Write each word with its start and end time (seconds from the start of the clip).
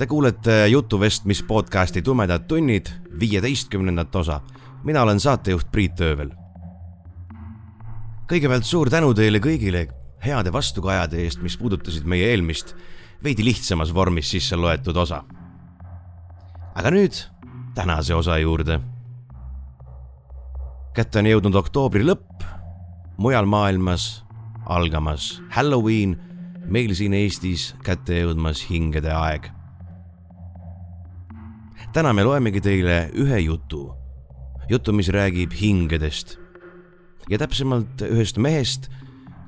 Te 0.00 0.06
kuulete 0.06 0.68
jutuvestmis 0.68 1.42
podcasti 1.42 2.02
Tumedad 2.02 2.46
tunnid 2.48 2.86
viieteistkümnendat 3.20 4.16
osa. 4.16 4.40
mina 4.84 5.02
olen 5.02 5.20
saatejuht 5.20 5.66
Priit 5.72 6.00
Öövel. 6.00 6.30
kõigepealt 8.32 8.64
suur 8.64 8.90
tänu 8.90 9.12
teile 9.14 9.38
kõigile 9.38 9.88
heade 10.24 10.52
vastukajade 10.52 11.20
eest, 11.20 11.42
mis 11.42 11.56
puudutasid 11.56 12.08
meie 12.08 12.30
eelmist 12.30 12.72
veidi 13.24 13.44
lihtsamas 13.44 13.94
vormis 13.94 14.30
sisse 14.30 14.56
loetud 14.56 14.96
osa. 14.96 15.22
aga 16.74 16.90
nüüd 16.90 17.20
tänase 17.74 18.14
osa 18.14 18.38
juurde. 18.38 18.80
kätte 20.94 21.18
on 21.18 21.26
jõudnud 21.26 21.54
oktoobri 21.54 22.04
lõpp, 22.04 22.40
mujal 23.18 23.44
maailmas 23.44 24.24
algamas 24.66 25.42
Halloween 25.50 26.20
meil 26.64 26.94
siin 26.94 27.12
Eestis 27.12 27.74
kätte 27.84 28.16
jõudmas 28.24 28.70
hingede 28.70 29.12
aeg. 29.12 29.59
Täna 31.92 32.12
me 32.14 32.22
loemegi 32.22 32.60
teile 32.62 33.10
ühe 33.18 33.40
jutu, 33.42 33.88
jutu, 34.70 34.92
mis 34.94 35.08
räägib 35.10 35.54
hingedest 35.58 36.36
ja 37.30 37.38
täpsemalt 37.38 38.02
ühest 38.06 38.38
mehest, 38.38 38.88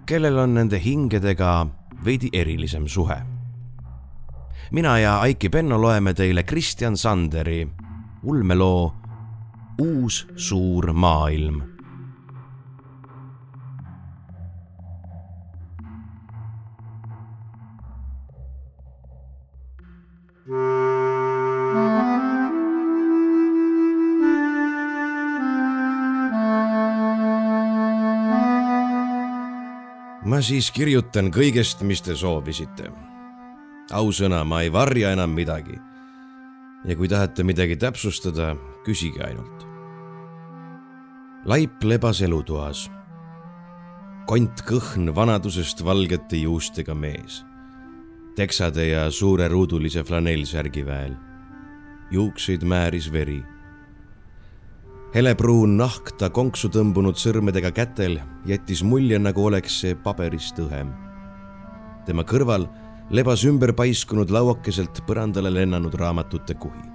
kellel 0.06 0.38
on 0.42 0.56
nende 0.58 0.80
hingedega 0.82 1.66
veidi 2.04 2.30
erilisem 2.32 2.88
suhe. 2.88 3.16
mina 4.70 4.98
ja 4.98 5.20
Aiki 5.20 5.48
Penno 5.48 5.80
loeme 5.80 6.14
teile 6.14 6.42
Kristjan 6.42 6.96
Sanderi 6.96 7.68
ulmeloo 8.22 8.94
Uus 9.80 10.26
suur 10.36 10.92
maailm 10.92 11.62
ma 30.32 30.38
siis 30.40 30.70
kirjutan 30.72 31.28
kõigest, 31.28 31.82
mis 31.84 32.00
te 32.00 32.14
soovisite. 32.16 32.88
ausõna, 33.92 34.38
ma 34.48 34.62
ei 34.62 34.70
varja 34.72 35.10
enam 35.12 35.34
midagi. 35.36 35.76
ja 36.84 36.96
kui 36.96 37.08
tahate 37.08 37.44
midagi 37.44 37.76
täpsustada, 37.76 38.56
küsige 38.86 39.20
ainult. 39.26 39.66
laip 41.44 41.84
lebas 41.84 42.22
elutoas. 42.22 42.90
kont 44.26 44.64
kõhn 44.64 45.14
vanadusest 45.14 45.84
valgete 45.84 46.36
juustega 46.36 46.94
mees. 46.94 47.44
teksade 48.34 48.88
ja 48.88 49.10
suure 49.10 49.48
ruudulise 49.48 50.02
flanellsärgi 50.02 50.86
väel. 50.86 51.16
juukseid 52.10 52.62
määris 52.62 53.12
veri 53.12 53.42
helepruun 55.12 55.74
nahk 55.76 56.14
ta 56.16 56.30
konksu 56.32 56.70
tõmbunud 56.72 57.18
sõrmedega 57.20 57.68
kätel 57.76 58.16
jättis 58.48 58.80
mulje, 58.84 59.18
nagu 59.20 59.44
oleks 59.44 59.82
see 59.82 59.94
paberist 59.94 60.56
õhem. 60.62 60.92
tema 62.06 62.24
kõrval 62.24 62.64
lebas 63.10 63.44
ümber 63.44 63.74
paiskunud 63.76 64.30
lauakeselt 64.32 65.02
põrandale 65.06 65.52
lennanud 65.52 65.94
raamatute 65.94 66.54
kuhi. 66.54 66.88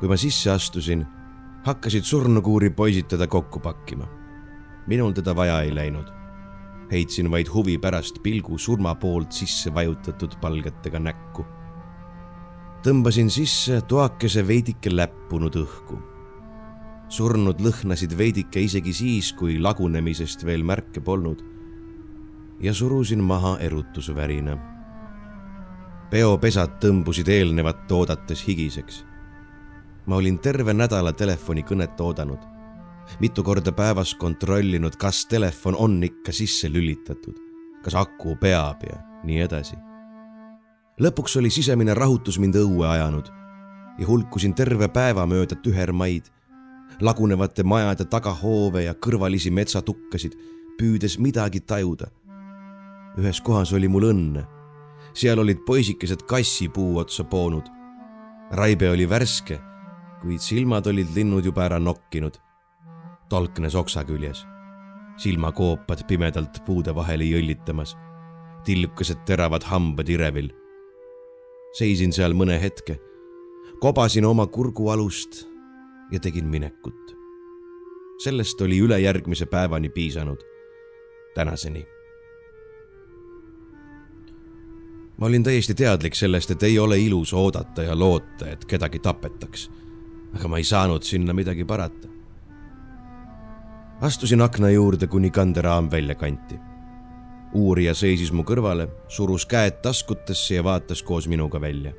kui 0.00 0.08
ma 0.08 0.16
sisse 0.16 0.50
astusin, 0.50 1.04
hakkasid 1.66 2.04
surnukuuri 2.04 2.70
poisid 2.70 3.08
teda 3.08 3.26
kokku 3.26 3.60
pakkima. 3.60 4.08
minul 4.86 5.12
teda 5.12 5.36
vaja 5.36 5.60
ei 5.62 5.74
läinud. 5.74 6.08
heitsin 6.90 7.30
vaid 7.30 7.52
huvi 7.52 7.78
pärast 7.78 8.22
pilgu 8.22 8.58
surma 8.58 8.94
poolt 8.94 9.32
sisse 9.32 9.74
vajutatud 9.74 10.40
palgetega 10.40 10.98
näkku 10.98 11.57
tõmbasin 12.88 13.28
sisse 13.28 13.82
toakese 13.84 14.40
veidike 14.48 14.88
läppunud 14.88 15.56
õhku. 15.60 15.98
surnud 17.08 17.60
lõhnasid 17.60 18.12
veidike 18.16 18.60
isegi 18.60 18.92
siis, 18.92 19.32
kui 19.32 19.58
lagunemisest 19.60 20.44
veel 20.44 20.62
märke 20.64 21.00
polnud. 21.00 21.42
ja 22.60 22.72
surusin 22.74 23.22
maha 23.22 23.58
erutusvärina. 23.60 24.56
peopesad 26.10 26.78
tõmbusid 26.80 27.28
eelnevat 27.28 27.92
oodates 27.92 28.46
higiseks. 28.48 29.04
ma 30.06 30.16
olin 30.16 30.38
terve 30.38 30.72
nädala 30.72 31.12
telefonikõnet 31.12 32.00
oodanud, 32.00 32.40
mitu 33.20 33.42
korda 33.42 33.72
päevas 33.72 34.14
kontrollinud, 34.14 34.96
kas 34.96 35.26
telefon 35.26 35.74
on 35.76 36.02
ikka 36.04 36.32
sisse 36.32 36.72
lülitatud, 36.72 37.36
kas 37.84 37.94
aku 37.94 38.36
peab 38.36 38.82
ja 38.82 38.96
nii 39.24 39.40
edasi 39.40 39.87
lõpuks 40.98 41.36
oli 41.38 41.50
sisemine 41.50 41.94
rahutus 41.94 42.38
mind 42.42 42.56
õue 42.58 42.86
ajanud 42.88 43.30
ja 43.98 44.06
hulkusin 44.06 44.54
terve 44.54 44.88
päeva 44.90 45.26
mööda 45.26 45.58
tühermaid, 45.62 46.26
lagunevate 47.00 47.62
majade 47.62 48.06
tagahoove 48.10 48.84
ja 48.84 48.94
kõrvalisi 48.94 49.50
metsatukkasid, 49.54 50.34
püüdes 50.78 51.18
midagi 51.18 51.60
tajuda. 51.60 52.10
ühes 53.18 53.40
kohas 53.40 53.72
oli 53.72 53.88
mul 53.88 54.10
õnne. 54.10 54.46
seal 55.14 55.38
olid 55.38 55.64
poisikesed 55.66 56.22
kassi 56.22 56.68
puu 56.68 56.98
otsa 56.98 57.24
poonud. 57.24 57.66
raibe 58.50 58.90
oli 58.90 59.08
värske, 59.08 59.60
kuid 60.20 60.40
silmad 60.40 60.86
olid 60.86 61.14
linnud 61.14 61.44
juba 61.44 61.64
ära 61.64 61.78
nokkinud. 61.78 62.38
tolknes 63.28 63.74
oksa 63.74 64.04
küljes, 64.04 64.46
silmakoopad 65.16 66.06
pimedalt 66.06 66.64
puude 66.64 66.94
vahele 66.94 67.24
jõllitamas, 67.24 67.96
tillukesed 68.64 69.24
teravad 69.26 69.62
hambad 69.62 70.08
irevil 70.08 70.57
seisin 71.72 72.12
seal 72.12 72.34
mõne 72.34 72.58
hetke, 72.60 72.98
kobasin 73.80 74.26
oma 74.26 74.46
kurgualust 74.46 75.44
ja 76.12 76.20
tegin 76.20 76.46
minekut. 76.46 77.16
sellest 78.18 78.60
oli 78.60 78.78
ülejärgmise 78.78 79.46
päevani 79.46 79.88
piisanud, 79.88 80.40
tänaseni. 81.34 81.86
ma 85.18 85.26
olin 85.26 85.42
täiesti 85.42 85.74
teadlik 85.74 86.14
sellest, 86.14 86.50
et 86.50 86.62
ei 86.62 86.78
ole 86.78 86.98
ilus 86.98 87.32
oodata 87.32 87.82
ja 87.82 87.98
loota, 87.98 88.50
et 88.50 88.64
kedagi 88.64 88.98
tapetaks. 88.98 89.70
aga 90.34 90.48
ma 90.48 90.58
ei 90.58 90.64
saanud 90.64 91.02
sinna 91.02 91.34
midagi 91.34 91.64
parata. 91.64 92.08
astusin 94.00 94.42
akna 94.42 94.70
juurde, 94.70 95.06
kuni 95.06 95.30
kanderaam 95.30 95.90
välja 95.90 96.14
kanti 96.14 96.67
uurija 97.54 97.94
seisis 97.96 98.32
mu 98.32 98.44
kõrvale, 98.44 98.88
surus 99.08 99.46
käed 99.48 99.80
taskutesse 99.82 100.58
ja 100.58 100.64
vaatas 100.64 101.02
koos 101.02 101.28
minuga 101.28 101.60
välja. 101.60 101.92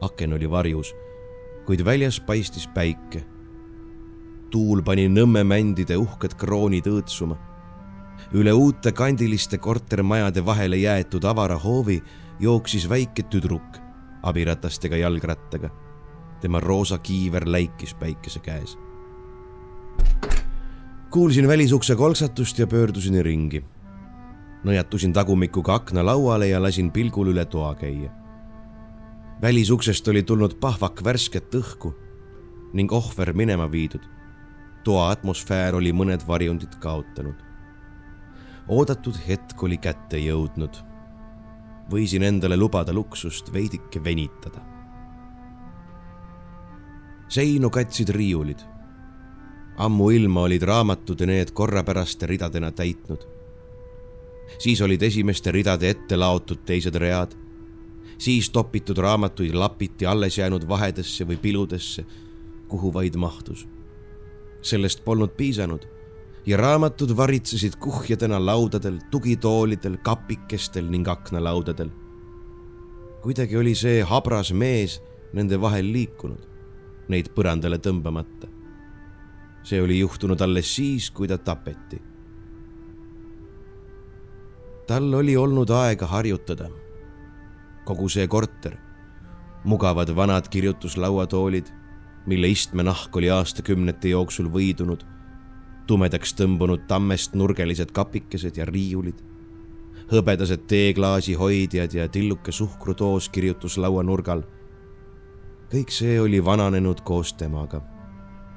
aken 0.00 0.32
oli 0.32 0.50
varjus, 0.50 0.94
kuid 1.66 1.84
väljas 1.84 2.20
paistis 2.20 2.66
päike. 2.74 3.24
tuul 4.50 4.82
pani 4.82 5.08
Nõmme 5.08 5.44
mändide 5.44 5.96
uhked 5.96 6.34
kroonid 6.34 6.86
õõtsuma. 6.86 7.36
üle 8.32 8.52
uute 8.52 8.92
kandiliste 8.92 9.58
kortermajade 9.58 10.44
vahele 10.44 10.76
jäetud 10.76 11.24
avara 11.24 11.58
hoovi 11.58 12.02
jooksis 12.40 12.88
väike 12.88 13.22
tüdruk 13.22 13.78
abiratastega 14.22 14.96
jalgrattaga. 14.96 15.70
tema 16.40 16.60
roosa 16.60 16.98
kiiver 16.98 17.46
läikis 17.46 17.94
päikese 17.94 18.40
käes. 18.40 18.78
kuulsin 21.10 21.48
välisukse 21.48 21.96
kolksatust 21.96 22.58
ja 22.58 22.66
pöördusin 22.66 23.24
ringi 23.24 23.64
nõjatusin 24.64 25.12
tagumikuga 25.12 25.74
aknalauale 25.78 26.48
ja 26.48 26.62
lasin 26.62 26.90
pilgul 26.92 27.32
üle 27.32 27.44
toa 27.44 27.74
käia. 27.74 28.10
välisuksest 29.42 30.08
oli 30.08 30.22
tulnud 30.22 30.58
pahvak 30.60 31.04
värsket 31.04 31.54
õhku 31.54 31.94
ning 32.72 32.92
ohver 32.92 33.32
minema 33.32 33.70
viidud. 33.70 34.02
toa 34.84 35.10
atmosfäär 35.10 35.74
oli 35.74 35.92
mõned 35.92 36.26
varjundid 36.26 36.74
kaotanud. 36.80 37.34
oodatud 38.68 39.14
hetk 39.28 39.62
oli 39.62 39.76
kätte 39.76 40.18
jõudnud. 40.18 40.74
võisin 41.90 42.22
endale 42.22 42.56
lubada 42.56 42.92
luksust 42.92 43.52
veidike 43.52 44.04
venitada. 44.04 44.60
seinu 47.28 47.70
katsid 47.70 48.08
riiulid. 48.08 48.58
ammuilma 49.76 50.40
olid 50.40 50.62
raamatud 50.62 51.20
need 51.26 51.50
korrapäraste 51.52 52.26
ridadena 52.26 52.72
täitnud 52.72 53.37
siis 54.58 54.80
olid 54.80 55.02
esimeste 55.02 55.52
ridade 55.52 55.90
ette 55.90 56.16
laotud 56.16 56.64
teised 56.66 56.94
read 56.94 57.36
siis 58.18 58.50
topitud 58.50 58.98
raamatuid 58.98 59.54
lapiti 59.54 60.06
alles 60.06 60.38
jäänud 60.38 60.68
vahedesse 60.68 61.24
või 61.24 61.36
piludesse, 61.36 62.04
kuhu 62.68 62.94
vaid 62.94 63.16
mahtus. 63.16 63.66
sellest 64.62 65.04
polnud 65.04 65.30
piisanud 65.36 65.86
ja 66.46 66.56
raamatud 66.56 67.16
varitsesid 67.16 67.76
kuhjadena 67.76 68.46
laudadel, 68.46 68.98
tugitoolidel, 69.10 69.96
kapikestel 70.02 70.90
ning 70.90 71.08
aknalaudadel. 71.08 71.90
kuidagi 73.22 73.56
oli 73.56 73.74
see 73.74 74.02
habras 74.02 74.52
mees 74.52 75.02
nende 75.32 75.60
vahel 75.60 75.92
liikunud, 75.92 76.48
neid 77.08 77.28
põrandale 77.34 77.78
tõmbamata. 77.78 78.48
see 79.62 79.82
oli 79.82 79.98
juhtunud 79.98 80.40
alles 80.40 80.74
siis, 80.74 81.10
kui 81.10 81.28
ta 81.28 81.38
tapeti. 81.38 82.07
Tal 84.88 85.14
oli 85.14 85.36
olnud 85.36 85.70
aega 85.70 86.06
harjutada 86.06 86.70
kogu 87.88 88.08
see 88.12 88.26
korter, 88.28 88.76
mugavad 89.64 90.10
vanad 90.16 90.48
kirjutuslauatoolid, 90.52 91.70
mille 92.26 92.50
istmenahk 92.52 93.16
oli 93.16 93.30
aastakümnete 93.32 94.12
jooksul 94.12 94.50
võidunud, 94.52 95.06
tumedaks 95.88 96.34
tõmbunud 96.36 96.84
tammest 96.90 97.32
nurgelised 97.32 97.94
kapikesed 97.96 98.60
ja 98.60 98.68
riiulid, 98.68 99.22
hõbedased 100.12 100.68
teeklaasi 100.68 101.38
hoidjad 101.40 101.96
ja 101.96 102.08
tilluke 102.12 102.52
suhkrutoos 102.52 103.32
kirjutuslaua 103.32 104.04
nurgal. 104.04 104.44
kõik 105.72 105.90
see 105.92 106.20
oli 106.20 106.44
vananenud 106.44 107.00
koos 107.00 107.32
temaga. 107.32 107.82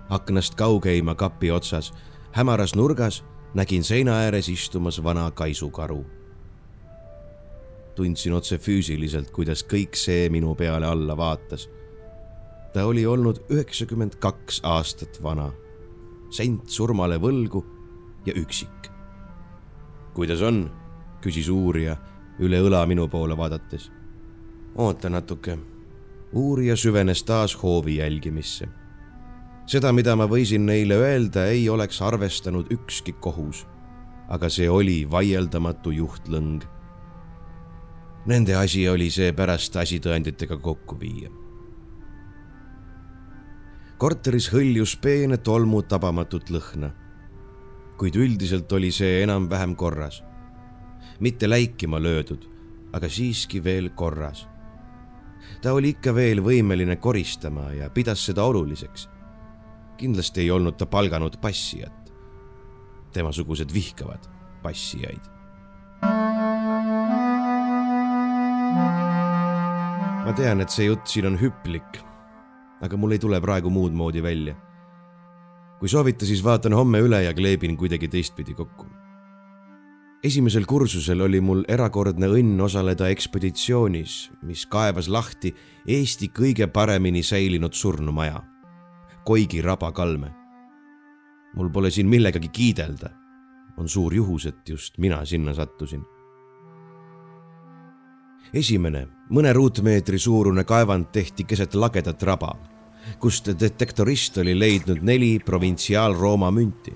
aknast 0.10 0.56
kaugeima 0.56 1.16
kapi 1.16 1.51
otsas, 1.51 1.94
hämaras 2.31 2.75
nurgas 2.75 3.24
nägin 3.54 3.83
seina 3.83 4.12
ääres 4.12 4.50
istumas 4.50 5.04
vana 5.04 5.31
kaisukaru 5.31 6.06
tundsin 7.96 8.34
otse 8.34 8.58
füüsiliselt, 8.58 9.32
kuidas 9.32 9.64
kõik 9.68 9.98
see 10.00 10.30
minu 10.30 10.56
peale 10.56 10.88
alla 10.88 11.18
vaatas. 11.18 11.70
ta 12.74 12.86
oli 12.86 13.06
olnud 13.06 13.42
üheksakümmend 13.52 14.16
kaks 14.20 14.62
aastat 14.64 15.20
vana, 15.24 15.52
sent 16.32 16.70
surmale 16.70 17.18
võlgu 17.20 17.66
ja 18.26 18.34
üksik. 18.34 18.92
kuidas 20.14 20.42
on? 20.42 20.70
küsis 21.22 21.50
uurija 21.50 21.98
üle 22.40 22.58
õla 22.58 22.86
minu 22.88 23.08
poole 23.08 23.38
vaadates. 23.38 23.92
oota 24.76 25.10
natuke. 25.10 25.58
uurija 26.34 26.76
süvenes 26.76 27.24
taas 27.24 27.56
hoovi 27.64 27.98
jälgimisse. 27.98 28.68
seda, 29.66 29.92
mida 29.92 30.16
ma 30.16 30.26
võisin 30.26 30.66
neile 30.66 30.96
öelda, 30.96 31.46
ei 31.46 31.70
oleks 31.70 32.02
arvestanud 32.02 32.72
ükski 32.72 33.12
kohus. 33.20 33.68
aga 34.30 34.50
see 34.50 34.70
oli 34.70 35.12
vaieldamatu 35.12 35.92
juhtlõng 35.92 36.64
Nende 38.25 38.53
asi 38.53 38.83
oli 38.85 39.07
seepärast 39.09 39.75
asitõenditega 39.81 40.59
kokku 40.62 40.97
viia. 41.00 41.29
korteris 43.97 44.47
hõljus 44.53 44.95
peene 44.97 45.38
tolmu 45.38 45.81
tabamatut 45.81 46.50
lõhna. 46.50 46.91
kuid 47.97 48.15
üldiselt 48.15 48.71
oli 48.71 48.91
see 48.91 49.23
enam-vähem 49.23 49.75
korras. 49.75 50.23
mitte 51.19 51.50
läikima 51.50 51.97
löödud, 52.00 52.45
aga 52.94 53.09
siiski 53.09 53.63
veel 53.63 53.89
korras. 53.89 54.47
ta 55.62 55.73
oli 55.73 55.89
ikka 55.89 56.13
veel 56.15 56.44
võimeline 56.44 56.95
koristama 56.95 57.73
ja 57.73 57.89
pidas 57.89 58.25
seda 58.25 58.44
oluliseks. 58.44 59.09
kindlasti 59.97 60.41
ei 60.41 60.51
olnud 60.51 60.77
ta 60.77 60.85
palganud 60.85 61.41
passijat. 61.41 62.13
temasugused 63.13 63.73
vihkavad 63.73 64.29
passijaid 64.62 65.31
ma 70.31 70.38
tean, 70.38 70.62
et 70.63 70.71
see 70.71 70.85
jutt 70.88 71.09
siin 71.12 71.25
on 71.27 71.35
hüplik, 71.35 71.97
aga 72.79 72.95
mul 72.95 73.12
ei 73.15 73.19
tule 73.19 73.39
praegu 73.44 73.68
muud 73.73 73.91
moodi 73.91 74.23
välja. 74.23 74.56
kui 75.81 75.89
soovite, 75.89 76.27
siis 76.29 76.44
vaatan 76.45 76.75
homme 76.77 77.00
üle 77.01 77.23
ja 77.23 77.33
kleebin 77.33 77.75
kuidagi 77.77 78.07
teistpidi 78.07 78.53
kokku. 78.53 78.85
esimesel 80.23 80.65
kursusel 80.65 81.21
oli 81.21 81.41
mul 81.41 81.65
erakordne 81.68 82.29
õnn 82.31 82.62
osaleda 82.62 83.09
ekspeditsioonis, 83.09 84.31
mis 84.41 84.65
kaevas 84.65 85.09
lahti 85.09 85.56
Eesti 85.88 86.29
kõige 86.29 86.68
paremini 86.68 87.23
säilinud 87.23 87.73
surnumaja, 87.73 88.44
Koigi 89.25 89.62
rabakalme. 89.62 90.31
mul 91.56 91.69
pole 91.69 91.91
siin 91.91 92.07
millegagi 92.07 92.47
kiidelda. 92.47 93.09
on 93.77 93.89
suur 93.89 94.13
juhus, 94.13 94.45
et 94.45 94.69
just 94.69 94.97
mina 94.97 95.25
sinna 95.25 95.53
sattusin 95.53 96.06
esimene, 98.53 99.06
mõne 99.31 99.53
ruutmeetri 99.56 100.19
suurune 100.19 100.63
kaevand 100.68 101.12
tehti 101.15 101.45
keset 101.48 101.75
lagedat 101.75 102.24
raba, 102.27 102.51
kust 103.19 103.48
detektorist 103.59 104.38
oli 104.44 104.56
leidnud 104.57 105.01
neli 105.03 105.38
provintsiaal-Rooma 105.45 106.51
münti. 106.51 106.94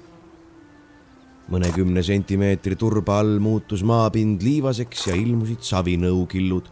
mõnekümne 1.45 2.01
sentimeetri 2.03 2.75
turba 2.75 3.19
all 3.19 3.39
muutus 3.39 3.83
maapind 3.83 4.41
liivaseks 4.41 5.07
ja 5.07 5.15
ilmusid 5.15 5.61
savinõukillud. 5.61 6.69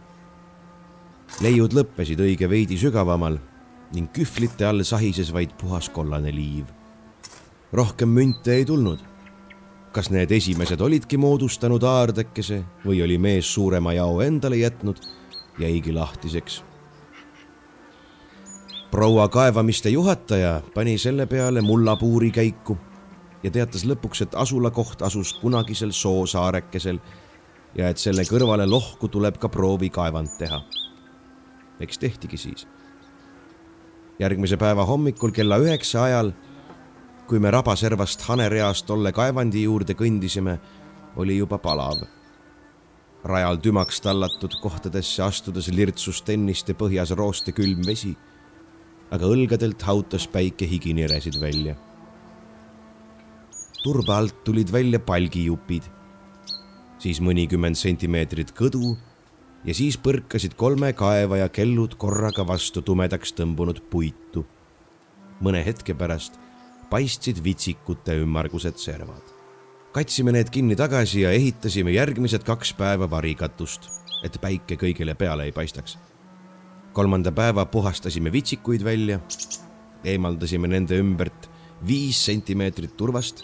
leiud 1.40 1.72
lõppesid 1.72 2.20
õige 2.20 2.50
veidi 2.50 2.76
sügavamal 2.76 3.38
ning 3.92 4.10
kühvlite 4.12 4.66
all 4.66 4.82
sahises 4.82 5.32
vaid 5.32 5.50
puhas 5.58 5.88
kollane 5.88 6.32
liiv. 6.32 6.64
rohkem 7.72 8.08
münte 8.08 8.52
ei 8.52 8.64
tulnud 8.64 9.13
kas 9.94 10.10
need 10.10 10.32
esimesed 10.34 10.80
olidki 10.82 11.16
moodustanud 11.22 11.84
aardekese 11.86 12.64
või 12.82 12.98
oli 13.04 13.14
mees 13.18 13.46
suurema 13.54 13.92
jao 13.94 14.18
endale 14.24 14.58
jätnud, 14.58 14.98
jäigi 15.58 15.92
lahtiseks. 15.92 16.64
proua 18.90 19.28
kaevamiste 19.28 19.90
juhataja 19.90 20.60
pani 20.74 20.98
selle 20.98 21.26
peale 21.26 21.60
mullapuuri 21.60 22.30
käiku 22.30 22.76
ja 23.42 23.50
teatas 23.50 23.84
lõpuks, 23.84 24.22
et 24.22 24.34
asulakoht 24.34 25.02
asus 25.02 25.34
kunagisel 25.34 25.90
soosaarekesel 25.90 26.98
ja 27.74 27.88
et 27.88 27.98
selle 27.98 28.22
kõrvale 28.22 28.66
lohku 28.66 29.08
tuleb 29.08 29.38
ka 29.38 29.48
proovikaevand 29.48 30.38
teha. 30.38 30.62
eks 31.80 31.98
tehtigi 31.98 32.36
siis. 32.36 32.66
järgmise 34.18 34.56
päeva 34.56 34.84
hommikul 34.84 35.30
kella 35.30 35.58
üheksa 35.58 36.02
ajal 36.02 36.32
kui 37.28 37.40
me 37.40 37.50
rabaservast 37.50 38.26
hanereast 38.28 38.84
tolle 38.88 39.12
kaevandi 39.16 39.62
juurde 39.64 39.96
kõndisime, 39.96 40.58
oli 41.16 41.38
juba 41.38 41.58
palav. 41.58 42.04
rajal 43.24 43.56
tümaks 43.56 44.02
tallatud 44.04 44.52
kohtadesse 44.60 45.22
astudes 45.24 45.70
lirtsus 45.72 46.20
tenniste 46.22 46.74
põhjas 46.76 47.14
rooste 47.16 47.52
külm 47.56 47.80
vesi, 47.86 48.12
aga 49.10 49.24
õlgadelt 49.24 49.82
hautas 49.82 50.26
päike 50.28 50.68
higiniresid 50.68 51.40
välja. 51.40 51.76
turba 53.82 54.18
alt 54.18 54.44
tulid 54.44 54.72
välja 54.72 55.00
palgijupid, 55.00 55.82
siis 56.98 57.20
mõnikümmend 57.20 57.76
sentimeetrit 57.76 58.52
kõdu 58.52 58.96
ja 59.64 59.74
siis 59.74 59.96
põrkasid 59.96 60.56
kolme 60.56 60.92
kaevaja 60.92 61.48
kellud 61.48 61.96
korraga 61.96 62.46
vastu 62.46 62.82
tumedaks 62.82 63.32
tõmbunud 63.32 63.80
puitu. 63.90 64.44
mõne 65.40 65.64
hetke 65.64 65.94
pärast 65.94 66.43
paistsid 66.90 67.40
vitsikute 67.44 68.16
ümmargused 68.22 68.76
servad. 68.78 69.22
katsime 69.94 70.32
need 70.32 70.48
kinni 70.50 70.74
tagasi 70.76 71.20
ja 71.20 71.30
ehitasime 71.30 71.92
järgmised 71.94 72.42
kaks 72.42 72.72
päeva 72.74 73.06
varikatust, 73.10 73.88
et 74.24 74.38
päike 74.40 74.74
kõigile 74.76 75.14
peale 75.14 75.44
ei 75.44 75.52
paistaks. 75.52 75.98
kolmanda 76.92 77.32
päeva 77.32 77.66
puhastasime 77.66 78.32
vitsikuid 78.32 78.84
välja, 78.84 79.20
eemaldasime 80.04 80.68
nende 80.68 80.98
ümbert 80.98 81.50
viis 81.86 82.24
sentimeetrit 82.24 82.96
turvast, 82.96 83.42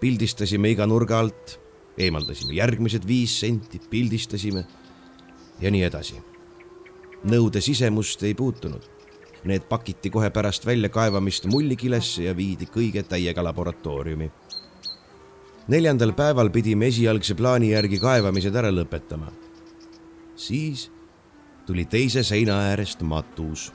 pildistasime 0.00 0.70
iga 0.70 0.86
nurga 0.86 1.18
alt, 1.18 1.58
eemaldasime 1.98 2.54
järgmised 2.54 3.06
viis 3.06 3.40
senti, 3.40 3.80
pildistasime 3.90 4.64
ja 5.60 5.70
nii 5.70 5.82
edasi. 5.82 6.22
nõude 7.24 7.60
sisemust 7.60 8.22
ei 8.22 8.34
puutunud 8.34 8.97
Need 9.44 9.68
pakiti 9.68 10.10
kohe 10.10 10.30
pärast 10.34 10.66
väljakaevamist 10.66 11.46
mullikilesse 11.46 12.24
ja 12.26 12.36
viidi 12.36 12.66
kõige 12.66 13.02
täiega 13.06 13.44
laboratooriumi. 13.44 14.30
neljandal 15.68 16.12
päeval 16.12 16.50
pidime 16.50 16.86
esialgse 16.86 17.34
plaani 17.34 17.70
järgi 17.70 17.98
kaevamised 17.98 18.54
ära 18.56 18.70
lõpetama. 18.70 19.30
siis 20.36 20.90
tuli 21.66 21.84
teise 21.84 22.22
seina 22.22 22.58
äärest 22.58 23.02
matus. 23.02 23.72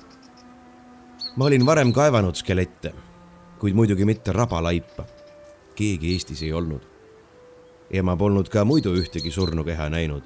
ma 1.36 1.46
olin 1.46 1.66
varem 1.66 1.94
kaevanud 1.94 2.36
skelette, 2.36 2.94
kuid 3.60 3.74
muidugi 3.74 4.06
mitte 4.06 4.32
rabalaipa. 4.32 5.06
keegi 5.76 6.14
Eestis 6.14 6.44
ei 6.44 6.54
olnud. 6.54 6.82
ja 7.90 8.04
ma 8.04 8.18
polnud 8.18 8.50
ka 8.50 8.66
muidu 8.66 8.94
ühtegi 8.96 9.32
surnukeha 9.32 9.90
näinud. 9.90 10.24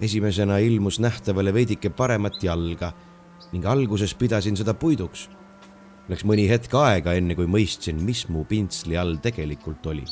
esimesena 0.00 0.58
ilmus 0.58 1.00
nähtavale 1.00 1.54
veidike 1.54 1.90
paremat 1.90 2.42
jalga 2.42 2.92
ning 3.52 3.66
alguses 3.66 4.14
pidasin 4.14 4.56
seda 4.56 4.74
puiduks. 4.74 5.28
Läks 6.08 6.24
mõni 6.24 6.46
hetk 6.48 6.72
aega, 6.78 7.12
enne 7.16 7.36
kui 7.36 7.48
mõistsin, 7.48 8.00
mis 8.04 8.24
mu 8.32 8.44
pintsli 8.48 8.96
all 8.96 9.18
tegelikult 9.22 9.86
oli. 9.86 10.04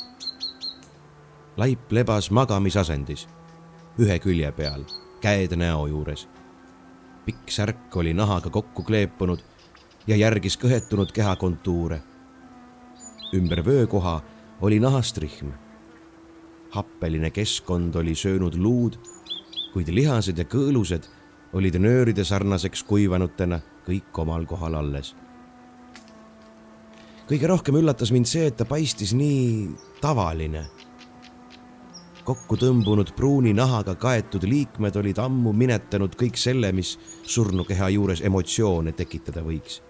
laip 1.56 1.92
lebas 1.92 2.30
magamisasendis, 2.30 3.22
ühe 3.98 4.18
külje 4.20 4.50
peal, 4.52 4.84
käed 5.20 5.56
näo 5.56 5.86
juures. 5.86 6.28
pikk 7.24 7.50
särk 7.50 7.96
oli 7.96 8.14
nahaga 8.14 8.50
kokku 8.50 8.82
kleepunud 8.82 9.40
ja 10.06 10.16
järgis 10.16 10.56
kõhetunud 10.56 11.12
keha 11.12 11.36
kontuure. 11.36 12.02
ümber 13.34 13.64
vöökoha 13.64 14.22
oli 14.60 14.80
nahast 14.80 15.18
rihm. 15.18 15.50
happeline 16.70 17.30
keskkond 17.30 17.94
oli 17.96 18.14
söönud 18.14 18.54
luud, 18.54 18.98
kuid 19.72 19.88
lihased 19.88 20.38
ja 20.38 20.44
kõõlused 20.44 21.15
olid 21.52 21.78
nööride 21.78 22.24
sarnaseks 22.24 22.82
kuivanutena 22.82 23.60
kõik 23.86 24.18
omal 24.18 24.46
kohal 24.46 24.74
alles. 24.74 25.14
kõige 27.26 27.46
rohkem 27.46 27.74
üllatas 27.74 28.12
mind 28.12 28.26
see, 28.26 28.46
et 28.46 28.56
ta 28.56 28.64
paistis 28.64 29.12
nii 29.14 29.70
tavaline 30.00 30.66
kokku 32.26 32.56
tõmbunud 32.58 33.12
pruuni 33.14 33.52
nahaga 33.54 33.94
kaetud 34.02 34.42
liikmed 34.50 34.96
olid 34.98 35.18
ammu 35.22 35.52
minetanud 35.54 36.16
kõik 36.18 36.38
selle, 36.40 36.72
mis 36.74 36.96
surnukeha 37.22 37.92
juures 37.94 38.22
emotsioone 38.26 38.92
tekitada 38.98 39.44
võiks. 39.46 39.82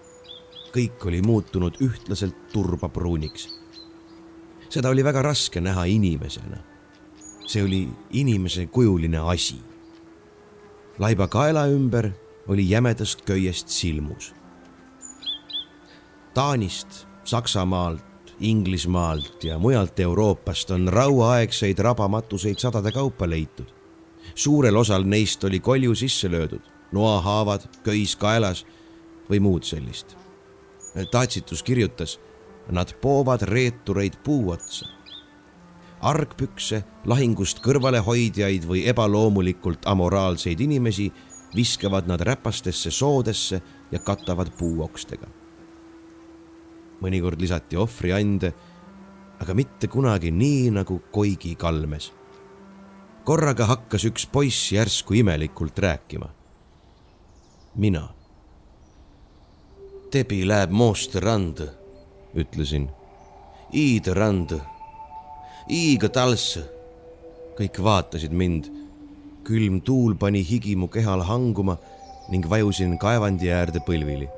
kõik 0.76 1.06
oli 1.08 1.22
muutunud 1.24 1.78
ühtlaselt 1.80 2.36
turbapruuniks. 2.52 3.48
seda 4.68 4.90
oli 4.90 5.04
väga 5.04 5.22
raske 5.22 5.60
näha 5.60 5.84
inimesena. 5.84 6.58
see 7.46 7.62
oli 7.62 7.88
inimese 8.10 8.66
kujuline 8.66 9.18
asi. 9.18 9.56
Laiba 10.98 11.26
kaela 11.28 11.66
ümber 11.66 12.10
oli 12.48 12.70
jämedast 12.70 13.22
köiest 13.22 13.68
silmus. 13.68 14.34
Taanist, 16.34 17.06
Saksamaalt, 17.24 18.04
Inglismaalt 18.40 19.44
ja 19.44 19.58
mujalt 19.58 20.00
Euroopast 20.00 20.70
on 20.70 20.88
rauaaegseid 20.88 21.78
rabamatuseid 21.78 22.58
sadade 22.58 22.92
kaupa 22.92 23.30
leitud. 23.30 23.66
suurel 24.34 24.76
osal 24.76 25.02
neist 25.04 25.44
oli 25.44 25.60
kolju 25.60 25.94
sisse 25.94 26.30
löödud, 26.30 26.60
noahaavad, 26.92 27.60
köis 27.82 28.16
kaelas 28.16 28.66
või 29.30 29.40
muud 29.40 29.62
sellist. 29.62 30.16
Tatsitus 31.10 31.62
kirjutas, 31.62 32.20
nad 32.70 32.92
poovad 33.00 33.42
reetureid 33.42 34.12
puu 34.24 34.50
otsa. 34.50 34.95
Argpükse, 36.00 36.82
lahingust 37.04 37.62
kõrvalehoidjaid 37.64 38.66
või 38.68 38.84
ebaloomulikult 38.90 39.86
amoraalseid 39.86 40.60
inimesi 40.60 41.10
viskavad 41.56 42.06
nad 42.06 42.20
räpastesse 42.20 42.90
soodesse 42.90 43.62
ja 43.90 43.98
katavad 43.98 44.52
puuokstega 44.58 45.26
mõnikord 47.02 47.40
lisati 47.40 47.78
ohvriande, 47.78 48.52
aga 49.40 49.54
mitte 49.56 49.88
kunagi 49.92 50.32
nii 50.32 50.70
nagu 50.78 51.00
Koigi 51.12 51.54
kalmes. 51.56 52.12
korraga 53.26 53.66
hakkas 53.66 54.04
üks 54.06 54.26
poiss 54.30 54.72
järsku 54.72 55.14
imelikult 55.14 55.78
rääkima. 55.78 56.28
mina. 57.74 58.08
Tebi 60.10 60.46
läheb 60.48 60.70
Mooste 60.70 61.20
rand, 61.20 61.58
ütlesin. 62.34 62.88
Iide 63.74 64.14
rand, 65.66 65.70
Iiga 65.70 66.08
talss. 66.08 66.58
kõik 67.56 67.78
vaatasid 67.82 68.32
mind. 68.32 68.70
külm 69.44 69.80
tuul 69.80 70.16
pani 70.16 70.42
higi 70.42 70.76
mu 70.76 70.88
kehal 70.88 71.22
hanguma 71.22 71.78
ning 72.30 72.44
vajusin 72.44 72.98
kaevandi 72.98 73.48
äärde 73.48 73.80
põlvili. 73.80 74.28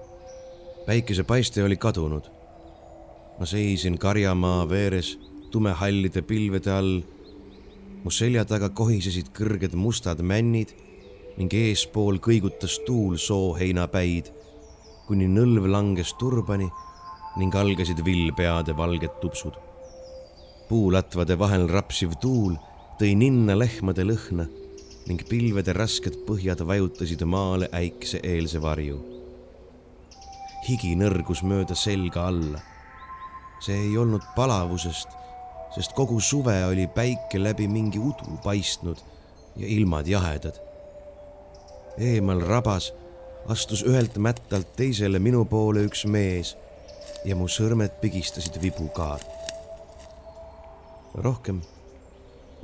päikesepaiste 0.87 1.65
oli 1.65 1.77
kadunud 1.77 2.31
ma 3.39 3.47
seisin 3.47 3.99
karjamaa 3.99 4.69
veeres 4.69 5.19
tumehallide 5.51 6.23
pilvede 6.23 6.71
all. 6.71 7.03
mu 8.05 8.11
selja 8.11 8.45
taga 8.45 8.69
kohisesid 8.69 9.31
kõrged 9.35 9.75
mustad 9.75 10.21
männid 10.23 10.75
ning 11.37 11.53
eespool 11.55 12.19
kõigutas 12.19 12.79
tuul 12.87 13.17
sooheinapäid, 13.17 14.33
kuni 15.07 15.27
nõlv 15.29 15.67
langes 15.67 16.15
turbani 16.19 16.69
ning 17.37 17.55
algasid 17.55 18.05
villpeade 18.05 18.77
valged 18.77 19.21
tupsud. 19.21 19.68
Puulatvade 20.69 21.39
vahel 21.39 21.69
rapsiv 21.69 22.17
tuul 22.21 22.57
tõi 23.01 23.15
ninna 23.17 23.59
lehmade 23.59 24.05
lõhna 24.05 24.49
ning 25.09 25.23
pilvede 25.29 25.73
rasked 25.73 26.25
põhjad 26.27 26.65
vajutasid 26.69 27.23
maale 27.25 27.69
äikse-eelse 27.73 28.61
varju. 28.61 28.99
higi 30.69 30.97
nõrgus 30.97 31.43
mööda 31.43 31.75
selga 31.75 32.27
alla 32.29 32.61
see 33.61 33.75
ei 33.89 33.97
olnud 33.99 34.23
palavusest, 34.37 35.09
sest 35.75 35.95
kogu 35.97 36.21
suve 36.21 36.57
oli 36.67 36.87
päike 36.87 37.41
läbi 37.43 37.67
mingi 37.69 37.99
udu 37.99 38.39
paistnud 38.45 39.01
ja 39.57 39.67
ilmad 39.67 40.07
jahedad. 40.07 40.61
eemal 41.99 42.41
rabas 42.41 42.93
astus 43.49 43.83
ühelt 43.83 44.19
mättalt 44.19 44.77
teisele 44.77 45.19
minu 45.19 45.45
poole 45.45 45.83
üks 45.89 46.05
mees 46.07 46.55
ja 47.25 47.35
mu 47.37 47.49
sõrmed 47.49 47.99
pigistasid 48.01 48.61
vibukaart. 48.63 49.38
Rohkem 51.15 51.61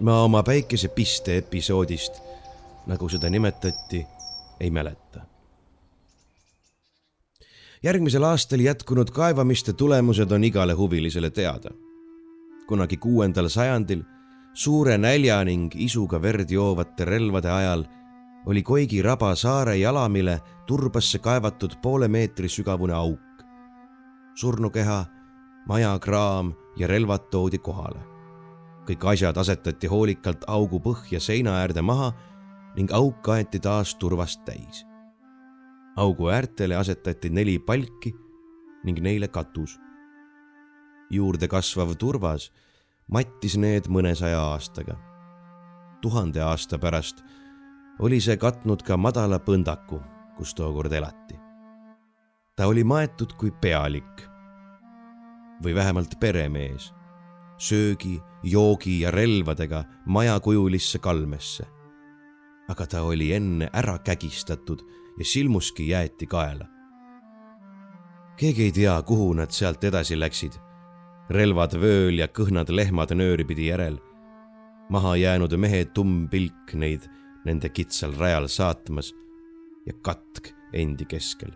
ma 0.00 0.22
oma 0.22 0.42
päikesepiste 0.42 1.36
episoodist, 1.36 2.18
nagu 2.86 3.08
seda 3.08 3.30
nimetati, 3.30 4.06
ei 4.60 4.70
mäleta 4.70 5.34
järgmisel 7.84 8.24
aastal 8.24 8.60
jätkunud 8.64 9.10
kaevamiste 9.12 9.72
tulemused 9.72 10.30
on 10.30 10.44
igale 10.44 10.72
huvilisele 10.72 11.30
teada. 11.30 11.70
kunagi 12.68 12.96
kuuendal 12.96 13.48
sajandil 13.48 14.02
suure 14.54 14.98
nälja 14.98 15.44
ning 15.44 15.74
isuga 15.76 16.22
verd 16.22 16.50
joovate 16.50 17.04
relvade 17.04 17.50
ajal 17.50 17.84
oli 18.46 18.62
Koigi 18.62 19.02
raba 19.02 19.34
saare 19.34 19.76
jalamile 19.76 20.40
turbasse 20.66 21.18
kaevatud 21.18 21.76
poole 21.82 22.08
meetri 22.08 22.48
sügavune 22.48 22.94
auk. 22.94 23.44
surnukeha, 24.34 25.04
majakraam 25.68 26.54
ja 26.76 26.86
relvad 26.86 27.30
toodi 27.30 27.58
kohale. 27.58 28.13
Kõik 28.88 29.04
asjad 29.12 29.36
asetati 29.36 29.86
hoolikalt 29.86 30.44
augu 30.46 30.80
põhja 30.80 31.20
seina 31.20 31.60
äärde 31.60 31.82
maha 31.82 32.12
ning 32.76 32.92
auk 32.92 33.22
kaeti 33.22 33.60
taas 33.60 33.94
turvast 33.94 34.44
täis 34.44 34.84
augu 35.96 36.28
äärtele 36.28 36.76
asetati 36.76 37.30
neli 37.30 37.58
palki 37.58 38.14
ning 38.84 39.00
neile 39.00 39.28
katus. 39.28 39.78
juurde 41.10 41.48
kasvav 41.48 41.94
turvas 41.94 42.50
mattis 43.08 43.56
need 43.56 43.86
mõnesaja 43.88 44.40
aastaga. 44.40 44.96
tuhande 46.00 46.40
aasta 46.40 46.78
pärast 46.78 47.22
oli 47.98 48.20
see 48.20 48.36
katnud 48.36 48.82
ka 48.82 48.96
madala 48.96 49.38
põndaku, 49.38 50.02
kus 50.36 50.54
tookord 50.54 50.92
elati. 50.92 51.38
ta 52.56 52.66
oli 52.66 52.84
maetud 52.84 53.32
kui 53.38 53.50
pealik 53.50 54.28
või 55.62 55.74
vähemalt 55.74 56.20
peremees, 56.20 56.92
söögi, 57.56 58.20
joogi 58.44 59.00
ja 59.00 59.10
relvadega 59.10 59.84
majakujulisse 60.06 60.98
kalmesse. 60.98 61.66
aga 62.68 62.86
ta 62.86 63.02
oli 63.02 63.32
enne 63.32 63.68
ära 63.72 63.98
kägistatud 63.98 64.80
ja 65.18 65.24
silmuski 65.24 65.88
jäeti 65.88 66.26
kaela. 66.26 66.66
keegi 68.36 68.62
ei 68.62 68.72
tea, 68.72 69.02
kuhu 69.02 69.32
nad 69.32 69.50
sealt 69.50 69.84
edasi 69.84 70.18
läksid. 70.20 70.52
relvad 71.30 71.74
vööl 71.80 72.18
ja 72.18 72.26
kõhnad 72.26 72.68
lehmad 72.68 73.10
nööripidi 73.10 73.66
järel. 73.66 73.98
maha 74.90 75.16
jäänud 75.16 75.56
mehe 75.56 75.84
tumm 75.84 76.28
pilk 76.28 76.74
neid 76.74 77.08
nende 77.44 77.68
kitsal 77.68 78.12
rajal 78.18 78.48
saatmas 78.48 79.14
ja 79.86 79.92
katk 80.02 80.52
endi 80.72 81.04
keskel. 81.04 81.52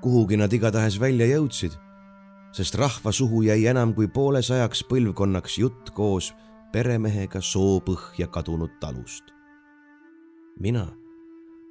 kuhugi 0.00 0.36
nad 0.36 0.52
igatahes 0.52 1.00
välja 1.00 1.26
jõudsid, 1.26 1.72
sest 2.52 2.74
rahva 2.74 3.12
suhu 3.12 3.42
jäi 3.42 3.66
enam 3.66 3.94
kui 3.94 4.08
poolesajaks 4.08 4.84
põlvkonnaks 4.90 5.58
jutt 5.58 5.90
koos 5.90 6.32
peremehega 6.72 7.40
soopõhja 7.40 8.26
kadunud 8.26 8.78
talust. 8.80 9.24
mina 10.60 11.00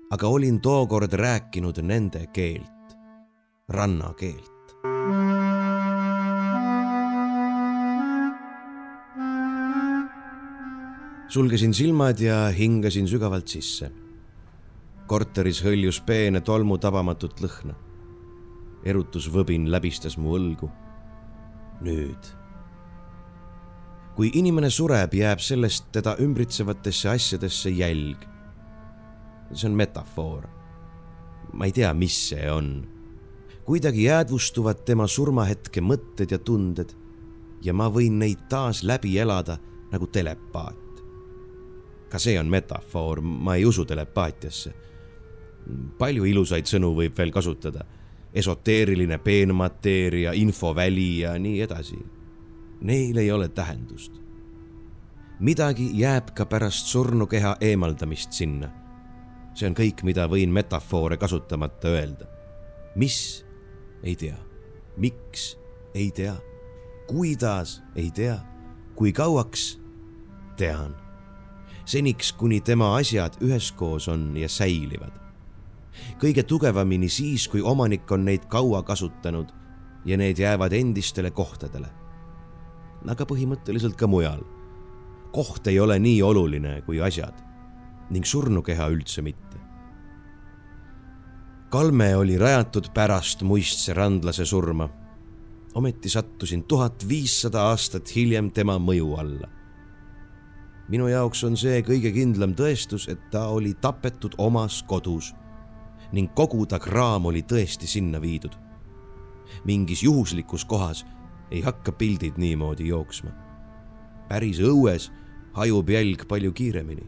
aga 0.09 0.27
olin 0.27 0.61
tookord 0.61 1.13
rääkinud 1.13 1.81
nende 1.81 2.27
keelt, 2.33 2.95
rannakeelt. 3.69 4.59
sulgesin 11.29 11.73
silmad 11.73 12.19
ja 12.19 12.47
hingasin 12.49 13.07
sügavalt 13.07 13.47
sisse. 13.47 13.91
korteris 15.07 15.61
hõljus 15.65 16.01
peene 16.05 16.41
tolmu 16.41 16.77
tabamatut 16.77 17.41
lõhna. 17.41 17.75
Erutusvõbin 18.85 19.71
läbistas 19.71 20.17
mu 20.17 20.37
õlgu. 20.37 20.69
nüüd. 21.81 22.35
kui 24.15 24.31
inimene 24.33 24.69
sureb, 24.69 25.13
jääb 25.13 25.39
sellest 25.39 25.91
teda 25.91 26.15
ümbritsevatesse 26.19 27.09
asjadesse 27.09 27.69
jälg 27.69 28.29
see 29.53 29.69
on 29.69 29.75
metafoor. 29.75 30.47
ma 31.53 31.65
ei 31.65 31.71
tea, 31.71 31.93
mis 31.93 32.29
see 32.29 32.51
on. 32.51 32.87
kuidagi 33.65 34.03
jäädvustuvad 34.03 34.83
tema 34.85 35.07
surmahetke 35.07 35.81
mõtted 35.81 36.31
ja 36.31 36.39
tunded 36.39 36.93
ja 37.61 37.73
ma 37.73 37.89
võin 37.89 38.19
neid 38.19 38.47
taas 38.49 38.83
läbi 38.83 39.17
elada 39.19 39.57
nagu 39.91 40.07
telepaat. 40.07 41.03
ka 42.09 42.19
see 42.19 42.39
on 42.39 42.49
metafoor, 42.49 43.21
ma 43.21 43.55
ei 43.55 43.65
usu 43.65 43.85
telepaatiasse. 43.85 44.73
palju 45.97 46.25
ilusaid 46.25 46.65
sõnu 46.65 46.93
võib 46.95 47.17
veel 47.17 47.31
kasutada. 47.31 47.85
Esoteeriline 48.33 49.17
peenmateeria, 49.17 50.31
infoväli 50.33 51.19
ja 51.19 51.39
nii 51.39 51.61
edasi. 51.61 51.99
Neil 52.81 53.17
ei 53.17 53.31
ole 53.31 53.49
tähendust. 53.49 54.13
midagi 55.39 55.91
jääb 55.93 56.33
ka 56.35 56.45
pärast 56.45 56.85
surnukeha 56.85 57.55
eemaldamist 57.61 58.31
sinna. 58.31 58.69
see 59.53 59.67
on 59.67 59.75
kõik, 59.75 60.03
mida 60.03 60.27
võin 60.27 60.49
metafoore 60.49 61.17
kasutamata 61.17 61.87
öelda. 61.87 62.25
mis? 62.95 63.45
ei 64.03 64.15
tea. 64.15 64.37
miks? 64.97 65.57
ei 65.93 66.11
tea. 66.11 66.35
kuidas? 67.07 67.81
ei 67.95 68.11
tea. 68.11 68.39
kui 68.95 69.13
kauaks? 69.13 69.79
tean 70.57 71.09
seniks, 71.89 72.33
kuni 72.37 72.61
tema 72.61 72.93
asjad 72.99 73.39
üheskoos 73.41 74.07
on 74.07 74.37
ja 74.37 74.49
säilivad. 74.49 75.18
Kõige 76.21 76.43
tugevamini 76.43 77.09
siis, 77.09 77.47
kui 77.47 77.61
omanik 77.61 78.11
on 78.11 78.25
neid 78.25 78.45
kaua 78.49 78.83
kasutanud 78.83 79.51
ja 80.05 80.17
need 80.17 80.39
jäävad 80.39 80.73
endistele 80.73 81.31
kohtadele. 81.31 81.87
aga 83.07 83.25
põhimõtteliselt 83.25 83.95
ka 83.95 84.07
mujal. 84.07 84.43
koht 85.31 85.67
ei 85.67 85.79
ole 85.79 85.99
nii 85.99 86.21
oluline 86.21 86.81
kui 86.81 87.01
asjad 87.01 87.33
ning 88.09 88.25
surnukeha 88.25 88.87
üldse 88.89 89.21
mitte. 89.21 89.57
kalme 91.69 92.15
oli 92.15 92.37
rajatud 92.37 92.89
pärast 92.93 93.41
muistse 93.41 93.93
randlase 93.93 94.45
surma. 94.45 94.89
ometi 95.73 96.09
sattusin 96.09 96.63
tuhat 96.63 97.07
viissada 97.07 97.61
aastat 97.61 98.15
hiljem 98.15 98.51
tema 98.51 98.77
mõju 98.79 99.15
alla 99.19 99.59
minu 100.89 101.07
jaoks 101.07 101.43
on 101.43 101.57
see 101.57 101.83
kõige 101.85 102.11
kindlam 102.13 102.55
tõestus, 102.57 103.07
et 103.09 103.19
ta 103.31 103.47
oli 103.53 103.75
tapetud 103.81 104.35
omas 104.37 104.81
kodus 104.87 105.33
ning 106.11 106.33
kogu 106.35 106.65
ta 106.65 106.79
kraam 106.79 107.25
oli 107.25 107.41
tõesti 107.41 107.87
sinna 107.87 108.21
viidud. 108.21 108.55
mingis 109.65 110.03
juhuslikus 110.03 110.65
kohas 110.65 111.05
ei 111.51 111.61
hakka 111.61 111.91
pildid 111.91 112.37
niimoodi 112.37 112.87
jooksma. 112.87 113.29
päris 114.29 114.59
õues 114.59 115.11
hajub 115.53 115.89
jälg 115.89 116.27
palju 116.27 116.51
kiiremini. 116.51 117.07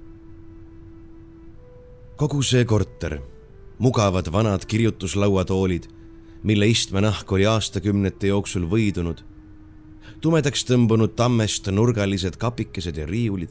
kogu 2.16 2.44
see 2.44 2.66
korter, 2.66 3.22
mugavad 3.80 4.32
vanad 4.32 4.66
kirjutuslauatoolid, 4.66 5.88
mille 6.44 6.68
istmenahk 6.68 7.32
oli 7.32 7.46
aastakümnete 7.46 8.28
jooksul 8.28 8.68
võidunud, 8.70 9.24
tumedaks 10.22 10.66
tõmbunud 10.66 11.16
tammest 11.16 11.68
nurgalised 11.68 12.38
kapikesed 12.38 12.98
ja 12.98 13.06
riiulid, 13.06 13.50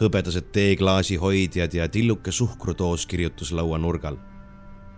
hõbedased 0.00 0.52
teeklaasi 0.54 1.16
hoidjad 1.18 1.74
ja 1.74 1.88
tilluke 1.88 2.32
suhkrutoos 2.32 3.06
kirjutuslaua 3.06 3.78
nurgal. 3.78 4.16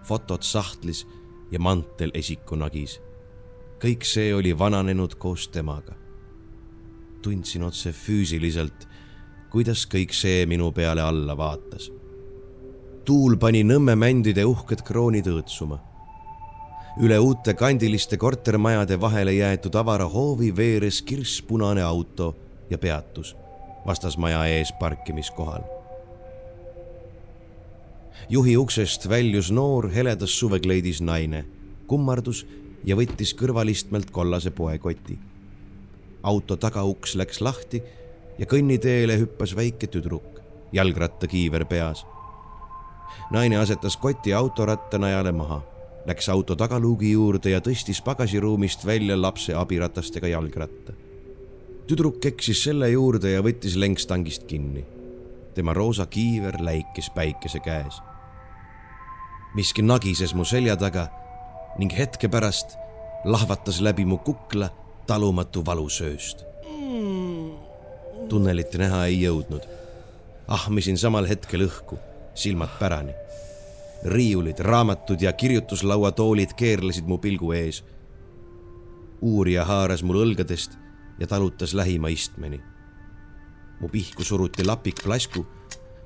fotod 0.02 0.42
sahtlis 0.42 1.06
ja 1.50 1.58
mantel 1.58 2.10
esikunagis. 2.14 3.00
kõik 3.84 4.04
see 4.04 4.34
oli 4.34 4.58
vananenud 4.58 5.14
koos 5.14 5.48
temaga. 5.48 5.94
tundsin 7.22 7.62
otse 7.62 7.92
füüsiliselt, 7.92 8.88
kuidas 9.50 9.86
kõik 9.86 10.12
see 10.12 10.46
minu 10.46 10.72
peale 10.72 11.00
alla 11.00 11.36
vaatas. 11.36 11.90
tuul 13.04 13.36
pani 13.36 13.64
Nõmme 13.64 13.96
mändide 13.96 14.44
uhked 14.44 14.82
kroonid 14.82 15.26
õõtsuma 15.26 15.80
üle 17.00 17.18
uute 17.18 17.54
kandiliste 17.54 18.16
kortermajade 18.16 19.00
vahele 19.00 19.32
jäetud 19.32 19.74
avara 19.74 20.04
hoovi 20.04 20.56
veeres 20.56 21.02
kirspunane 21.02 21.82
auto 21.82 22.36
ja 22.70 22.78
peatus 22.78 23.36
vastasmaja 23.86 24.44
ees 24.46 24.72
parkimiskohal. 24.72 25.62
juhi 28.28 28.56
uksest 28.56 29.08
väljus 29.08 29.50
noor 29.50 29.90
heledas 29.90 30.38
suvekleidis 30.38 31.00
naine, 31.00 31.44
kummardus 31.86 32.46
ja 32.84 32.96
võttis 32.96 33.34
kõrvalistmelt 33.34 34.10
kollase 34.10 34.50
poekoti. 34.50 35.18
auto 36.22 36.56
tagauks 36.56 37.14
läks 37.14 37.40
lahti 37.40 37.82
ja 38.38 38.46
kõnniteele 38.46 39.18
hüppas 39.18 39.56
väike 39.56 39.86
tüdruk, 39.86 40.40
jalgrattakiiver 40.72 41.64
peas. 41.64 42.06
naine 43.30 43.56
asetas 43.56 43.96
koti 43.96 44.34
autoratta 44.34 44.98
najale 44.98 45.32
maha, 45.32 45.62
läks 46.06 46.28
auto 46.28 46.56
tagaluugi 46.56 47.12
juurde 47.12 47.50
ja 47.50 47.60
tõstis 47.60 48.02
pagasiruumist 48.04 48.86
välja 48.86 49.22
lapse 49.22 49.54
abiratastega 49.54 50.28
jalgratta 50.28 51.09
tüdruk 51.90 52.22
eksis 52.28 52.60
selle 52.68 52.86
juurde 52.92 53.32
ja 53.32 53.40
võttis 53.42 53.74
lenkstangist 53.74 54.44
kinni. 54.46 54.84
tema 55.54 55.72
roosa 55.74 56.04
kiiver 56.06 56.60
läikis 56.62 57.08
päikese 57.10 57.58
käes. 57.60 57.96
miski 59.54 59.82
nagises 59.82 60.34
mu 60.34 60.44
selja 60.44 60.76
taga 60.76 61.08
ning 61.78 61.90
hetke 61.90 62.28
pärast 62.28 62.76
lahvatas 63.24 63.80
läbi 63.80 64.04
mu 64.04 64.18
kukla 64.18 64.68
talumatu 65.06 65.64
valusööst. 65.66 66.44
tunnelit 68.28 68.74
näha 68.78 69.06
ei 69.06 69.22
jõudnud. 69.22 69.66
ahmisin 70.48 70.98
samal 70.98 71.26
hetkel 71.26 71.66
õhku, 71.66 71.98
silmad 72.34 72.70
pärani. 72.78 73.14
riiulid, 74.04 74.60
raamatud 74.60 75.22
ja 75.22 75.32
kirjutuslauatoolid 75.32 76.54
keerlesid 76.54 77.06
mu 77.06 77.18
pilgu 77.18 77.52
ees. 77.52 77.82
uurija 79.20 79.64
haaras 79.64 80.02
mul 80.02 80.22
õlgadest 80.22 80.79
ja 81.20 81.26
talutas 81.26 81.74
lähima 81.74 82.08
istmeni. 82.08 82.60
mu 83.80 83.88
pihku 83.88 84.24
suruti 84.24 84.64
lapik 84.64 85.02
plasku 85.02 85.46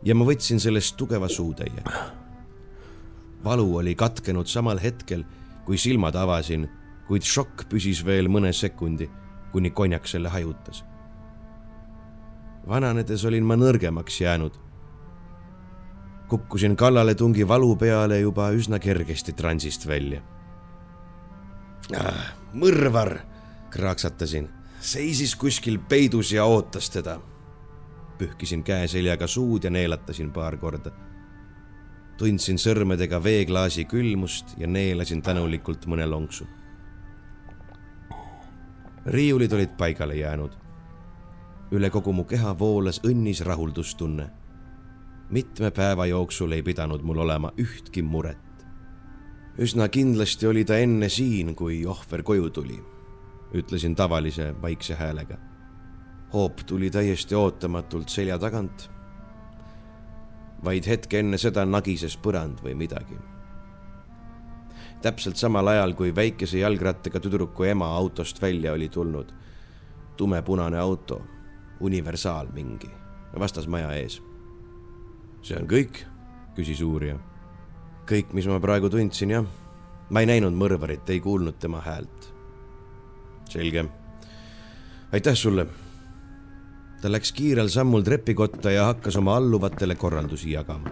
ja 0.03 0.15
ma 0.15 0.25
võtsin 0.25 0.61
sellest 0.61 0.97
tugeva 0.97 1.29
suutäie. 1.29 1.83
valu 3.45 3.77
oli 3.77 3.95
katkenud 3.95 4.47
samal 4.47 4.79
hetkel, 4.79 5.25
kui 5.65 5.79
silmad 5.79 6.15
avasin, 6.15 6.69
kuid 7.09 7.23
šokk 7.23 7.69
püsis 7.69 8.05
veel 8.05 8.29
mõne 8.29 8.53
sekundi, 8.53 9.11
kuni 9.53 9.71
konjak 9.71 10.07
selle 10.09 10.29
hajutas. 10.29 10.85
vananedes 12.69 13.25
olin 13.25 13.45
ma 13.45 13.57
nõrgemaks 13.57 14.21
jäänud. 14.21 14.53
kukkusin 16.29 16.77
kallaletungi 16.77 17.49
valu 17.49 17.77
peale 17.77 18.21
juba 18.21 18.51
üsna 18.51 18.79
kergesti 18.79 19.33
transist 19.33 19.87
välja 19.87 20.23
ah,. 21.99 22.35
mõrvar, 22.55 23.19
kraaksatasin 23.71 24.49
seisis 24.85 25.37
kuskil 25.37 25.79
peidus 25.89 26.33
ja 26.33 26.45
ootas 26.45 26.91
teda. 26.91 27.21
pühkisin 28.19 28.63
käeseljaga 28.63 29.27
suud 29.27 29.65
ja 29.65 29.71
neelatasin 29.71 30.33
paar 30.33 30.57
korda. 30.57 30.91
tundsin 32.19 32.59
sõrmedega 32.59 33.23
veeklaasi 33.25 33.85
külmust 33.85 34.55
ja 34.59 34.67
neelasin 34.67 35.23
tänulikult 35.23 35.87
mõne 35.87 36.07
lonksu. 36.07 36.47
riiulid 39.07 39.53
olid 39.53 39.77
paigale 39.77 40.17
jäänud. 40.17 40.53
üle 41.71 41.91
kogu 41.91 42.13
mu 42.13 42.25
keha 42.25 42.59
voolas 42.59 43.01
õnnis 43.01 43.41
rahuldustunne. 43.41 44.31
mitme 45.31 45.71
päeva 45.71 46.07
jooksul 46.07 46.53
ei 46.53 46.63
pidanud 46.63 47.03
mul 47.03 47.19
olema 47.19 47.53
ühtki 47.59 48.03
muret. 48.03 48.67
üsna 49.59 49.89
kindlasti 49.89 50.47
oli 50.47 50.65
ta 50.65 50.77
enne 50.77 51.09
siin, 51.09 51.55
kui 51.55 51.87
ohver 51.87 52.23
koju 52.23 52.51
tuli 52.51 52.94
ütlesin 53.55 53.95
tavalise 53.95 54.55
vaikse 54.63 54.95
häälega. 54.95 55.37
hoop 56.33 56.57
tuli 56.67 56.91
täiesti 56.91 57.35
ootamatult 57.35 58.09
selja 58.09 58.39
tagant. 58.39 58.91
vaid 60.65 60.87
hetke 60.87 61.19
enne 61.19 61.39
seda 61.39 61.65
nagises 61.65 62.17
põrand 62.19 62.63
või 62.63 62.75
midagi. 62.75 63.19
täpselt 65.03 65.37
samal 65.37 65.67
ajal, 65.67 65.95
kui 65.95 66.15
väikese 66.15 66.59
jalgrattaga 66.59 67.21
tüdruku 67.21 67.63
ema 67.63 67.87
autost 67.97 68.43
välja 68.43 68.73
oli 68.73 68.89
tulnud. 68.89 69.33
tumepunane 70.17 70.79
auto, 70.79 71.23
universaal 71.81 72.49
mingi, 72.53 72.91
vastas 73.39 73.67
maja 73.67 73.93
ees. 73.93 74.23
see 75.43 75.57
on 75.57 75.69
kõik, 75.69 76.07
küsis 76.57 76.83
uurija. 76.83 77.19
kõik, 78.07 78.33
mis 78.33 78.47
ma 78.47 78.61
praegu 78.61 78.91
tundsin, 78.91 79.31
jah. 79.31 79.47
ma 80.11 80.21
ei 80.21 80.27
näinud 80.27 80.53
mõrvarit, 80.53 81.11
ei 81.11 81.21
kuulnud 81.21 81.59
tema 81.59 81.81
häält 81.81 82.34
selge. 83.49 83.85
aitäh 85.13 85.35
sulle. 85.35 85.67
ta 87.03 87.13
läks 87.13 87.33
kiirel 87.33 87.69
sammul 87.69 88.03
trepikotta 88.03 88.71
ja 88.71 88.85
hakkas 88.85 89.17
oma 89.17 89.37
alluvatele 89.37 89.95
korraldusi 89.95 90.53
jagama. 90.53 90.91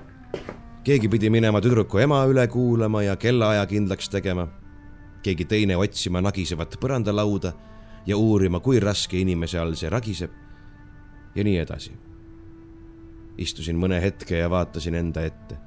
keegi 0.85 1.09
pidi 1.09 1.31
minema 1.31 1.61
tüdruku 1.61 1.99
ema 1.99 2.25
üle 2.25 2.47
kuulama 2.49 3.03
ja 3.03 3.17
kellaaja 3.17 3.67
kindlaks 3.67 4.09
tegema. 4.09 4.49
keegi 5.23 5.45
teine 5.45 5.77
otsima 5.77 6.21
nagisevat 6.21 6.77
põrandalauda 6.81 7.53
ja 8.07 8.17
uurima, 8.17 8.61
kui 8.61 8.81
raske 8.81 9.19
inimese 9.21 9.59
all 9.59 9.75
see 9.75 9.91
ragiseb. 9.91 10.31
ja 11.35 11.45
nii 11.45 11.59
edasi. 11.59 11.93
istusin 13.39 13.77
mõne 13.77 14.01
hetke 14.03 14.39
ja 14.39 14.51
vaatasin 14.51 14.95
enda 14.95 15.25
ette. 15.25 15.59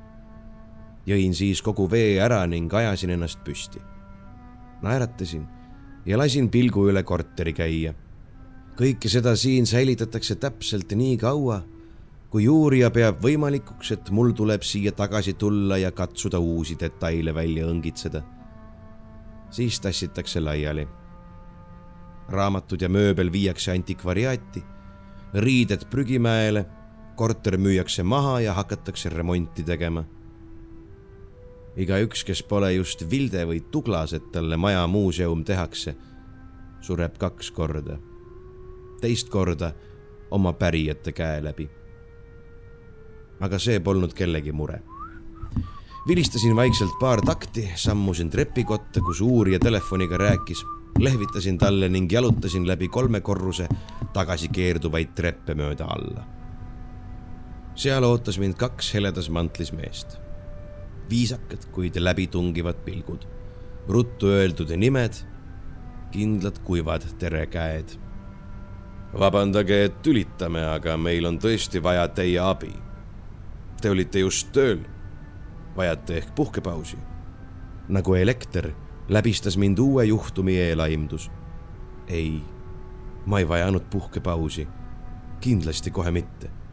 jõin 1.05 1.33
siis 1.33 1.61
kogu 1.61 1.91
vee 1.91 2.19
ära 2.19 2.45
ning 2.47 2.73
ajasin 2.73 3.09
ennast 3.09 3.43
püsti. 3.43 3.81
naeratasin 4.81 5.47
ja 6.05 6.17
lasin 6.17 6.49
pilgu 6.49 6.89
üle 6.89 7.03
korteri 7.03 7.53
käia. 7.53 7.93
kõike 8.75 9.09
seda 9.09 9.35
siin 9.39 9.65
säilitatakse 9.65 10.35
täpselt 10.35 10.91
nii 10.91 11.17
kaua, 11.17 11.61
kui 12.29 12.47
uurija 12.51 12.89
peab 12.91 13.21
võimalikuks, 13.23 13.91
et 13.91 14.09
mul 14.11 14.33
tuleb 14.35 14.61
siia 14.61 14.91
tagasi 14.91 15.33
tulla 15.33 15.77
ja 15.77 15.91
katsuda 15.91 16.39
uusi 16.39 16.75
detaile 16.79 17.33
välja 17.33 17.67
õngitseda, 17.67 18.23
siis 19.49 19.79
tassitakse 19.79 20.39
laiali. 20.39 20.87
raamatud 22.29 22.81
ja 22.81 22.89
mööbel 22.89 23.31
viiakse 23.31 23.71
antikvariaati, 23.71 24.63
riided 25.33 25.85
prügimäele, 25.89 26.65
korter 27.15 27.57
müüakse 27.57 28.03
maha 28.03 28.39
ja 28.39 28.53
hakatakse 28.53 29.09
remonti 29.09 29.63
tegema 29.63 30.03
igaüks, 31.77 32.23
kes 32.23 32.43
pole 32.43 32.73
just 32.73 33.03
Vilde 33.09 33.45
või 33.47 33.61
Tuglas, 33.71 34.13
et 34.13 34.31
talle 34.31 34.57
maja 34.57 34.85
muuseum 34.87 35.43
tehakse, 35.43 35.95
sureb 36.81 37.17
kaks 37.17 37.51
korda. 37.51 37.97
teist 39.01 39.29
korda 39.29 39.73
oma 40.31 40.53
pärijate 40.53 41.11
käe 41.11 41.43
läbi. 41.43 41.69
aga 43.39 43.59
see 43.59 43.79
polnud 43.79 44.13
kellegi 44.13 44.51
mure. 44.51 44.81
vilistasin 46.07 46.55
vaikselt 46.55 46.99
paar 46.99 47.21
takti, 47.21 47.69
sammusin 47.75 48.29
trepikotta, 48.29 49.01
kus 49.01 49.21
uurija 49.21 49.59
telefoniga 49.59 50.17
rääkis, 50.17 50.63
lehvitasin 50.99 51.57
talle 51.57 51.89
ning 51.89 52.11
jalutasin 52.11 52.67
läbi 52.67 52.87
kolme 52.87 53.21
korruse 53.21 53.67
tagasi 54.13 54.47
keerduvaid 54.47 55.15
treppe 55.15 55.55
mööda 55.55 55.85
alla. 55.85 56.23
seal 57.75 58.03
ootas 58.03 58.39
mind 58.39 58.53
kaks 58.53 58.93
heledas 58.93 59.29
mantlis 59.29 59.73
meest 59.73 60.24
viisakad, 61.09 61.65
kuid 61.71 61.95
läbitungivad 61.95 62.75
pilgud. 62.85 63.27
ruttu 63.87 64.27
öeldud 64.27 64.71
nimed, 64.77 65.13
kindlad 66.11 66.59
kuivad 66.63 67.01
terekäed. 67.19 67.89
vabandage, 69.19 69.83
et 69.85 70.01
tülitame, 70.01 70.65
aga 70.65 70.97
meil 70.97 71.25
on 71.25 71.39
tõesti 71.39 71.83
vaja 71.83 72.07
teie 72.07 72.39
abi. 72.39 72.73
Te 73.81 73.89
olite 73.89 74.19
just 74.19 74.51
tööl. 74.51 74.79
vajate 75.77 76.17
ehk 76.17 76.35
puhkepausi? 76.35 76.97
nagu 77.87 78.15
elekter 78.15 78.71
läbistas 79.09 79.57
mind 79.57 79.79
uue 79.79 80.05
juhtumi 80.05 80.57
eelaimdus. 80.57 81.31
ei, 82.07 82.41
ma 83.25 83.39
ei 83.39 83.47
vajanud 83.47 83.83
puhkepausi. 83.89 84.67
kindlasti 85.39 85.91
kohe 85.91 86.11
mitte 86.11 86.64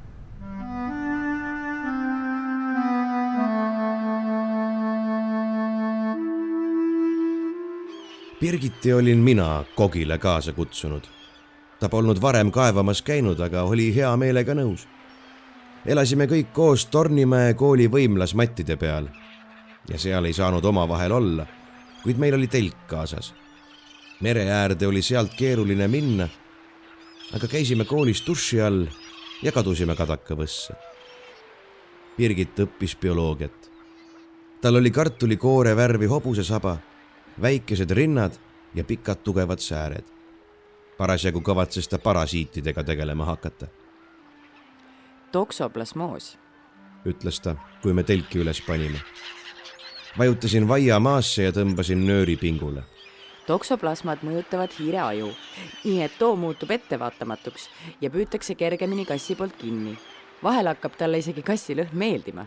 Birgiti 8.42 8.92
olin 8.92 9.18
mina 9.18 9.64
kogile 9.74 10.18
kaasa 10.18 10.52
kutsunud. 10.52 11.02
ta 11.80 11.88
polnud 11.88 12.20
varem 12.22 12.50
kaevamas 12.50 13.02
käinud, 13.02 13.40
aga 13.40 13.62
oli 13.62 13.94
hea 13.94 14.16
meelega 14.16 14.54
nõus. 14.54 14.88
elasime 15.86 16.26
kõik 16.26 16.50
koos 16.52 16.86
Tornimäe 16.86 17.54
kooli 17.54 17.86
võimlas 17.86 18.34
mattide 18.34 18.76
peal 18.76 19.06
ja 19.88 19.98
seal 19.98 20.24
ei 20.24 20.32
saanud 20.32 20.64
omavahel 20.64 21.12
olla, 21.12 21.46
kuid 22.02 22.18
meil 22.18 22.34
oli 22.34 22.46
telk 22.46 22.82
kaasas. 22.86 23.32
mere 24.20 24.50
äärde 24.50 24.86
oli 24.86 25.02
sealt 25.02 25.34
keeruline 25.38 25.88
minna, 25.88 26.28
aga 27.34 27.46
käisime 27.46 27.84
koolis 27.84 28.26
duši 28.26 28.60
all 28.60 28.86
ja 29.42 29.52
kadusime 29.52 29.94
Kadakavõsse. 29.94 30.74
Birgit 32.18 32.58
õppis 32.58 32.98
bioloogiat. 33.00 33.70
tal 34.60 34.76
oli 34.76 34.90
kartulikoore 34.90 35.76
värvi 35.76 36.06
hobusesaba 36.06 36.78
väikesed 37.40 37.90
rinnad 37.90 38.32
ja 38.74 38.84
pikad 38.84 39.16
tugevad 39.24 39.58
sääred. 39.58 40.04
parasjagu 40.98 41.40
kavatses 41.40 41.88
ta 41.88 41.98
parasiitidega 41.98 42.84
tegelema 42.84 43.24
hakata. 43.24 43.66
toksoplasmoos, 45.32 46.38
ütles 47.06 47.40
ta, 47.40 47.56
kui 47.82 47.92
me 47.92 48.02
telki 48.02 48.38
üles 48.38 48.62
panime. 48.66 49.00
vajutasin 50.18 50.68
vaia 50.68 51.00
maasse 51.00 51.42
ja 51.42 51.52
tõmbasin 51.52 52.06
nööri 52.06 52.36
pingule 52.36 52.82
toksoplasmad 53.46 54.22
mõjutavad 54.22 54.70
hiire 54.78 55.00
aju, 55.02 55.30
nii 55.84 56.02
et 56.02 56.18
too 56.18 56.36
muutub 56.36 56.70
ettevaatamatuks 56.70 57.68
ja 58.00 58.10
püütakse 58.10 58.54
kergemini 58.54 59.04
kassi 59.04 59.34
poolt 59.34 59.56
kinni. 59.58 59.98
vahel 60.42 60.66
hakkab 60.66 60.96
talle 60.98 61.18
isegi 61.18 61.42
kassi 61.42 61.74
lõhn 61.74 61.92
meeldima. 61.92 62.46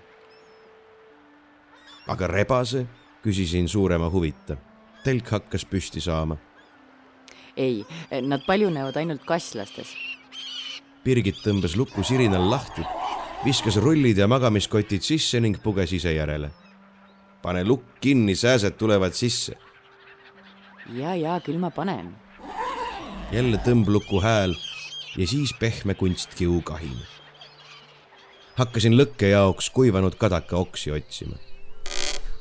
aga 2.07 2.27
rebase? 2.27 2.85
küsisin 3.23 3.67
suurema 3.67 4.09
huvita 4.09 4.57
telk 5.05 5.29
hakkas 5.29 5.65
püsti 5.69 6.01
saama. 6.01 6.37
ei, 7.57 7.85
nad 8.21 8.41
paljunevad 8.47 8.97
ainult 8.99 9.23
kasslastes. 9.25 9.93
Birgit 11.05 11.37
tõmbas 11.45 11.77
luku 11.77 12.03
sirinal 12.03 12.49
lahti, 12.49 12.83
viskas 13.45 13.77
rullid 13.79 14.17
ja 14.17 14.27
magamiskotid 14.27 15.05
sisse 15.05 15.39
ning 15.39 15.61
puges 15.63 15.93
ise 15.93 16.15
järele. 16.15 16.51
pane 17.41 17.63
lukk 17.63 17.99
kinni, 18.01 18.35
sääsed 18.35 18.77
tulevad 18.77 19.13
sisse. 19.13 19.53
ja, 20.93 21.15
ja 21.15 21.39
küll 21.39 21.59
ma 21.61 21.69
panen. 21.69 22.15
jälle 23.31 23.57
tõmbluku 23.57 24.21
hääl 24.21 24.55
ja 25.17 25.27
siis 25.27 25.53
pehme 25.59 25.93
kunstkiu 25.93 26.61
kahin. 26.61 26.97
hakkasin 28.55 28.97
lõkke 28.97 29.29
jaoks 29.37 29.69
kuivanud 29.69 30.15
kadaka 30.15 30.57
oksi 30.57 30.91
otsima. 30.91 31.37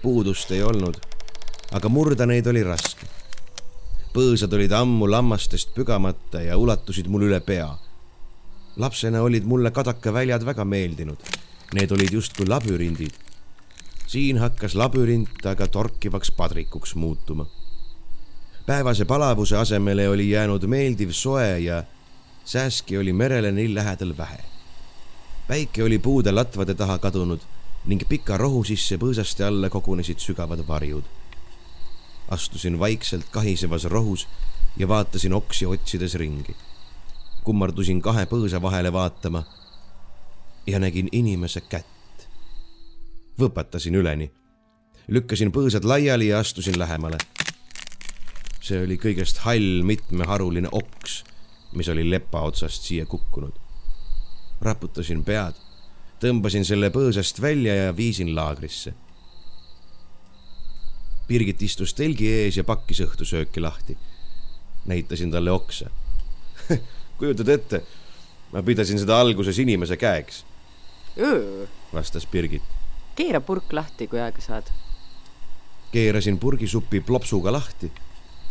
puudust 0.03 0.50
ei 0.50 0.62
olnud 0.62 1.13
aga 1.75 1.91
murda 1.91 2.27
neid 2.31 2.47
oli 2.47 2.63
raske. 2.63 3.07
põõsad 4.15 4.53
olid 4.55 4.73
ammu 4.79 5.09
lammastest 5.11 5.73
pügamata 5.75 6.39
ja 6.45 6.55
ulatusid 6.59 7.09
mul 7.11 7.27
üle 7.27 7.41
pea. 7.41 7.67
lapsena 8.77 9.23
olid 9.23 9.45
mulle 9.45 9.71
kadakaväljad 9.71 10.45
väga 10.47 10.65
meeldinud. 10.65 11.19
Need 11.75 11.91
olid 11.91 12.13
justkui 12.13 12.47
labürindid. 12.47 13.15
siin 14.07 14.39
hakkas 14.39 14.75
labürint 14.75 15.47
aga 15.47 15.67
torkivaks 15.67 16.31
padrikuks 16.31 16.95
muutuma. 16.95 17.47
päevase 18.67 19.05
palavuse 19.05 19.57
asemele 19.57 20.09
oli 20.09 20.31
jäänud 20.31 20.67
meeldiv 20.67 21.11
soe 21.11 21.59
ja 21.59 21.83
sääski 22.45 22.99
oli 22.99 23.13
merele 23.13 23.53
nii 23.53 23.75
lähedal 23.75 24.17
vähe. 24.17 24.45
päike 25.49 25.83
oli 25.83 25.99
puude 25.99 26.33
latvade 26.33 26.75
taha 26.75 26.99
kadunud 26.99 27.41
ning 27.87 28.09
pika 28.09 28.37
rohu 28.37 28.65
sisse 28.65 28.97
põõsaste 28.97 29.43
alla 29.43 29.69
kogunesid 29.71 30.19
sügavad 30.19 30.67
varjud 30.69 31.24
astusin 32.29 32.79
vaikselt 32.79 33.25
kahisevas 33.31 33.85
rohus 33.85 34.29
ja 34.77 34.89
vaatasin 34.89 35.33
oksi 35.33 35.67
otsides 35.67 36.15
ringi. 36.15 36.57
kummardusin 37.45 38.01
kahe 38.03 38.25
põõsa 38.25 38.63
vahele 38.63 38.93
vaatama 38.93 39.45
ja 40.67 40.79
nägin 40.79 41.09
inimese 41.13 41.61
kätt. 41.61 42.29
võpatasin 43.41 43.95
üleni, 43.95 44.31
lükkasin 45.09 45.53
põõsad 45.53 45.85
laiali 45.85 46.29
ja 46.29 46.39
astusin 46.39 46.79
lähemale. 46.79 47.19
see 48.61 48.85
oli 48.85 48.97
kõigest 48.97 49.39
hall 49.45 49.83
mitmeharuline 49.83 50.69
oks, 50.73 51.25
mis 51.73 51.89
oli 51.89 52.11
lepa 52.11 52.41
otsast 52.41 52.83
siia 52.83 53.07
kukkunud. 53.07 53.53
raputasin 54.61 55.25
pead, 55.25 55.55
tõmbasin 56.21 56.65
selle 56.65 56.91
põõsast 56.91 57.41
välja 57.41 57.75
ja 57.75 57.97
viisin 57.97 58.35
laagrisse 58.35 58.95
Birgit 61.29 61.63
istus 61.63 61.95
telgi 61.97 62.29
ees 62.29 62.57
ja 62.57 62.65
pakkis 62.65 63.01
õhtusööki 63.01 63.61
lahti. 63.61 63.97
näitasin 64.85 65.31
talle 65.33 65.51
oksa 65.51 65.89
kujutad 67.19 67.49
ette, 67.49 67.81
ma 68.53 68.63
pidasin 68.63 68.99
seda 69.01 69.17
alguses 69.21 69.59
inimese 69.59 69.97
käeks. 69.97 70.45
vastas 71.93 72.27
Birgit. 72.27 72.63
keera 73.17 73.41
purk 73.41 73.73
lahti, 73.73 74.07
kui 74.07 74.21
aega 74.21 74.41
saad. 74.41 74.71
keerasin 75.93 76.39
purgisupi 76.39 77.01
plopsuga 77.01 77.53
lahti, 77.53 77.93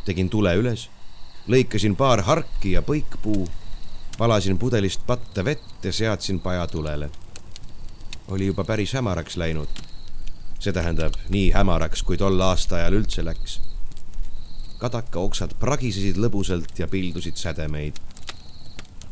tegin 0.06 0.30
tule 0.30 0.56
üles, 0.56 0.90
lõikasin 1.48 1.96
paar 1.96 2.22
harki 2.22 2.72
ja 2.72 2.82
põikpuu, 2.82 3.48
valasin 4.20 4.58
pudelist 4.58 5.06
patta 5.06 5.46
vett 5.46 5.84
ja 5.84 5.94
seadsin 5.94 6.40
paja 6.40 6.68
tulele. 6.68 7.10
oli 8.28 8.46
juba 8.46 8.64
päris 8.64 8.94
hämaraks 8.94 9.38
läinud 9.38 9.93
see 10.60 10.74
tähendab 10.76 11.16
nii 11.34 11.52
hämaraks, 11.56 12.04
kui 12.08 12.18
tol 12.18 12.40
aastaajal 12.42 13.00
üldse 13.00 13.26
läks. 13.26 13.60
kadaka 14.84 15.20
oksad 15.20 15.54
pragisesid 15.60 16.18
lõbusalt 16.20 16.80
ja 16.80 16.88
pildusid 16.88 17.38
sädemeid. 17.40 18.00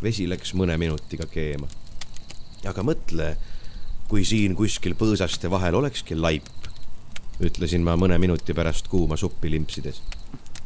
vesi 0.03 0.27
läks 0.29 0.53
mõne 0.53 0.77
minutiga 0.77 1.25
keema. 1.25 1.67
aga 2.65 2.83
mõtle, 2.83 3.35
kui 4.07 4.25
siin 4.25 4.55
kuskil 4.55 4.95
põõsaste 4.95 5.49
vahel 5.49 5.75
olekski 5.75 6.15
laip, 6.15 6.47
ütlesin 7.41 7.83
ma 7.83 7.95
mõne 7.95 8.17
minuti 8.19 8.53
pärast 8.53 8.87
kuuma 8.87 9.17
suppi 9.17 9.51
limpsides. 9.51 10.01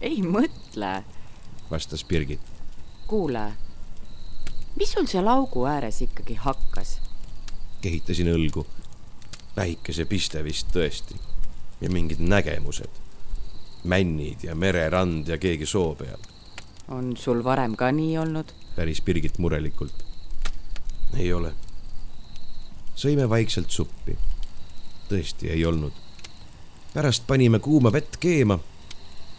ei 0.01 0.21
mõtle, 0.21 1.03
vastas 1.71 2.03
Birgit. 2.03 2.41
kuule, 3.07 3.51
mis 4.77 4.91
sul 4.91 5.07
seal 5.07 5.27
augu 5.27 5.65
ääres 5.65 6.01
ikkagi 6.01 6.35
hakkas? 6.35 6.99
kehitasin 7.81 8.27
õlgu 8.33 8.65
päikesepiste 9.55 10.43
vist 10.43 10.67
tõesti 10.75 11.15
ja 11.81 11.89
mingid 11.89 12.19
nägemused, 12.19 13.01
männid 13.83 14.43
ja 14.43 14.55
mererand 14.55 15.27
ja 15.27 15.37
keegi 15.37 15.65
soo 15.65 15.95
peal. 15.95 16.19
on 16.87 17.17
sul 17.17 17.43
varem 17.43 17.75
ka 17.75 17.91
nii 17.91 18.17
olnud? 18.17 18.51
päris 18.75 19.01
Birgit 19.01 19.37
murelikult. 19.37 20.05
ei 21.17 21.33
ole. 21.33 21.53
sõime 22.95 23.29
vaikselt 23.29 23.71
suppi. 23.71 24.17
tõesti 25.09 25.49
ei 25.49 25.65
olnud. 25.65 25.93
pärast 26.93 27.27
panime 27.27 27.59
kuuma 27.59 27.91
vett 27.91 28.17
keema, 28.19 28.59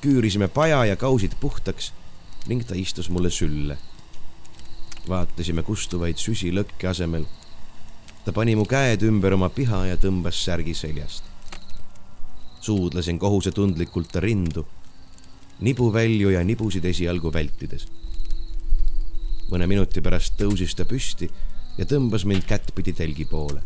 küürisime 0.01 0.49
paja 0.49 0.85
ja 0.85 0.97
kausid 0.97 1.33
puhtaks 1.41 1.93
ning 2.47 2.65
ta 2.65 2.75
istus 2.75 3.11
mulle 3.11 3.31
sülle. 3.31 3.79
vaatasime 5.09 5.63
kustuvaid 5.63 6.17
süsi 6.17 6.53
lõkke 6.53 6.89
asemel. 6.89 7.27
Ta 8.27 8.33
pani 8.35 8.57
mu 8.59 8.65
käed 8.67 9.05
ümber 9.07 9.37
oma 9.37 9.47
piha 9.55 9.85
ja 9.87 9.97
tõmbas 10.03 10.41
särgi 10.43 10.75
seljast. 10.75 11.25
suudlesin 12.61 13.19
kohusetundlikult 13.23 14.09
ta 14.11 14.21
rindu, 14.21 14.65
nibuvälju 15.63 16.33
ja 16.35 16.43
nibusid 16.45 16.85
esialgu 16.85 17.31
vältides. 17.33 17.87
mõne 19.51 19.67
minuti 19.67 20.03
pärast 20.03 20.35
tõusis 20.41 20.75
ta 20.75 20.85
püsti 20.85 21.31
ja 21.79 21.85
tõmbas 21.87 22.27
mind 22.27 22.43
kättpidi 22.43 22.93
telgi 22.93 23.25
poole. 23.25 23.63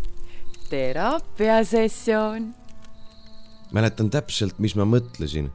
teraapiasessioon. 0.68 2.54
mäletan 3.72 4.10
täpselt, 4.10 4.58
mis 4.58 4.76
ma 4.76 4.84
mõtlesin, 4.84 5.48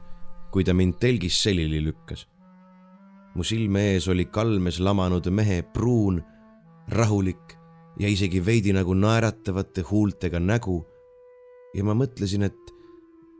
kui 0.50 0.64
ta 0.64 0.74
mind 0.74 0.98
telgis 0.98 1.42
selili 1.42 1.84
lükkas. 1.84 2.26
mu 3.34 3.44
silme 3.44 3.92
ees 3.92 4.08
oli 4.08 4.24
kalmes 4.24 4.80
lamanud 4.80 5.30
mehe 5.30 5.62
pruun, 5.62 6.24
rahulik 6.88 7.55
ja 7.98 8.08
isegi 8.08 8.44
veidi 8.44 8.72
nagu 8.76 8.94
naeratavate 8.94 9.82
huultega 9.90 10.40
nägu. 10.40 10.84
ja 11.74 11.84
ma 11.84 11.92
mõtlesin, 11.94 12.42
et 12.42 12.72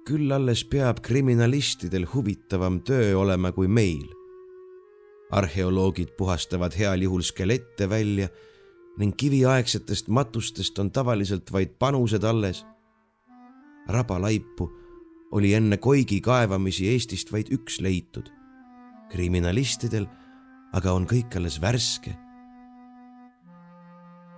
küll 0.06 0.32
alles 0.32 0.64
peab 0.64 1.00
kriminalistidel 1.02 2.06
huvitavam 2.14 2.80
töö 2.80 3.18
olema 3.18 3.52
kui 3.52 3.68
meil. 3.68 4.06
arheoloogid 5.30 6.16
puhastavad 6.18 6.76
heal 6.78 7.02
juhul 7.02 7.22
skelette 7.22 7.88
välja 7.88 8.28
ning 8.98 9.16
kiviaegsetest 9.16 10.08
matustest 10.08 10.78
on 10.78 10.90
tavaliselt 10.90 11.52
vaid 11.52 11.78
panused 11.78 12.24
alles. 12.24 12.64
rabalaipu 13.88 14.70
oli 15.32 15.54
enne 15.54 15.76
koigi 15.76 16.20
kaevamisi 16.20 16.88
Eestist 16.88 17.32
vaid 17.32 17.50
üks 17.52 17.80
leitud. 17.80 18.30
kriminalistidel 19.10 20.06
aga 20.76 20.92
on 20.92 21.06
kõik 21.08 21.36
alles 21.38 21.60
värske. 21.62 22.14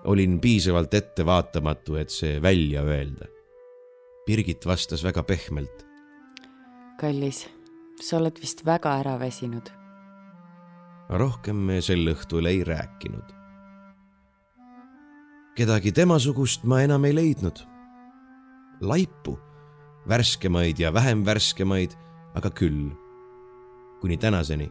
Olin 0.09 0.39
piisavalt 0.41 0.95
ettevaatamatu, 0.95 1.99
et 2.01 2.11
see 2.11 2.39
välja 2.43 2.83
öelda. 2.83 3.29
Birgit 4.27 4.67
vastas 4.67 5.05
väga 5.05 5.23
pehmelt. 5.23 5.85
kallis, 7.01 7.47
sa 8.03 8.17
oled 8.19 8.41
vist 8.41 8.65
väga 8.67 8.97
ära 9.01 9.19
väsinud. 9.21 9.71
rohkem 11.09 11.57
me 11.57 11.83
sel 11.83 12.09
õhtul 12.13 12.49
ei 12.49 12.65
rääkinud 12.65 13.39
kedagi 15.59 15.91
temasugust 15.91 16.63
ma 16.63 16.85
enam 16.87 17.03
ei 17.09 17.15
leidnud. 17.17 17.65
laipu, 18.81 19.35
värskemaid 20.07 20.79
ja 20.79 20.93
vähem 20.95 21.25
värskemaid, 21.27 21.97
aga 22.35 22.51
küll. 22.51 22.93
kuni 24.01 24.17
tänaseni. 24.17 24.71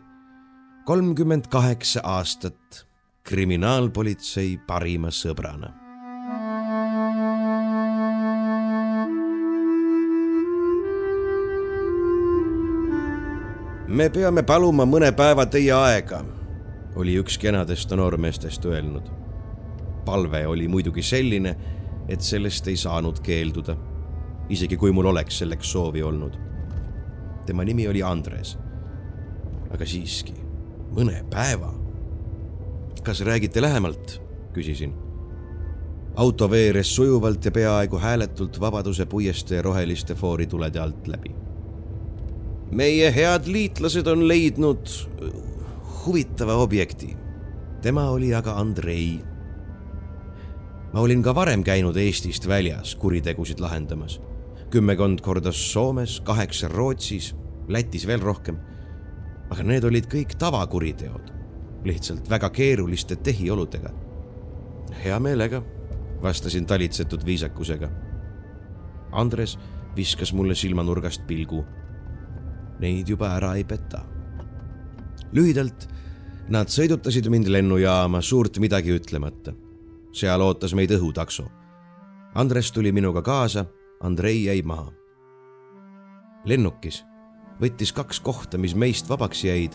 kolmkümmend 0.85 1.47
kaheksa 1.51 1.99
aastat 2.03 2.86
kriminaalpolitsei 3.27 4.55
parima 4.67 5.11
sõbrana 5.11 5.73
me 13.87 14.09
peame 14.09 14.43
paluma 14.47 14.87
mõne 14.87 15.11
päeva 15.15 15.45
teie 15.45 15.75
aega, 15.75 16.23
oli 16.95 17.19
üks 17.19 17.37
kenadest 17.41 17.91
noormeestest 17.95 18.65
öelnud 18.65 19.17
palve 20.07 20.47
oli 20.47 20.67
muidugi 20.67 21.03
selline, 21.03 21.55
et 22.07 22.23
sellest 22.23 22.67
ei 22.71 22.77
saanud 22.79 23.19
keelduda, 23.23 23.75
isegi 24.49 24.77
kui 24.79 24.93
mul 24.95 25.11
oleks 25.11 25.41
selleks 25.43 25.71
soovi 25.75 26.03
olnud. 26.03 26.37
tema 27.45 27.63
nimi 27.63 27.87
oli 27.87 28.03
Andres. 28.03 28.57
aga 29.71 29.85
siiski, 29.85 30.33
mõne 30.95 31.23
päeva. 31.29 31.76
Kas 33.07 33.21
räägite 33.21 33.61
lähemalt? 33.61 34.21
küsisin. 34.53 34.93
auto 36.15 36.49
veeres 36.51 36.95
sujuvalt 36.95 37.45
ja 37.45 37.51
peaaegu 37.51 37.97
hääletult 37.97 38.59
Vabaduse 38.59 39.05
puiestee 39.05 39.61
roheliste 39.61 40.15
fooritulede 40.15 40.79
alt 40.79 41.07
läbi. 41.07 41.31
meie 42.71 43.13
head 43.15 43.47
liitlased 43.47 44.07
on 44.07 44.27
leidnud 44.27 44.87
huvitava 46.05 46.55
objekti. 46.55 47.17
tema 47.81 48.09
oli 48.09 48.33
aga 48.35 48.51
Andrei 48.51 49.19
ma 50.93 50.99
olin 50.99 51.23
ka 51.23 51.35
varem 51.35 51.63
käinud 51.63 51.95
Eestist 51.97 52.47
väljas 52.47 52.95
kuritegusid 52.95 53.59
lahendamas. 53.59 54.19
kümmekond 54.69 55.21
korda 55.21 55.51
Soomes, 55.51 56.19
kaheksa 56.19 56.67
Rootsis, 56.67 57.35
Lätis 57.67 58.07
veel 58.07 58.19
rohkem. 58.19 58.57
aga 59.49 59.63
need 59.63 59.83
olid 59.83 60.05
kõik 60.11 60.35
tavakuriteod, 60.37 61.36
lihtsalt 61.87 62.29
väga 62.29 62.49
keeruliste 62.49 63.15
tehioludega. 63.15 63.89
hea 65.03 65.19
meelega, 65.19 65.61
vastasin 66.21 66.65
talitsetud 66.65 67.25
viisakusega. 67.25 67.89
Andres 69.11 69.59
viskas 69.95 70.33
mulle 70.33 70.55
silmanurgast 70.55 71.27
pilgu. 71.27 71.65
Neid 72.79 73.09
juba 73.09 73.35
ära 73.35 73.55
ei 73.55 73.63
peta. 73.63 74.05
lühidalt, 75.31 75.87
nad 76.49 76.67
sõidutasid 76.67 77.29
mind 77.29 77.47
lennujaama 77.47 78.21
suurt 78.21 78.59
midagi 78.59 78.93
ütlemata 78.95 79.53
seal 80.17 80.41
ootas 80.41 80.73
meid 80.77 80.91
õhutakso. 80.95 81.47
Andres 82.37 82.71
tuli 82.71 82.91
minuga 82.91 83.21
kaasa, 83.21 83.65
Andrei 84.01 84.45
jäi 84.45 84.61
maha. 84.61 84.91
lennukis 86.47 87.03
võttis 87.59 87.91
kaks 87.91 88.19
kohta, 88.23 88.57
mis 88.57 88.75
meist 88.75 89.09
vabaks 89.09 89.41
jäid, 89.43 89.73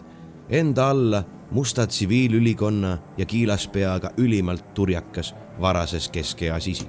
enda 0.48 0.88
alla 0.90 1.24
musta 1.52 1.86
tsiviilülikonna 1.86 2.98
ja 3.16 3.26
kiilaspeaga 3.26 4.10
ülimalt 4.16 4.74
turjakas 4.74 5.34
varases 5.60 6.08
keskeas 6.08 6.68
isik. 6.68 6.88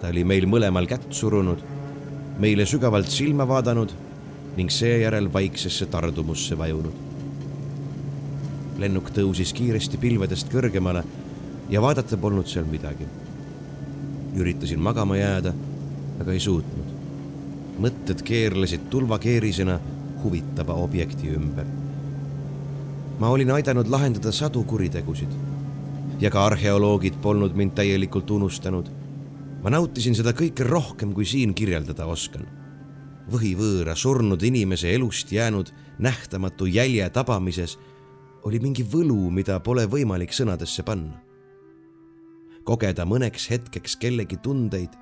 ta 0.00 0.08
oli 0.08 0.24
meil 0.24 0.46
mõlemal 0.48 0.86
kätt 0.88 1.12
surunud, 1.12 1.60
meile 2.38 2.66
sügavalt 2.66 3.08
silma 3.08 3.48
vaadanud 3.48 3.92
ning 4.56 4.70
seejärel 4.70 5.32
vaiksesse 5.32 5.86
tardumusse 5.86 6.58
vajunud. 6.58 6.94
lennuk 8.78 9.10
tõusis 9.14 9.52
kiiresti 9.54 9.96
pilvedest 9.96 10.48
kõrgemale 10.52 11.04
ja 11.68 11.82
vaadata 11.82 12.16
polnud 12.16 12.46
seal 12.46 12.64
midagi. 12.64 13.06
üritasin 14.36 14.80
magama 14.80 15.16
jääda, 15.16 15.54
aga 16.20 16.32
ei 16.32 16.40
suutnud. 16.40 16.90
mõtted 17.78 18.22
keerlesid 18.22 18.90
tulvakeerisena 18.90 19.78
huvitava 20.24 20.74
objekti 20.74 21.28
ümber. 21.28 21.79
Ma 23.20 23.28
olin 23.28 23.50
aidanud 23.52 23.88
lahendada 23.92 24.32
sadu 24.32 24.64
kuritegusid 24.64 25.32
ja 26.20 26.30
ka 26.30 26.46
arheoloogid 26.46 27.20
polnud 27.22 27.54
mind 27.54 27.76
täielikult 27.76 28.30
unustanud. 28.30 28.90
ma 29.62 29.70
nautisin 29.70 30.14
seda 30.16 30.32
kõike 30.32 30.64
rohkem, 30.64 31.12
kui 31.12 31.24
siin 31.24 31.54
kirjeldada 31.54 32.06
oskan. 32.06 32.46
võhivõõra 33.30 33.94
surnud 33.94 34.42
inimese 34.42 34.94
elust 34.94 35.32
jäänud 35.32 35.72
nähtamatu 35.98 36.66
jälje 36.66 37.10
tabamises 37.10 37.78
oli 38.42 38.58
mingi 38.58 38.82
võlu, 38.82 39.30
mida 39.30 39.60
pole 39.60 39.86
võimalik 39.86 40.32
sõnadesse 40.32 40.82
panna 40.82 41.30
kogeda 42.64 43.06
mõneks 43.08 43.48
hetkeks 43.50 43.96
kellegi 44.00 44.36
tundeid, 44.42 44.92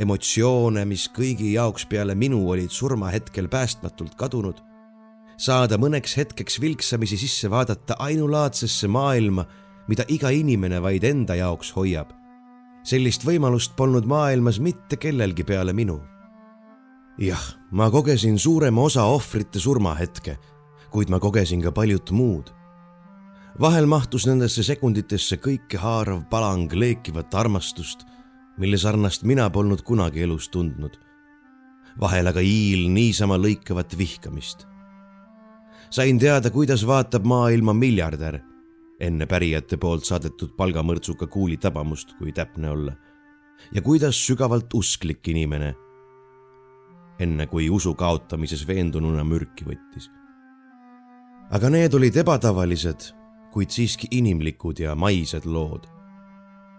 emotsioone, 0.00 0.84
mis 0.88 1.06
kõigi 1.12 1.52
jaoks 1.54 1.86
peale 1.90 2.14
minu 2.14 2.40
olid 2.48 2.72
surmahetkel 2.72 3.50
päästmatult 3.52 4.14
kadunud, 4.16 4.62
saada 5.36 5.78
mõneks 5.78 6.16
hetkeks 6.16 6.60
vilksamisi 6.60 7.16
sisse 7.20 7.50
vaadata 7.50 7.96
ainulaadsesse 7.98 8.88
maailma, 8.88 9.46
mida 9.88 10.04
iga 10.08 10.30
inimene 10.30 10.80
vaid 10.82 11.04
enda 11.04 11.34
jaoks 11.34 11.72
hoiab. 11.76 12.12
sellist 12.86 13.24
võimalust 13.26 13.72
polnud 13.76 14.04
maailmas 14.06 14.60
mitte 14.60 14.96
kellelgi 14.96 15.44
peale 15.44 15.72
minu. 15.72 16.00
jah, 17.18 17.56
ma 17.70 17.90
kogesin 17.90 18.38
suurema 18.38 18.80
osa 18.80 19.04
ohvrite 19.04 19.58
surmahetke, 19.58 20.38
kuid 20.90 21.10
ma 21.10 21.18
kogesin 21.18 21.62
ka 21.62 21.72
paljut 21.72 22.10
muud 22.10 22.56
vahel 23.60 23.86
mahtus 23.88 24.26
nendesse 24.28 24.62
sekunditesse 24.66 25.38
kõikehaarav 25.40 26.26
palang 26.30 26.72
leekivat 26.72 27.34
armastust, 27.34 28.04
mille 28.60 28.76
sarnast 28.80 29.24
mina 29.24 29.48
polnud 29.50 29.82
kunagi 29.82 30.24
elus 30.26 30.48
tundnud. 30.48 30.98
vahel 32.00 32.26
aga 32.28 32.40
hiil 32.44 32.90
niisama 32.92 33.38
lõikavat 33.40 33.96
vihkamist. 33.96 34.66
Sain 35.96 36.18
teada, 36.18 36.50
kuidas 36.52 36.82
vaatab 36.86 37.24
maailma 37.24 37.72
miljardär 37.72 38.36
enne 39.00 39.26
pärijate 39.26 39.78
poolt 39.80 40.04
saadetud 40.04 40.52
palgamõrtsuka 40.56 41.28
kuuli 41.32 41.56
tabamust, 41.56 42.12
kui 42.18 42.32
täpne 42.36 42.70
olla, 42.70 42.92
ja 43.72 43.82
kuidas 43.84 44.18
sügavalt 44.26 44.74
usklik 44.76 45.28
inimene 45.32 45.72
enne 47.20 47.46
kui 47.48 47.70
usu 47.72 47.94
kaotamises 47.96 48.66
veendununa 48.68 49.24
mürki 49.24 49.64
võttis. 49.64 50.10
aga 51.50 51.70
need 51.70 51.94
olid 51.94 52.16
ebatavalised 52.16 53.12
kuid 53.52 53.72
siiski 53.72 54.10
inimlikud 54.10 54.78
ja 54.84 54.94
maised 54.94 55.48
lood. 55.48 55.88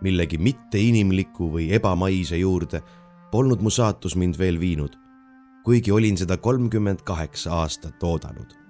millegi 0.02 0.38
mitteinimliku 0.38 1.50
või 1.56 1.72
ebamaise 1.74 2.38
juurde 2.38 2.84
polnud 3.32 3.66
mu 3.66 3.70
saatus 3.74 4.16
mind 4.16 4.38
veel 4.38 4.60
viinud, 4.60 4.94
kuigi 5.66 5.92
olin 5.92 6.18
seda 6.18 6.38
kolmkümmend 6.38 7.02
kaheksa 7.02 7.52
aastat 7.64 8.04
oodanud. 8.04 8.67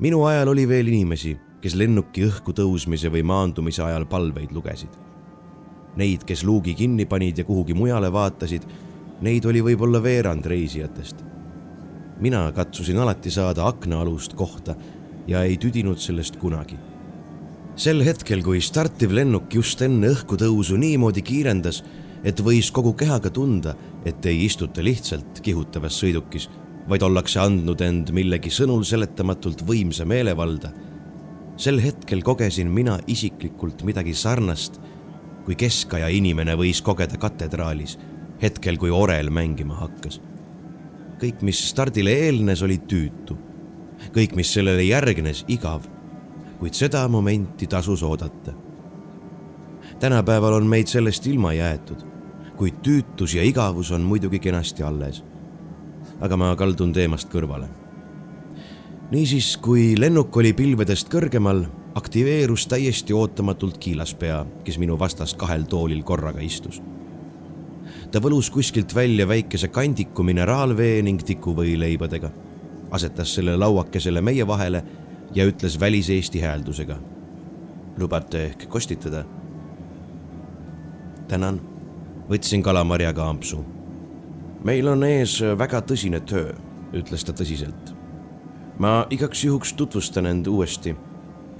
Minu 0.00 0.24
ajal 0.24 0.48
oli 0.52 0.66
veel 0.68 0.88
inimesi, 0.88 1.36
kes 1.60 1.76
lennuki 1.76 2.24
õhku 2.26 2.54
tõusmise 2.56 3.10
või 3.12 3.22
maandumise 3.26 3.82
ajal 3.84 4.06
palveid 4.08 4.52
lugesid. 4.56 4.92
Neid, 6.00 6.24
kes 6.24 6.44
luugi 6.46 6.74
kinni 6.74 7.06
panid 7.06 7.38
ja 7.38 7.44
kuhugi 7.44 7.74
mujale 7.74 8.12
vaatasid, 8.12 8.64
neid 9.20 9.44
oli 9.44 9.60
võib-olla 9.64 10.02
veerand 10.02 10.46
reisijatest. 10.46 11.26
mina 12.20 12.52
katsusin 12.52 12.98
alati 13.00 13.30
saada 13.30 13.64
aknaalust 13.66 14.34
kohta 14.36 14.74
ja 15.26 15.42
ei 15.42 15.56
tüdinud 15.56 15.98
sellest 15.98 16.36
kunagi 16.36 16.76
sel 17.80 18.02
hetkel, 18.04 18.42
kui 18.44 18.60
startiv 18.60 19.14
lennuk 19.16 19.54
just 19.56 19.80
enne 19.80 20.10
õhkutõusu 20.12 20.76
niimoodi 20.80 21.22
kiirendas, 21.24 21.80
et 22.26 22.40
võis 22.44 22.68
kogu 22.76 22.92
kehaga 22.98 23.30
tunda, 23.32 23.72
et 24.04 24.26
ei 24.28 24.44
istuta 24.44 24.84
lihtsalt 24.84 25.40
kihutavas 25.44 25.96
sõidukis, 26.02 26.50
vaid 26.90 27.02
ollakse 27.06 27.40
andnud 27.40 27.80
end 27.86 28.10
millegi 28.14 28.50
sõnul 28.50 28.84
seletamatult 28.84 29.62
võimsa 29.66 30.04
meelevalda. 30.04 30.72
sel 31.56 31.78
hetkel 31.80 32.22
kogesin 32.22 32.70
mina 32.72 32.98
isiklikult 33.06 33.82
midagi 33.84 34.14
sarnast, 34.14 34.80
kui 35.44 35.54
keskaja 35.54 36.08
inimene 36.08 36.56
võis 36.56 36.80
kogeda 36.82 37.18
katedraalis, 37.20 37.98
hetkel 38.42 38.76
kui 38.78 38.90
orel 38.90 39.30
mängima 39.30 39.74
hakkas. 39.74 40.20
kõik, 41.20 41.42
mis 41.42 41.68
stardile 41.68 42.10
eelnes, 42.10 42.62
oli 42.62 42.78
tüütu. 42.78 43.38
kõik, 44.12 44.36
mis 44.36 44.52
sellele 44.52 44.82
järgnes, 44.82 45.44
igav 45.48 45.86
kuid 46.60 46.76
seda 46.76 47.08
momenti 47.08 47.66
tasus 47.66 48.02
oodata. 48.02 48.52
tänapäeval 49.98 50.52
on 50.52 50.66
meid 50.66 50.86
sellest 50.86 51.26
ilma 51.26 51.52
jäetud, 51.52 52.04
kuid 52.56 52.82
tüütus 52.84 53.34
ja 53.34 53.42
igavus 53.42 53.90
on 53.90 54.00
muidugi 54.00 54.38
kenasti 54.38 54.82
alles. 54.82 55.24
Aga 56.20 56.36
ma 56.36 56.54
kaldun 56.56 56.92
teemast 56.92 57.28
kõrvale. 57.32 57.68
niisiis, 59.10 59.56
kui 59.56 59.94
lennuk 59.98 60.36
oli 60.36 60.52
pilvedest 60.52 61.08
kõrgemal, 61.10 61.66
aktiveerus 61.94 62.66
täiesti 62.66 63.12
ootamatult 63.12 63.78
kiilaspea, 63.78 64.44
kes 64.64 64.78
minu 64.78 64.98
vastas 64.98 65.34
kahel 65.34 65.64
toolil 65.64 66.02
korraga 66.02 66.40
istus 66.40 66.80
ta 68.10 68.20
võlus 68.22 68.50
kuskilt 68.50 68.94
välja 68.94 69.26
väikese 69.28 69.68
kandiku 69.70 70.24
mineraalvee 70.26 70.98
ning 71.06 71.22
tikuvõileibadega, 71.26 72.30
asetas 72.90 73.34
selle 73.36 73.56
lauakesele 73.58 74.22
meie 74.22 74.46
vahele 74.46 74.82
ja 75.34 75.46
ütles 75.46 75.78
väliseesti 75.80 76.40
hääldusega. 76.40 76.98
lubate 77.98 78.44
ehk 78.44 78.68
kostitada? 78.68 79.24
tänan, 81.28 81.60
võtsin 82.28 82.62
kalamarjaga 82.62 83.28
ampsu. 83.28 83.64
Meil 84.64 84.88
on 84.88 85.04
ees 85.04 85.40
väga 85.58 85.80
tõsine 85.86 86.20
töö, 86.20 86.52
ütles 86.92 87.24
ta 87.24 87.32
tõsiselt. 87.32 87.94
ma 88.78 89.06
igaks 89.10 89.44
juhuks 89.44 89.72
tutvustan 89.72 90.26
end 90.26 90.46
uuesti. 90.46 90.96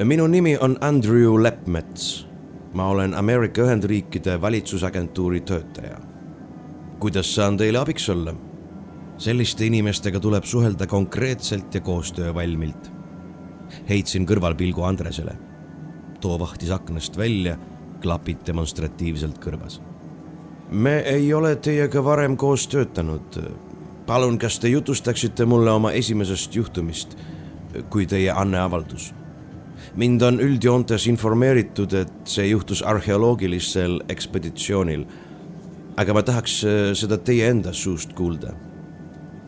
minu 0.04 0.26
nimi 0.26 0.56
on 0.56 0.76
Andrew 0.80 1.42
Leppmets. 1.42 2.26
ma 2.74 2.88
olen 2.88 3.14
Ameerika 3.14 3.62
Ühendriikide 3.62 4.40
valitsusagentuuri 4.40 5.40
töötaja. 5.40 5.98
kuidas 6.98 7.34
saan 7.34 7.56
teile 7.56 7.78
abiks 7.78 8.08
olla? 8.08 8.34
selliste 9.18 9.66
inimestega 9.66 10.20
tuleb 10.20 10.44
suhelda 10.44 10.86
konkreetselt 10.86 11.74
ja 11.74 11.80
koostöövalmilt 11.80 13.00
heitsin 13.88 14.26
kõrvalpilgu 14.26 14.84
Andresele. 14.86 15.36
too 16.20 16.38
vahtis 16.38 16.70
aknast 16.70 17.16
välja, 17.16 17.56
klapid 18.00 18.42
demonstratiivselt 18.46 19.38
kõrvas. 19.40 19.80
Me 20.70 20.98
ei 20.98 21.34
ole 21.34 21.56
teiega 21.56 22.04
varem 22.04 22.36
koos 22.36 22.68
töötanud. 22.68 23.42
palun, 24.06 24.38
kas 24.38 24.58
te 24.58 24.68
jutustaksite 24.68 25.44
mulle 25.46 25.70
oma 25.70 25.92
esimesest 25.92 26.54
juhtumist, 26.54 27.16
kui 27.90 28.06
teie 28.06 28.30
anneavaldus? 28.30 29.14
mind 29.94 30.22
on 30.22 30.40
üldjoontes 30.40 31.06
informeeritud, 31.06 31.92
et 31.92 32.12
see 32.24 32.46
juhtus 32.46 32.82
arheoloogilisel 32.82 34.00
ekspeditsioonil. 34.08 35.04
aga 35.96 36.14
ma 36.14 36.22
tahaks 36.22 36.64
äh, 36.64 36.80
seda 36.94 37.18
teie 37.18 37.48
enda 37.48 37.72
suust 37.72 38.12
kuulda. 38.12 38.52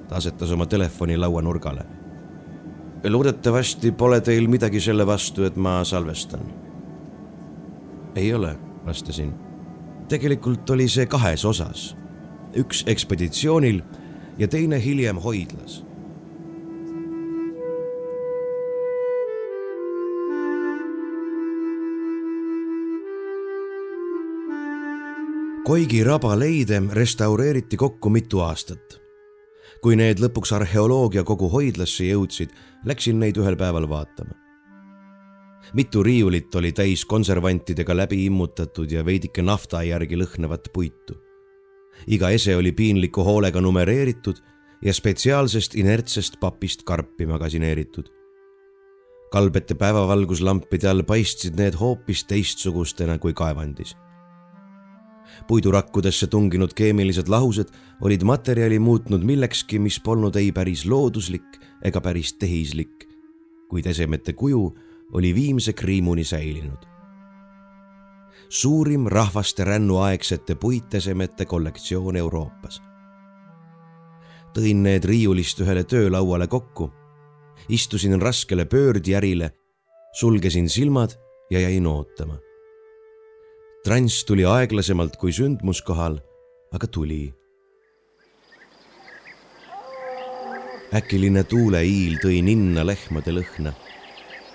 ta 0.09 0.17
asetas 0.17 0.51
oma 0.51 0.67
telefoni 0.67 1.17
lauanurgale 1.17 2.03
loodetavasti 3.11 3.93
pole 3.93 4.21
teil 4.21 4.47
midagi 4.49 4.81
selle 4.81 5.07
vastu, 5.07 5.45
et 5.45 5.57
ma 5.57 5.85
salvestan. 5.85 6.41
ei 8.15 8.35
ole, 8.35 8.57
vastasin. 8.87 9.52
Tegelikult 10.13 10.71
oli 10.71 10.89
see 10.93 11.07
kahes 11.09 11.45
osas. 11.49 11.93
üks 12.57 12.83
ekspeditsioonil 12.87 13.81
ja 14.39 14.49
teine 14.49 14.77
hiljem 14.85 15.17
hoidlas 15.17 15.81
Koigi 25.65 26.03
raba 26.05 26.35
leide 26.37 26.83
restaureeriti 26.93 27.77
kokku 27.81 28.11
mitu 28.11 28.43
aastat 28.45 29.03
kui 29.83 29.97
need 29.99 30.21
lõpuks 30.23 30.53
arheoloogiakogu 30.55 31.49
hoidlasse 31.51 32.07
jõudsid, 32.07 32.53
läksin 32.87 33.19
neid 33.19 33.39
ühel 33.43 33.59
päeval 33.59 33.89
vaatama. 33.91 34.42
Mitu 35.75 36.03
riiulit 36.03 36.55
oli 36.55 36.73
täis 36.73 37.05
konservantidega 37.05 37.97
läbi 37.97 38.25
immutatud 38.27 38.91
ja 38.91 39.05
veidike 39.05 39.43
nafta 39.43 39.83
järgi 39.83 40.17
lõhnavat 40.17 40.69
puitu. 40.73 41.17
iga 42.07 42.31
ese 42.31 42.57
oli 42.57 42.73
piinliku 42.73 43.25
hoolega 43.25 43.61
numereeritud 43.61 44.37
ja 44.83 44.95
spetsiaalsest 44.95 45.75
inertsest 45.75 46.41
papist 46.41 46.83
karpi 46.83 47.27
magasineeritud. 47.27 48.09
kalbete 49.33 49.75
päevavalguslampide 49.75 50.89
all 50.89 51.03
paistsid 51.03 51.57
need 51.57 51.75
hoopis 51.75 52.25
teistsugustena 52.25 53.19
kui 53.19 53.33
kaevandis 53.33 53.97
puidurakkudesse 55.49 56.27
tunginud 56.27 56.75
keemilised 56.75 57.29
lahused 57.29 57.69
olid 58.01 58.23
materjali 58.23 58.79
muutnud 58.79 59.25
millekski, 59.25 59.79
mis 59.79 60.01
polnud 60.01 60.37
ei 60.37 60.53
päris 60.53 60.87
looduslik 60.87 61.59
ega 61.83 62.01
päris 62.01 62.35
tehislik, 62.35 63.09
kuid 63.69 63.87
esemete 63.87 64.33
kuju 64.33 64.75
oli 65.13 65.35
viimse 65.35 65.73
kriimuni 65.73 66.25
säilinud. 66.25 66.87
suurim 68.49 69.07
rahvaste 69.07 69.65
rännuaegsete 69.65 70.55
puitesemete 70.55 71.45
kollektsioon 71.45 72.17
Euroopas. 72.17 72.83
tõin 74.59 74.83
need 74.83 75.05
riiulist 75.05 75.61
ühele 75.61 75.85
töölauale 75.85 76.47
kokku, 76.47 76.93
istusin 77.69 78.23
raskele 78.23 78.65
pöördjärile, 78.65 79.51
sulgesin 80.13 80.69
silmad 80.69 81.11
ja 81.51 81.61
jäin 81.61 81.87
ootama 81.87 82.37
transs 83.83 84.25
tuli 84.25 84.45
aeglasemalt 84.47 85.17
kui 85.19 85.33
sündmuskohal, 85.35 86.19
aga 86.73 86.87
tuli. 86.87 87.35
äkiline 90.93 91.41
tuuleiil 91.49 92.19
tõi 92.21 92.43
ninna 92.45 92.83
lehmade 92.85 93.33
lõhna 93.33 93.71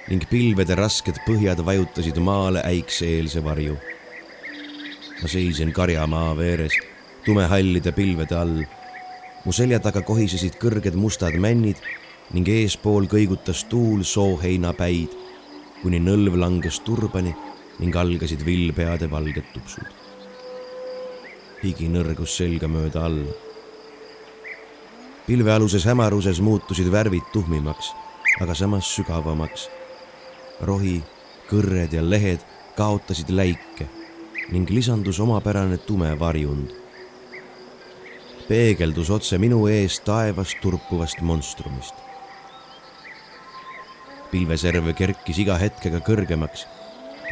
ning 0.07 0.23
pilvede 0.29 0.75
rasked 0.75 1.19
põhjad 1.27 1.63
vajutasid 1.65 2.17
maale 2.23 2.63
äikse-eelse 2.63 3.43
varju. 3.43 3.77
ma 5.21 5.27
seisin 5.27 5.73
karjamaa 5.73 6.37
veeres 6.37 6.73
tumehallide 7.25 7.91
pilvede 7.91 8.35
all. 8.35 8.63
mu 9.45 9.51
selja 9.51 9.79
taga 9.83 10.01
kohisesid 10.01 10.55
kõrged 10.61 10.95
mustad 10.95 11.35
männid 11.35 11.81
ning 12.31 12.47
eespool 12.47 13.07
kõigutas 13.07 13.63
tuul 13.71 14.03
sooheinapäid, 14.03 15.11
kuni 15.81 15.99
nõlv 16.03 16.35
langes 16.39 16.79
turbani 16.87 17.35
ning 17.79 17.95
algasid 17.95 18.43
villpeade 18.47 19.11
valged 19.11 19.51
tupsud. 19.53 19.87
higi 21.63 21.87
nõrgus 21.91 22.37
selga 22.39 22.67
mööda 22.71 23.03
alla. 23.09 23.33
pilvealuses 25.27 25.83
hämaruses 25.85 26.39
muutusid 26.39 26.91
värvid 26.91 27.27
tuhmimaks, 27.33 27.91
aga 28.39 28.55
samas 28.55 28.95
sügavamaks. 28.95 29.67
Rohi, 30.61 31.01
kõrred 31.49 31.93
ja 31.93 32.01
lehed 32.01 32.43
kaotasid 32.77 33.29
läike 33.29 33.87
ning 34.51 34.69
lisandus 34.69 35.19
omapärane 35.19 35.77
tume 35.77 36.13
varjund. 36.19 36.71
peegeldus 38.47 39.09
otse 39.09 39.37
minu 39.37 39.67
ees 39.67 39.99
taevast 39.99 40.61
turpuvast 40.61 41.21
monstrumist. 41.21 41.95
pilveserv 44.31 44.93
kerkis 44.95 45.39
iga 45.43 45.57
hetkega 45.57 45.99
kõrgemaks 45.99 46.65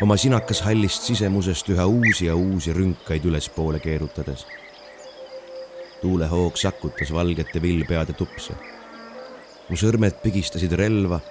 oma 0.01 0.17
sinakas 0.17 0.61
hallist 0.61 1.07
sisemusest 1.07 1.69
üha 1.71 1.86
uusi 1.88 2.26
ja 2.26 2.36
uusi 2.36 2.73
rünkaid 2.73 3.26
ülespoole 3.26 3.80
keerutades. 3.80 4.45
tuulehoog 6.01 6.57
sakutas 6.57 7.13
valgete 7.13 7.61
villpeade 7.61 8.13
tupse. 8.13 8.53
mu 9.69 9.76
sõrmed 9.76 10.21
pigistasid 10.23 10.71
relva 10.71 11.21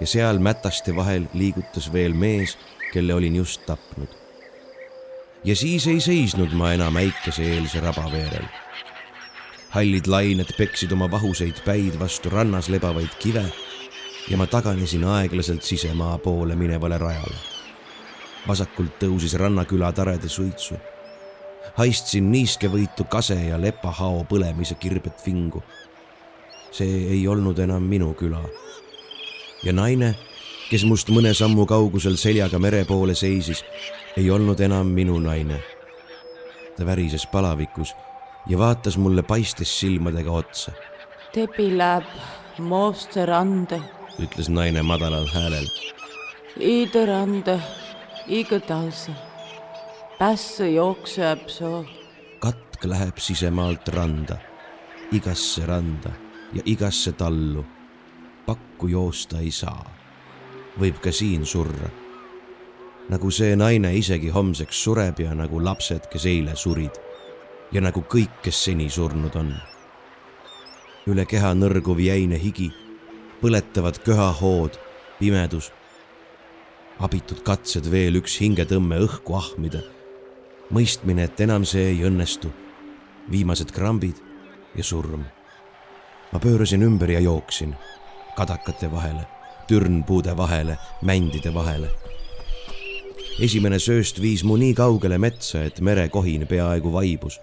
ja 0.00 0.06
seal 0.06 0.38
mätaste 0.38 0.96
vahel 0.96 1.26
liigutas 1.34 1.92
veel 1.92 2.14
mees, 2.14 2.58
kelle 2.92 3.14
olin 3.14 3.36
just 3.36 3.66
tapnud. 3.66 4.08
ja 5.44 5.56
siis 5.56 5.86
ei 5.86 6.00
seisnud 6.00 6.52
ma 6.52 6.72
enam 6.72 6.96
äikeseeelse 6.96 7.80
raba 7.80 8.12
veerel. 8.12 8.46
hallid 9.70 10.06
lained 10.06 10.52
peksid 10.58 10.92
oma 10.92 11.10
vahuseid 11.10 11.64
päid 11.64 11.98
vastu 11.98 12.30
rannas 12.30 12.68
lebavaid 12.68 13.14
kive 13.18 13.44
ja 14.30 14.36
ma 14.36 14.46
taganesin 14.46 15.04
aeglaselt 15.04 15.62
sisemaa 15.62 16.18
poole 16.18 16.56
minevale 16.56 16.98
rajale. 16.98 17.36
vasakult 18.48 19.00
tõusis 19.02 19.34
rannaküla 19.34 19.92
tarede 19.92 20.28
suitsu. 20.28 20.74
haistsin 21.74 22.32
niiskevõitu 22.32 23.04
kase 23.04 23.34
ja 23.34 23.60
lepahao 23.60 24.24
põlemise 24.24 24.74
kirbet 24.74 25.26
vingu. 25.26 25.62
see 26.70 27.08
ei 27.14 27.28
olnud 27.28 27.58
enam 27.58 27.82
minu 27.82 28.14
küla. 28.14 28.42
Ja 29.62 29.72
naine, 29.72 30.14
kes 30.70 30.84
must 30.84 31.10
mõne 31.10 31.34
sammu 31.34 31.66
kaugusel 31.66 32.16
seljaga 32.16 32.58
mere 32.58 32.84
poole 32.84 33.14
seisis, 33.14 33.64
ei 34.16 34.30
olnud 34.30 34.60
enam 34.60 34.86
minu 34.86 35.18
naine. 35.18 35.62
ta 36.76 36.86
värises 36.86 37.26
palavikus 37.26 37.94
ja 38.46 38.58
vaatas 38.58 38.96
mulle 38.98 39.22
paistes 39.22 39.80
silmadega 39.80 40.30
otsa. 40.30 40.72
Tepi 41.32 41.76
läheb 41.78 42.04
Mooste 42.58 43.26
rande 43.26 43.80
ütles 44.22 44.48
naine 44.50 44.82
madalal 44.82 45.26
häälel. 45.30 45.66
Iide 46.58 47.04
rande, 47.06 47.58
iga 48.26 48.58
talse, 48.60 49.14
pässe 50.18 50.70
jookseb 50.70 51.46
soo. 51.48 51.84
katk 52.42 52.84
läheb 52.84 53.18
sisemaalt 53.18 53.88
randa, 53.94 54.38
igasse 55.12 55.66
randa 55.66 56.10
ja 56.52 56.62
igasse 56.64 57.12
tallu. 57.12 57.64
Pakku 58.48 58.88
joosta 58.88 59.42
ei 59.44 59.50
saa. 59.52 59.84
võib 60.80 61.00
ka 61.04 61.12
siin 61.12 61.44
surra. 61.46 61.88
nagu 63.08 63.30
see 63.30 63.56
naine 63.56 63.90
isegi 63.96 64.30
homseks 64.32 64.82
sureb 64.84 65.20
ja 65.20 65.34
nagu 65.34 65.60
lapsed, 65.64 66.06
kes 66.12 66.24
eile 66.26 66.54
surid 66.56 66.96
ja 67.72 67.80
nagu 67.84 68.00
kõik, 68.00 68.40
kes 68.42 68.64
seni 68.64 68.88
surnud 68.90 69.36
on. 69.36 69.50
üle 71.06 71.26
keha 71.28 71.50
nõrguv 71.54 72.00
jäine 72.00 72.38
higi 72.40 72.70
põletavad 73.42 74.00
köhahood, 74.06 74.80
pimedus, 75.18 75.68
abitud 76.98 77.44
katsed 77.44 77.90
veel 77.92 78.16
üks 78.22 78.38
hingetõmme 78.40 78.96
õhku 79.04 79.36
ahmida, 79.36 79.82
mõistmine, 80.72 81.28
et 81.28 81.44
enam 81.44 81.68
see 81.68 81.84
ei 81.92 82.00
õnnestu, 82.08 82.48
viimased 83.30 83.76
krambid 83.76 84.24
ja 84.74 84.84
surm. 84.84 85.28
ma 86.32 86.38
pöörasin 86.40 86.82
ümber 86.84 87.10
ja 87.10 87.20
jooksin 87.20 87.76
kadakate 88.38 88.90
vahele, 88.92 89.26
türnpuude 89.66 90.36
vahele, 90.36 90.78
mändide 91.02 91.54
vahele. 91.54 91.90
esimene 93.40 93.78
sööst 93.78 94.20
viis 94.22 94.44
mu 94.44 94.56
nii 94.58 94.74
kaugele 94.74 95.18
metsa, 95.18 95.62
et 95.64 95.80
merekohin 95.80 96.46
peaaegu 96.46 96.92
vaibus. 96.92 97.40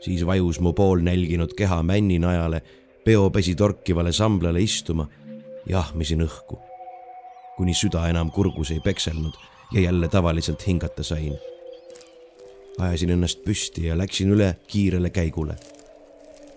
siis 0.00 0.26
vajus 0.26 0.60
mu 0.60 0.72
poolnälginud 0.72 1.52
keha 1.56 1.82
männinajale 1.82 2.62
peopesi 3.04 3.54
torkivale 3.54 4.12
samblale 4.12 4.60
istuma 4.62 5.08
ja 5.66 5.78
ahmisin 5.78 6.24
õhku, 6.24 6.58
kuni 7.56 7.74
süda 7.74 8.08
enam 8.08 8.30
kurgus 8.30 8.70
ei 8.70 8.80
pekselnud 8.80 9.34
ja 9.72 9.80
jälle 9.80 10.08
tavaliselt 10.08 10.66
hingata 10.66 11.02
sain. 11.02 11.38
ajasin 12.78 13.10
ennast 13.10 13.44
püsti 13.44 13.86
ja 13.86 13.98
läksin 13.98 14.32
üle 14.32 14.56
kiirele 14.66 15.10
käigule. 15.10 15.56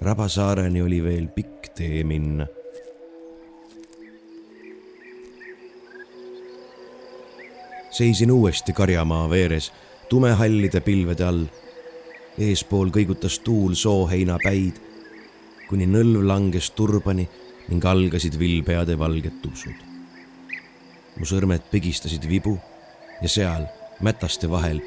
Rabasaareni 0.01 0.81
oli 0.81 1.03
veel 1.03 1.27
pikk 1.27 1.73
tee 1.75 2.03
minna. 2.03 2.47
Seisin 7.97 8.31
uuesti 8.31 8.73
karjamaa 8.73 9.29
veeres 9.29 9.71
tumehallide 10.09 10.81
pilvede 10.81 11.25
all. 11.25 11.45
eespool 12.37 12.91
kõigutas 12.93 13.39
tuul 13.41 13.73
sooheinapäid 13.73 14.77
kuni 15.69 15.87
nõlv 15.89 16.21
langes 16.29 16.69
turbani 16.77 17.25
ning 17.71 17.85
algasid 17.85 18.37
villpeade 18.37 18.99
valged 19.01 19.41
tupsud. 19.41 19.81
mu 21.17 21.25
sõrmed 21.25 21.65
pigistasid 21.71 22.29
vibu 22.29 22.53
ja 23.21 23.29
seal, 23.29 23.65
mätaste 23.99 24.49
vahel, 24.49 24.83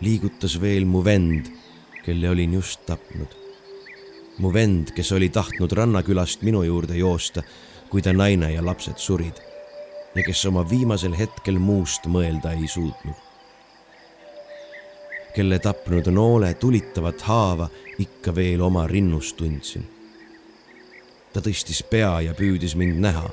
liigutas 0.00 0.56
veel 0.60 0.88
mu 0.88 1.04
vend, 1.04 1.52
kelle 2.04 2.30
olin 2.30 2.54
just 2.54 2.86
tapnud. 2.86 3.28
mu 4.38 4.52
vend, 4.52 4.96
kes 4.96 5.12
oli 5.12 5.28
tahtnud 5.28 5.72
rannakülast 5.72 6.42
minu 6.42 6.62
juurde 6.62 6.96
joosta, 6.96 7.42
kui 7.90 8.02
ta 8.02 8.12
naine 8.12 8.54
ja 8.56 8.64
lapsed 8.64 8.96
surid 8.96 9.53
ja 10.14 10.22
kes 10.22 10.44
oma 10.46 10.62
viimasel 10.70 11.16
hetkel 11.18 11.58
muust 11.58 12.06
mõelda 12.06 12.52
ei 12.54 12.68
suutnud. 12.68 13.14
kelle 15.34 15.58
tapnud 15.58 16.06
noole 16.14 16.54
tulitavat 16.54 17.22
haava 17.22 17.68
ikka 17.98 18.34
veel 18.34 18.60
oma 18.62 18.86
rinnus 18.86 19.32
tundsin 19.34 19.94
ta 21.34 21.42
tõstis 21.42 21.82
pea 21.90 22.20
ja 22.22 22.34
püüdis 22.34 22.76
mind 22.78 23.00
näha. 23.02 23.26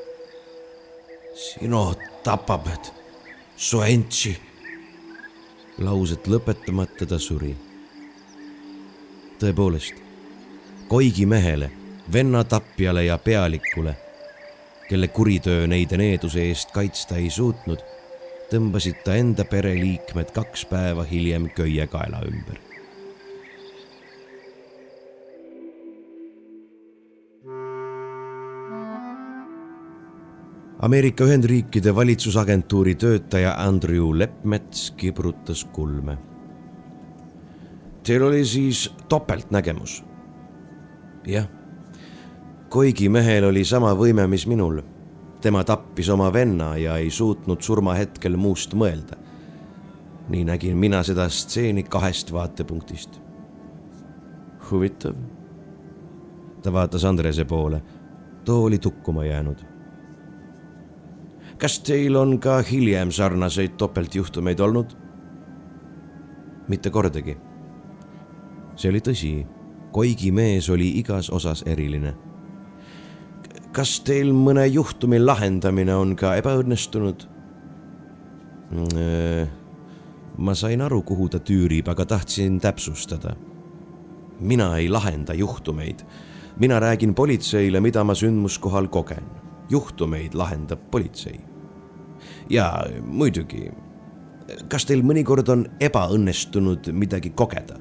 sinu 1.37 1.93
tapab, 2.23 2.67
su 3.57 3.81
entsi. 3.81 4.37
lauset 5.77 6.27
lõpetamata 6.27 7.05
ta 7.05 7.19
suri. 7.19 7.55
tõepoolest, 9.39 10.01
Koigi 10.87 11.25
mehele, 11.25 11.71
venna 12.13 12.43
tapjale 12.43 13.05
ja 13.05 13.17
pealikule, 13.17 13.95
kelle 14.91 15.07
kuritöö 15.07 15.67
neid 15.71 15.93
needuse 15.95 16.43
eest 16.49 16.73
kaitsta 16.75 17.15
ei 17.15 17.29
suutnud, 17.31 17.79
tõmbasid 18.51 18.99
ta 19.05 19.15
enda 19.15 19.45
pereliikmed 19.47 20.33
kaks 20.35 20.65
päeva 20.67 21.07
hiljem 21.07 21.47
köiekaela 21.55 22.19
ümber 22.27 22.59
Ameerika 30.81 31.23
Ühendriikide 31.29 31.95
valitsusagentuuri 31.95 32.95
töötaja 32.95 33.53
Andrew 33.61 34.17
Leppmets 34.17 34.91
kibrutas 34.97 35.61
kulme. 35.65 36.17
Teil 38.03 38.23
oli 38.25 38.45
siis 38.45 38.89
topeltnägemus? 39.09 40.03
jah. 41.27 41.60
Koigi 42.71 43.09
mehel 43.11 43.43
oli 43.43 43.65
sama 43.67 43.89
võime, 43.99 44.23
mis 44.31 44.45
minul. 44.47 44.81
tema 45.41 45.63
tappis 45.63 46.09
oma 46.09 46.29
venna 46.33 46.77
ja 46.77 46.97
ei 46.97 47.09
suutnud 47.09 47.61
surmahetkel 47.61 48.37
muust 48.37 48.73
mõelda. 48.73 49.17
nii 50.29 50.43
nägin 50.45 50.77
mina 50.77 51.03
seda 51.03 51.29
stseeni 51.29 51.83
kahest 51.83 52.31
vaatepunktist. 52.31 53.19
huvitav. 54.71 55.15
ta 56.61 56.73
vaatas 56.73 57.05
Andrese 57.05 57.45
poole. 57.45 57.81
too 58.45 58.63
oli 58.63 58.79
tukkuma 58.79 59.25
jäänud 59.25 59.65
kas 61.57 61.79
teil 61.79 62.15
on 62.15 62.39
ka 62.39 62.61
hiljem 62.61 63.11
sarnaseid 63.11 63.75
topeltjuhtumeid 63.77 64.59
olnud? 64.59 64.95
mitte 66.67 66.89
kordagi. 66.89 67.37
see 68.75 68.89
oli 68.89 68.99
tõsi, 68.99 69.47
Koigi 69.91 70.31
mees 70.31 70.69
oli 70.69 70.87
igas 70.99 71.29
osas 71.29 71.63
eriline. 71.67 72.30
Kas 73.71 73.99
teil 74.05 74.33
mõne 74.35 74.65
juhtumi 74.67 75.19
lahendamine 75.19 75.95
on 75.95 76.15
ka 76.15 76.35
ebaõnnestunud? 76.39 77.27
Äh, 78.71 79.47
ma 80.37 80.55
sain 80.55 80.81
aru, 80.81 81.01
kuhu 81.03 81.29
ta 81.29 81.39
tüürib, 81.39 81.89
aga 81.91 82.05
tahtsin 82.05 82.59
täpsustada. 82.59 83.35
mina 84.39 84.77
ei 84.77 84.89
lahenda 84.89 85.33
juhtumeid. 85.33 86.03
mina 86.59 86.79
räägin 86.79 87.13
politseile, 87.13 87.79
mida 87.79 88.03
ma 88.03 88.13
sündmuskohal 88.13 88.87
kogen. 88.87 89.23
juhtumeid 89.69 90.33
lahendab 90.33 90.79
politsei 90.91 91.51
ja 92.49 92.67
muidugi, 93.05 93.69
kas 94.71 94.85
teil 94.87 95.03
mõnikord 95.05 95.49
on 95.53 95.65
ebaõnnestunud 95.79 96.91
midagi 96.93 97.33
kogeda? 97.35 97.79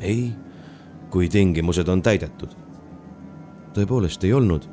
ei, 0.00 0.30
kui 1.12 1.28
tingimused 1.28 1.88
on 1.92 2.00
täidetud. 2.00 2.54
Tõepoolest 3.74 4.24
ei 4.24 4.32
olnud. 4.32 4.68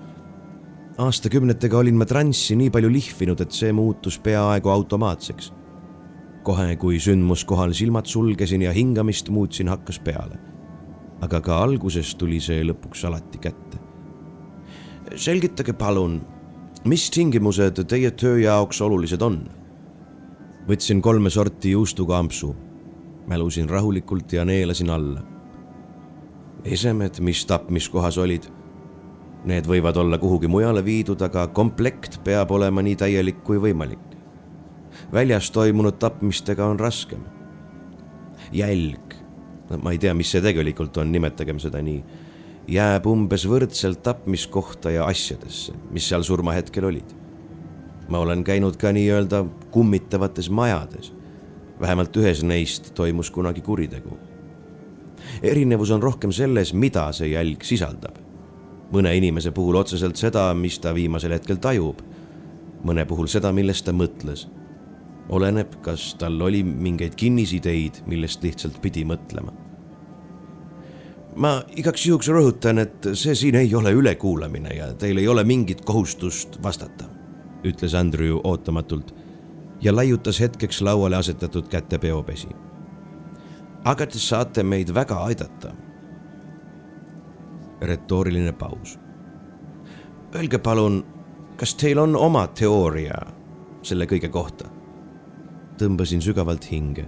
aastakümnetega 0.98 1.78
olin 1.78 1.98
ma 1.98 2.06
transsi 2.06 2.56
nii 2.56 2.72
palju 2.74 2.90
lihvinud, 2.90 3.42
et 3.42 3.52
see 3.52 3.74
muutus 3.74 4.20
peaaegu 4.20 4.70
automaatseks. 4.70 5.54
kohe, 6.44 6.76
kui 6.76 7.00
sündmuskohal 7.00 7.74
silmad 7.74 8.06
sulgesin 8.06 8.62
ja 8.62 8.72
hingamist 8.72 9.30
muutsin, 9.30 9.68
hakkas 9.68 10.00
peale. 10.00 10.40
aga 11.22 11.42
ka 11.42 11.64
alguses 11.64 12.16
tuli 12.16 12.40
see 12.40 12.64
lõpuks 12.64 13.06
alati 13.06 13.38
kätte. 13.38 13.80
selgitage 15.16 15.74
palun 15.74 16.22
mis 16.88 17.10
tingimused 17.12 17.80
teie 17.90 18.12
töö 18.12 18.38
jaoks 18.40 18.82
olulised 18.82 19.22
on? 19.22 19.42
võtsin 20.68 21.00
kolme 21.02 21.30
sorti 21.32 21.72
juustukampsu, 21.72 22.50
mälusin 23.28 23.70
rahulikult 23.70 24.34
ja 24.34 24.46
neelasin 24.46 24.90
alla. 24.90 25.24
esemed, 26.64 27.20
mis 27.20 27.46
tapmiskohas 27.46 28.18
olid, 28.18 28.48
need 29.46 29.68
võivad 29.68 29.98
olla 29.98 30.18
kuhugi 30.18 30.50
mujale 30.50 30.84
viidud, 30.86 31.22
aga 31.22 31.48
komplekt 31.54 32.20
peab 32.26 32.52
olema 32.52 32.82
nii 32.82 32.96
täielik 32.96 33.44
kui 33.44 33.60
võimalik. 33.62 34.00
väljas 35.14 35.52
toimunud 35.52 36.00
tapmistega 36.00 36.66
on 36.66 36.80
raskem. 36.80 37.20
jälg, 38.52 39.14
ma 39.84 39.92
ei 39.92 39.98
tea, 39.98 40.14
mis 40.14 40.32
see 40.32 40.42
tegelikult 40.42 40.98
on, 40.98 41.12
nimetagem 41.12 41.60
seda 41.60 41.82
nii, 41.82 42.04
jääb 42.68 43.06
umbes 43.06 43.46
võrdselt 43.48 44.02
tapmiskohta 44.04 44.92
ja 44.92 45.06
asjadesse, 45.06 45.74
mis 45.92 46.08
seal 46.08 46.24
surmahetkel 46.24 46.86
olid. 46.86 47.16
ma 48.10 48.20
olen 48.20 48.44
käinud 48.44 48.78
ka 48.78 48.92
nii-öelda 48.92 49.46
kummitavates 49.72 50.50
majades. 50.50 51.14
vähemalt 51.80 52.18
ühes 52.18 52.44
neist 52.44 52.94
toimus 52.94 53.32
kunagi 53.32 53.62
kuritegu. 53.62 54.18
erinevus 55.42 55.92
on 55.92 56.04
rohkem 56.04 56.32
selles, 56.32 56.74
mida 56.74 57.12
see 57.12 57.28
jälg 57.28 57.64
sisaldab 57.64 58.27
mõne 58.92 59.12
inimese 59.18 59.52
puhul 59.52 59.76
otseselt 59.76 60.20
seda, 60.20 60.52
mis 60.56 60.80
ta 60.80 60.94
viimasel 60.96 61.36
hetkel 61.36 61.60
tajub, 61.62 62.02
mõne 62.88 63.06
puhul 63.08 63.28
seda, 63.32 63.52
millest 63.52 63.86
ta 63.86 63.94
mõtles. 63.96 64.48
oleneb, 65.30 65.74
kas 65.84 66.14
tal 66.16 66.40
oli 66.42 66.62
mingeid 66.64 67.16
kinnisideid, 67.20 67.98
millest 68.08 68.44
lihtsalt 68.44 68.82
pidi 68.82 69.04
mõtlema. 69.06 69.52
ma 71.36 71.64
igaks 71.76 72.06
juhuks 72.06 72.28
rõhutan, 72.28 72.80
et 72.80 73.08
see 73.14 73.36
siin 73.36 73.56
ei 73.56 73.76
ole 73.76 73.92
ülekuulamine 73.92 74.70
ja 74.76 74.94
teil 74.94 75.18
ei 75.18 75.28
ole 75.28 75.44
mingit 75.44 75.86
kohustust 75.86 76.64
vastata, 76.64 77.06
ütles 77.64 77.94
Andrew 77.94 78.40
ootamatult 78.44 79.14
ja 79.82 79.96
laiutas 79.96 80.40
hetkeks 80.40 80.82
lauale 80.82 81.16
asetatud 81.16 81.68
käte 81.68 81.98
peopesi. 81.98 82.48
aga 83.84 84.06
te 84.06 84.20
saate 84.20 84.64
meid 84.64 84.94
väga 84.94 85.16
aidata 85.16 85.87
retooriline 87.82 88.54
paus. 88.54 89.00
Öelge 90.36 90.58
palun, 90.58 91.06
kas 91.58 91.76
teil 91.76 91.98
on 91.98 92.16
oma 92.16 92.48
teooria 92.48 93.22
selle 93.82 94.06
kõige 94.06 94.30
kohta? 94.30 94.70
tõmbasin 95.78 96.22
sügavalt 96.22 96.66
hinge. 96.72 97.06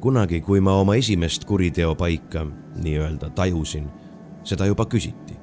kunagi, 0.00 0.40
kui 0.40 0.60
ma 0.60 0.72
oma 0.80 0.94
esimest 0.96 1.44
kuriteopaika 1.44 2.46
nii-öelda 2.76 3.30
tajusin, 3.30 3.88
seda 4.44 4.66
juba 4.66 4.86
küsiti. 4.86 5.36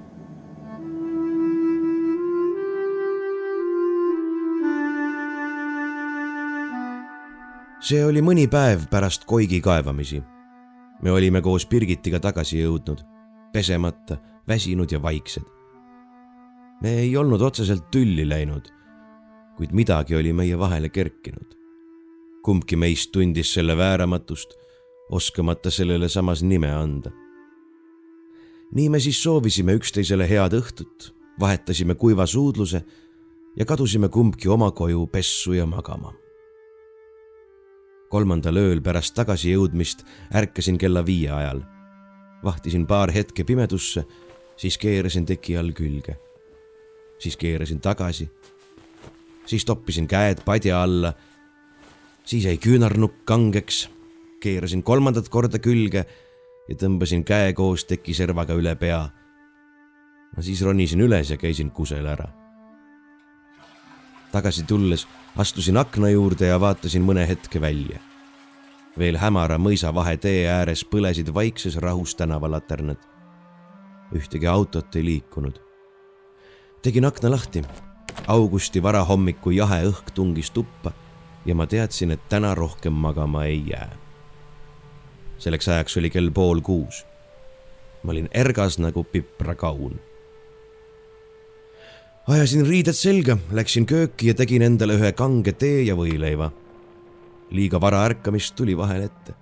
see 7.82 8.06
oli 8.06 8.22
mõni 8.22 8.48
päev 8.48 8.86
pärast 8.90 9.26
Koigi 9.26 9.62
kaevamisi. 9.62 10.24
me 11.02 11.12
olime 11.12 11.42
koos 11.42 11.66
Birgitiga 11.66 12.20
tagasi 12.20 12.62
jõudnud 12.62 13.11
pesemata, 13.54 14.18
väsinud 14.48 14.92
ja 14.92 15.02
vaiksed. 15.02 15.44
me 16.82 16.90
ei 17.00 17.18
olnud 17.18 17.42
otseselt 17.42 17.92
tülli 17.92 18.30
läinud, 18.30 18.72
kuid 19.58 19.72
midagi 19.72 20.16
oli 20.16 20.34
meie 20.34 20.60
vahele 20.60 20.90
kerkinud. 20.90 21.58
kumbki 22.44 22.76
meist 22.76 23.12
tundis 23.12 23.54
selle 23.54 23.78
vääramatust, 23.78 24.54
oskamata 25.10 25.72
sellele 25.72 26.10
samas 26.10 26.44
nime 26.44 26.72
anda. 26.72 27.12
nii 28.72 28.90
me 28.90 29.00
siis 29.00 29.24
soovisime 29.24 29.74
üksteisele 29.74 30.30
head 30.30 30.54
õhtut, 30.54 31.14
vahetasime 31.40 31.96
kuiva 31.96 32.26
suudluse 32.26 32.84
ja 33.56 33.66
kadusime 33.66 34.10
kumbki 34.10 34.50
oma 34.50 34.72
koju 34.72 35.08
pessu 35.08 35.54
ja 35.54 35.66
magama 35.66 36.14
kolmandal 38.12 38.60
ööl 38.60 38.82
pärast 38.84 39.16
tagasijõudmist 39.16 40.04
ärkasin 40.36 40.78
kella 40.78 41.06
viie 41.08 41.32
ajal 41.32 41.64
vahtisin 42.44 42.88
paar 42.88 43.12
hetke 43.12 43.44
pimedusse, 43.44 44.06
siis 44.58 44.78
keerasin 44.78 45.26
teki 45.26 45.58
all 45.58 45.72
külge. 45.72 46.18
siis 47.20 47.38
keerasin 47.38 47.82
tagasi. 47.82 48.30
siis 49.46 49.66
toppisin 49.66 50.08
käed 50.08 50.44
padja 50.46 50.84
alla. 50.84 51.14
siis 52.24 52.46
jäi 52.46 52.58
küünarnukk 52.58 53.26
kangeks, 53.26 53.90
keerasin 54.40 54.84
kolmandat 54.84 55.30
korda 55.30 55.60
külge 55.60 56.06
ja 56.70 56.76
tõmbasin 56.76 57.24
käe 57.24 57.54
koos 57.54 57.86
tekiservaga 57.86 58.54
üle 58.54 58.76
pea. 58.76 59.10
no 60.38 60.44
siis 60.44 60.62
ronisin 60.62 61.02
üles 61.02 61.30
ja 61.30 61.38
käisin 61.38 61.72
kusel 61.72 62.06
ära. 62.06 62.28
tagasi 64.32 64.64
tulles 64.64 65.08
astusin 65.36 65.78
akna 65.78 66.10
juurde 66.10 66.48
ja 66.48 66.60
vaatasin 66.60 67.04
mõne 67.04 67.28
hetke 67.28 67.62
välja 67.62 68.11
veel 68.98 69.18
hämara 69.18 69.58
mõisa 69.62 69.94
vahetee 69.96 70.48
ääres 70.52 70.84
põlesid 70.86 71.32
vaikses 71.34 71.78
rahus 71.78 72.16
tänavalaternad. 72.16 72.98
ühtegi 74.16 74.48
autot 74.48 74.96
ei 74.96 75.06
liikunud. 75.06 75.60
tegin 76.82 77.06
akna 77.06 77.32
lahti. 77.32 77.64
augusti 78.28 78.84
varahommiku 78.84 79.52
jahe 79.52 79.84
õhk 79.84 80.12
tungis 80.14 80.52
tuppa 80.52 80.92
ja 81.46 81.56
ma 81.56 81.68
teadsin, 81.68 82.12
et 82.12 82.30
täna 82.30 82.56
rohkem 82.56 82.94
magama 82.94 83.46
ei 83.46 83.64
jää. 83.68 83.98
selleks 85.38 85.68
ajaks 85.68 85.98
oli 85.98 86.10
kell 86.10 86.32
pool 86.32 86.62
kuus. 86.62 87.06
ma 88.04 88.12
olin 88.12 88.30
ergas 88.34 88.80
nagu 88.80 89.04
piprakaun 89.04 90.00
ajasin 92.28 92.68
riided 92.68 92.94
selga, 92.94 93.38
läksin 93.52 93.86
kööki 93.86 94.28
ja 94.28 94.34
tegin 94.34 94.62
endale 94.62 94.94
ühe 94.94 95.12
kange 95.12 95.52
tee 95.52 95.82
ja 95.84 95.96
võileiva 95.96 96.52
liiga 97.52 97.82
vara 97.82 98.06
ärkamist 98.08 98.56
tuli 98.56 98.78
vahel 98.78 99.08
ette. 99.08 99.36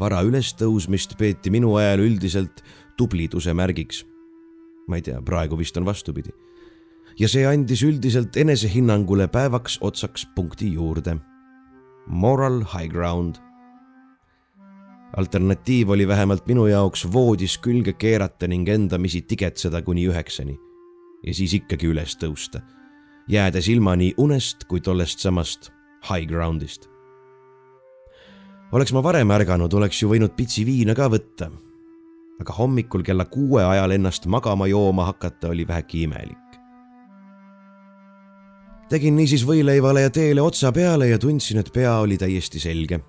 vara 0.00 0.22
ülestõusmist 0.24 1.18
peeti 1.18 1.50
minu 1.52 1.74
ajal 1.76 2.00
üldiselt 2.00 2.62
tubliduse 2.96 3.52
märgiks. 3.54 4.04
ma 4.88 4.96
ei 4.96 5.02
tea, 5.02 5.20
praegu 5.22 5.58
vist 5.58 5.76
on 5.76 5.84
vastupidi. 5.84 6.30
ja 7.18 7.28
see 7.28 7.46
andis 7.46 7.82
üldiselt 7.82 8.36
enesehinnangule 8.36 9.28
päevaks 9.28 9.78
otsaks 9.80 10.26
punkti 10.34 10.72
juurde. 10.72 11.18
Moral 12.06 12.64
high 12.64 12.88
ground. 12.88 13.36
alternatiiv 15.16 15.90
oli 15.90 16.08
vähemalt 16.08 16.46
minu 16.46 16.66
jaoks 16.66 17.12
voodis 17.12 17.58
külge 17.58 17.92
keerata 17.92 18.46
ning 18.46 18.68
endamisi 18.68 19.22
tigetseda 19.22 19.82
kuni 19.82 20.08
üheksani 20.08 20.58
ja 21.22 21.34
siis 21.34 21.52
ikkagi 21.54 21.90
üles 21.90 22.16
tõusta, 22.16 22.62
jäädes 23.28 23.68
ilma 23.68 23.96
nii 23.96 24.14
unest 24.16 24.64
kui 24.64 24.80
tollest 24.80 25.20
samast 25.20 25.72
high 26.08 26.26
ground'ist 26.30 26.89
oleks 28.72 28.92
ma 28.94 29.02
varem 29.02 29.30
ärganud, 29.34 29.72
oleks 29.74 30.02
ju 30.02 30.10
võinud 30.12 30.34
pitsi 30.36 30.64
viina 30.66 30.94
ka 30.94 31.08
võtta. 31.10 31.50
aga 32.40 32.54
hommikul 32.56 33.02
kella 33.04 33.26
kuue 33.28 33.60
ajal 33.60 33.92
ennast 33.92 34.24
magama 34.26 34.64
jooma 34.66 35.04
hakata 35.10 35.50
oli 35.50 35.66
väheke 35.68 35.98
imelik. 35.98 36.58
tegin 38.88 39.16
niisiis 39.16 39.44
võileivale 39.46 40.06
ja 40.06 40.10
teele 40.10 40.42
otsa 40.42 40.72
peale 40.72 41.08
ja 41.08 41.18
tundsin, 41.18 41.58
et 41.58 41.72
pea 41.72 41.98
oli 41.98 42.18
täiesti 42.18 42.60
selge. 42.60 43.00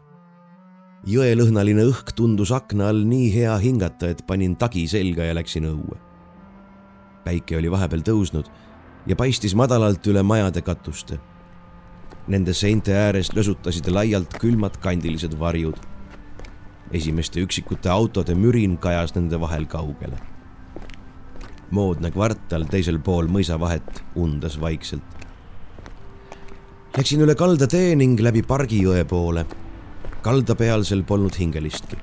jõelõhnaline 1.05 1.86
õhk 1.86 2.14
tundus 2.16 2.51
akna 2.51 2.89
all 2.89 3.05
nii 3.05 3.34
hea 3.34 3.57
hingata, 3.57 4.09
et 4.09 4.26
panin 4.28 4.55
tagi 4.55 4.88
selga 4.88 5.24
ja 5.24 5.34
läksin 5.34 5.66
õue. 5.66 5.97
päike 7.24 7.57
oli 7.57 7.72
vahepeal 7.72 8.01
tõusnud 8.01 8.49
ja 9.07 9.16
paistis 9.16 9.55
madalalt 9.55 10.07
üle 10.07 10.24
majade 10.24 10.62
katuste 10.62 11.20
Nende 12.28 12.53
seinte 12.53 12.93
ääres 12.93 13.32
lösutasid 13.34 13.88
laialt 13.89 14.36
külmad 14.39 14.78
kandilised 14.82 15.34
varjud. 15.39 15.78
esimeste 16.91 17.39
üksikute 17.39 17.89
autode 17.89 18.36
mürin 18.36 18.78
kajas 18.78 19.15
nende 19.15 19.39
vahel 19.39 19.65
kaugele. 19.65 20.17
moodne 21.72 22.11
kvartal 22.11 22.63
teisel 22.63 22.99
pool 22.99 23.28
mõisavahet 23.28 24.03
undas 24.15 24.59
vaikselt. 24.61 25.01
Läksin 26.97 27.22
üle 27.22 27.36
kaldatee 27.36 27.95
ning 27.95 28.19
läbi 28.19 28.41
Pargijõe 28.41 29.03
poole. 29.05 29.45
kaldapealsel 30.22 31.03
polnud 31.03 31.39
hingelistki. 31.39 31.97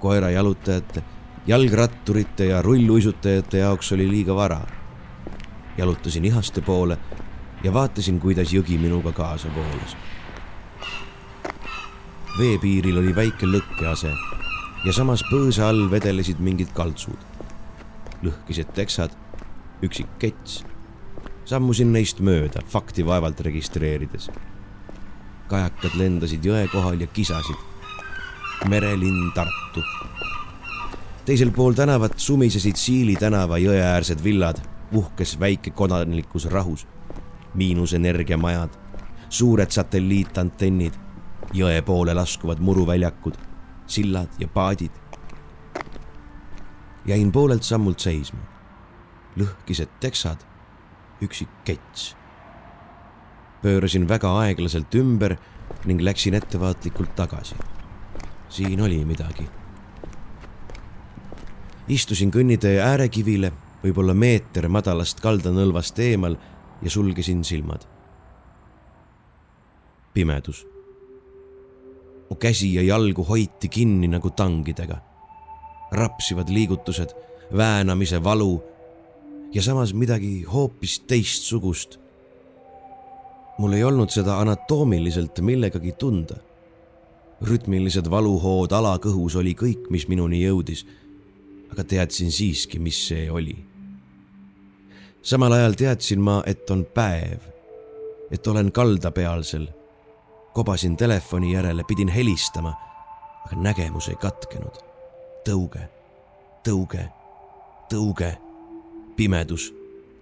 koerajalutajate, 0.00 1.02
jalgratturite 1.46 2.44
ja 2.44 2.62
rulluisutajate 2.62 3.58
jaoks 3.58 3.92
oli 3.92 4.10
liiga 4.10 4.34
vara. 4.34 4.60
jalutasin 5.78 6.24
Ihaste 6.24 6.60
poole 6.60 6.98
ja 7.64 7.72
vaatasin, 7.72 8.20
kuidas 8.20 8.52
jõgi 8.52 8.78
minuga 8.78 9.12
kaasa 9.12 9.48
voolas. 9.54 9.96
veepiiril 12.38 12.98
oli 12.98 13.14
väike 13.14 13.46
lõkkease 13.46 14.10
ja 14.84 14.92
samas 14.92 15.22
põõsa 15.30 15.68
all 15.68 15.90
vedelesid 15.90 16.40
mingid 16.40 16.72
kaltsud. 16.74 17.18
lõhkised 18.22 18.72
teksad, 18.74 19.10
üksik 19.82 20.08
kets. 20.18 20.64
sammusin 21.44 21.92
neist 21.92 22.20
mööda, 22.20 22.62
fakti 22.66 23.06
vaevalt 23.06 23.40
registreerides. 23.40 24.30
kajakad 25.48 25.94
lendasid 25.94 26.44
jõe 26.44 26.68
kohal 26.72 27.00
ja 27.00 27.06
kisasid. 27.06 27.56
merelinn 28.68 29.32
Tartu. 29.34 29.84
teisel 31.24 31.50
pool 31.50 31.72
tänavat 31.72 32.18
sumisesid 32.18 32.76
Siili 32.76 33.16
tänava 33.16 33.58
jõeäärsed 33.58 34.24
villad, 34.24 34.58
uhkes 34.92 35.38
väike 35.40 35.70
kodanlikus 35.70 36.44
rahus 36.50 36.86
miinusenergiamajad, 37.54 38.70
suured 39.28 39.70
satelliitantennid, 39.70 40.94
jõe 41.52 41.82
poole 41.82 42.14
laskuvad 42.14 42.60
muruväljakud, 42.60 43.36
sillad 43.86 44.28
ja 44.38 44.48
paadid. 44.48 44.90
jäin 47.06 47.32
poolelt 47.32 47.62
sammult 47.62 48.00
seisma. 48.00 48.40
lõhkised 49.36 49.88
teksad, 50.00 50.36
üksik 51.22 51.48
kets. 51.64 52.16
pöörasin 53.62 54.08
väga 54.08 54.38
aeglaselt 54.38 54.94
ümber 54.94 55.36
ning 55.84 56.00
läksin 56.00 56.34
ettevaatlikult 56.34 57.14
tagasi. 57.16 57.54
siin 58.48 58.80
oli 58.80 59.04
midagi. 59.04 59.48
istusin 61.88 62.30
kõnnitee 62.30 62.80
äärekivile, 62.80 63.52
võib-olla 63.84 64.14
meeter 64.14 64.68
madalast 64.68 65.20
kaldanõlvast 65.20 65.98
eemal 65.98 66.36
ja 66.82 66.90
sulgesin 66.90 67.44
silmad. 67.44 67.80
pimedus. 70.14 70.66
mu 72.30 72.36
käsi 72.36 72.74
ja 72.74 72.82
jalgu 72.82 73.24
hoiti 73.24 73.68
kinni 73.68 74.08
nagu 74.08 74.30
tangidega. 74.30 74.96
rapsivad 75.92 76.48
liigutused, 76.48 77.10
väänamise 77.56 78.24
valu 78.24 78.62
ja 79.52 79.62
samas 79.62 79.94
midagi 79.94 80.42
hoopis 80.42 81.00
teistsugust. 81.00 81.98
mul 83.58 83.72
ei 83.72 83.84
olnud 83.84 84.10
seda 84.10 84.38
anatoomiliselt 84.38 85.40
millegagi 85.40 85.92
tunda. 85.92 86.36
rütmilised 87.42 88.10
valuhood 88.10 88.72
alakõhus 88.72 89.36
oli 89.36 89.54
kõik, 89.54 89.90
mis 89.90 90.08
minuni 90.08 90.42
jõudis. 90.44 90.86
aga 91.72 91.84
teadsin 91.84 92.32
siiski, 92.32 92.78
mis 92.78 93.08
see 93.08 93.30
oli. 93.30 93.71
Samal 95.22 95.52
ajal 95.52 95.72
teadsin 95.72 96.20
ma, 96.20 96.42
et 96.46 96.70
on 96.70 96.84
päev, 96.84 97.40
et 98.30 98.46
olen 98.46 98.72
kaldapealsel. 98.72 99.68
kobasin 100.52 100.96
telefoni 100.96 101.52
järele, 101.52 101.84
pidin 101.84 102.08
helistama, 102.08 102.74
aga 103.46 103.56
nägemus 103.56 104.08
ei 104.08 104.16
katkenud. 104.16 104.76
tõuge, 105.48 105.88
tõuge, 106.68 107.08
tõuge 107.88 108.38
pimedus, 109.16 109.74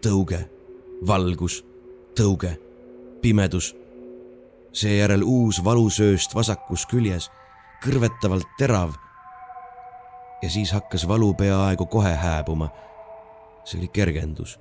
tõuge, 0.03 0.48
valgus, 1.07 1.64
tõuge, 2.14 2.59
pimedus. 3.22 3.76
seejärel 4.72 5.22
uus 5.22 5.64
valusööst 5.64 6.34
vasakus 6.34 6.86
küljes, 6.86 7.30
kõrvetavalt 7.84 8.48
terav. 8.59 8.94
ja 10.42 10.51
siis 10.51 10.72
hakkas 10.72 11.09
valu 11.09 11.34
peaaegu 11.34 11.86
kohe 11.86 12.14
hääbuma. 12.14 12.68
see 13.64 13.78
oli 13.78 13.88
kergendus. 13.88 14.61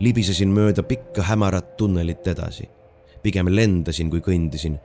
Libisesin 0.00 0.48
mööda 0.48 0.82
pikka 0.82 1.22
hämarat 1.22 1.76
tunnelit 1.76 2.26
edasi. 2.26 2.68
pigem 3.22 3.48
lendasin, 3.48 4.10
kui 4.10 4.20
kõndisin. 4.20 4.78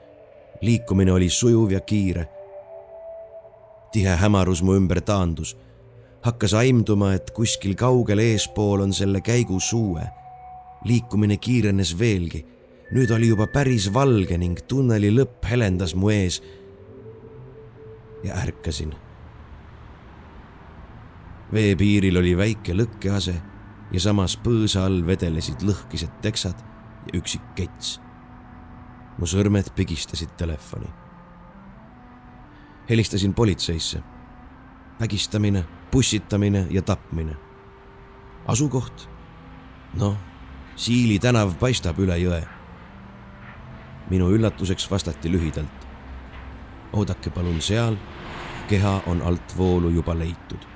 liikumine 0.62 1.12
oli 1.12 1.28
sujuv 1.30 1.72
ja 1.72 1.80
kiire. 1.80 2.28
tihe 3.92 4.16
hämarus 4.16 4.62
mu 4.62 4.74
ümber 4.74 5.00
taandus 5.00 5.56
hakkas 6.22 6.54
aimduma, 6.54 7.12
et 7.14 7.30
kuskil 7.30 7.74
kaugel 7.74 8.18
eespool 8.18 8.80
on 8.80 8.92
selle 8.92 9.20
käigu 9.20 9.60
suue. 9.60 10.02
liikumine 10.84 11.36
kiirenes 11.36 11.98
veelgi. 11.98 12.44
nüüd 12.92 13.10
oli 13.10 13.28
juba 13.28 13.46
päris 13.46 13.92
valge 13.94 14.38
ning 14.38 14.58
tunneli 14.68 15.10
lõpp 15.10 15.44
helendas 15.50 15.94
mu 15.94 16.10
ees. 16.10 16.42
ja 18.24 18.34
ärkasin. 18.34 18.94
veepiiril 21.52 22.16
oli 22.16 22.36
väike 22.36 22.72
lõkkease 22.74 23.55
ja 23.92 24.00
samas 24.00 24.36
põõsa 24.38 24.84
all 24.86 25.06
vedelesid 25.06 25.62
lõhkised 25.62 26.20
teksad 26.22 26.60
ja 27.06 27.18
üksik 27.18 27.42
kets. 27.54 28.00
mu 29.18 29.26
sõrmed 29.26 29.70
pigistasid 29.74 30.36
telefoni. 30.36 30.88
helistasin 32.88 33.34
politseisse. 33.34 34.02
vägistamine 35.00 35.64
pussitamine 35.90 36.66
ja 36.70 36.82
tapmine. 36.82 37.36
asukoht? 38.46 39.08
noh, 39.94 40.16
Siili 40.76 41.18
tänav 41.18 41.54
paistab 41.56 41.98
üle 41.98 42.18
jõe. 42.20 42.42
minu 44.10 44.30
üllatuseks 44.30 44.90
vastati 44.90 45.32
lühidalt. 45.32 45.86
oodake 46.92 47.30
palun 47.30 47.60
seal, 47.60 47.96
keha 48.68 49.02
on 49.06 49.22
altvoolu 49.22 49.88
juba 49.90 50.18
leitud. 50.18 50.66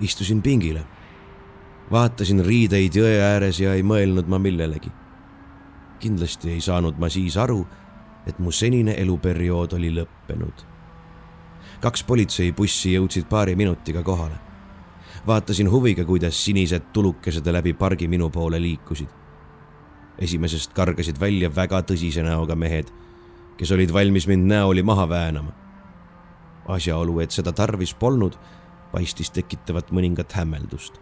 istusin 0.00 0.42
pingile, 0.42 0.84
vaatasin 1.90 2.44
riideid 2.44 2.94
jõe 2.96 3.20
ääres 3.20 3.60
ja 3.60 3.74
ei 3.74 3.82
mõelnud 3.82 4.28
ma 4.28 4.38
millelegi. 4.38 4.90
kindlasti 5.98 6.50
ei 6.50 6.60
saanud 6.60 6.98
ma 6.98 7.08
siis 7.08 7.36
aru, 7.36 7.66
et 8.26 8.38
mu 8.38 8.50
senine 8.50 8.94
eluperiood 8.98 9.72
oli 9.72 9.94
lõppenud 9.94 10.72
kaks 11.82 12.04
politseibussi 12.06 12.94
jõudsid 12.94 13.26
paari 13.28 13.56
minutiga 13.58 14.02
kohale. 14.02 14.38
vaatasin 15.26 15.70
huviga, 15.70 16.04
kuidas 16.04 16.44
sinised 16.44 16.82
tulukesed 16.92 17.46
läbi 17.46 17.72
pargi 17.72 18.08
minu 18.08 18.30
poole 18.30 18.60
liikusid. 18.62 19.08
esimesest 20.18 20.72
kargasid 20.72 21.20
välja 21.20 21.50
väga 21.54 21.82
tõsise 21.82 22.22
näoga 22.22 22.54
mehed, 22.54 22.92
kes 23.56 23.72
olid 23.72 23.92
valmis 23.92 24.26
mind 24.26 24.46
näoli 24.46 24.82
maha 24.82 25.08
väänama. 25.08 25.52
asjaolu, 26.68 27.20
et 27.20 27.30
seda 27.30 27.52
tarvis 27.52 27.94
polnud, 27.94 28.38
paistis 28.92 29.30
tekitavat 29.30 29.90
mõningat 29.90 30.32
hämmeldust. 30.32 31.00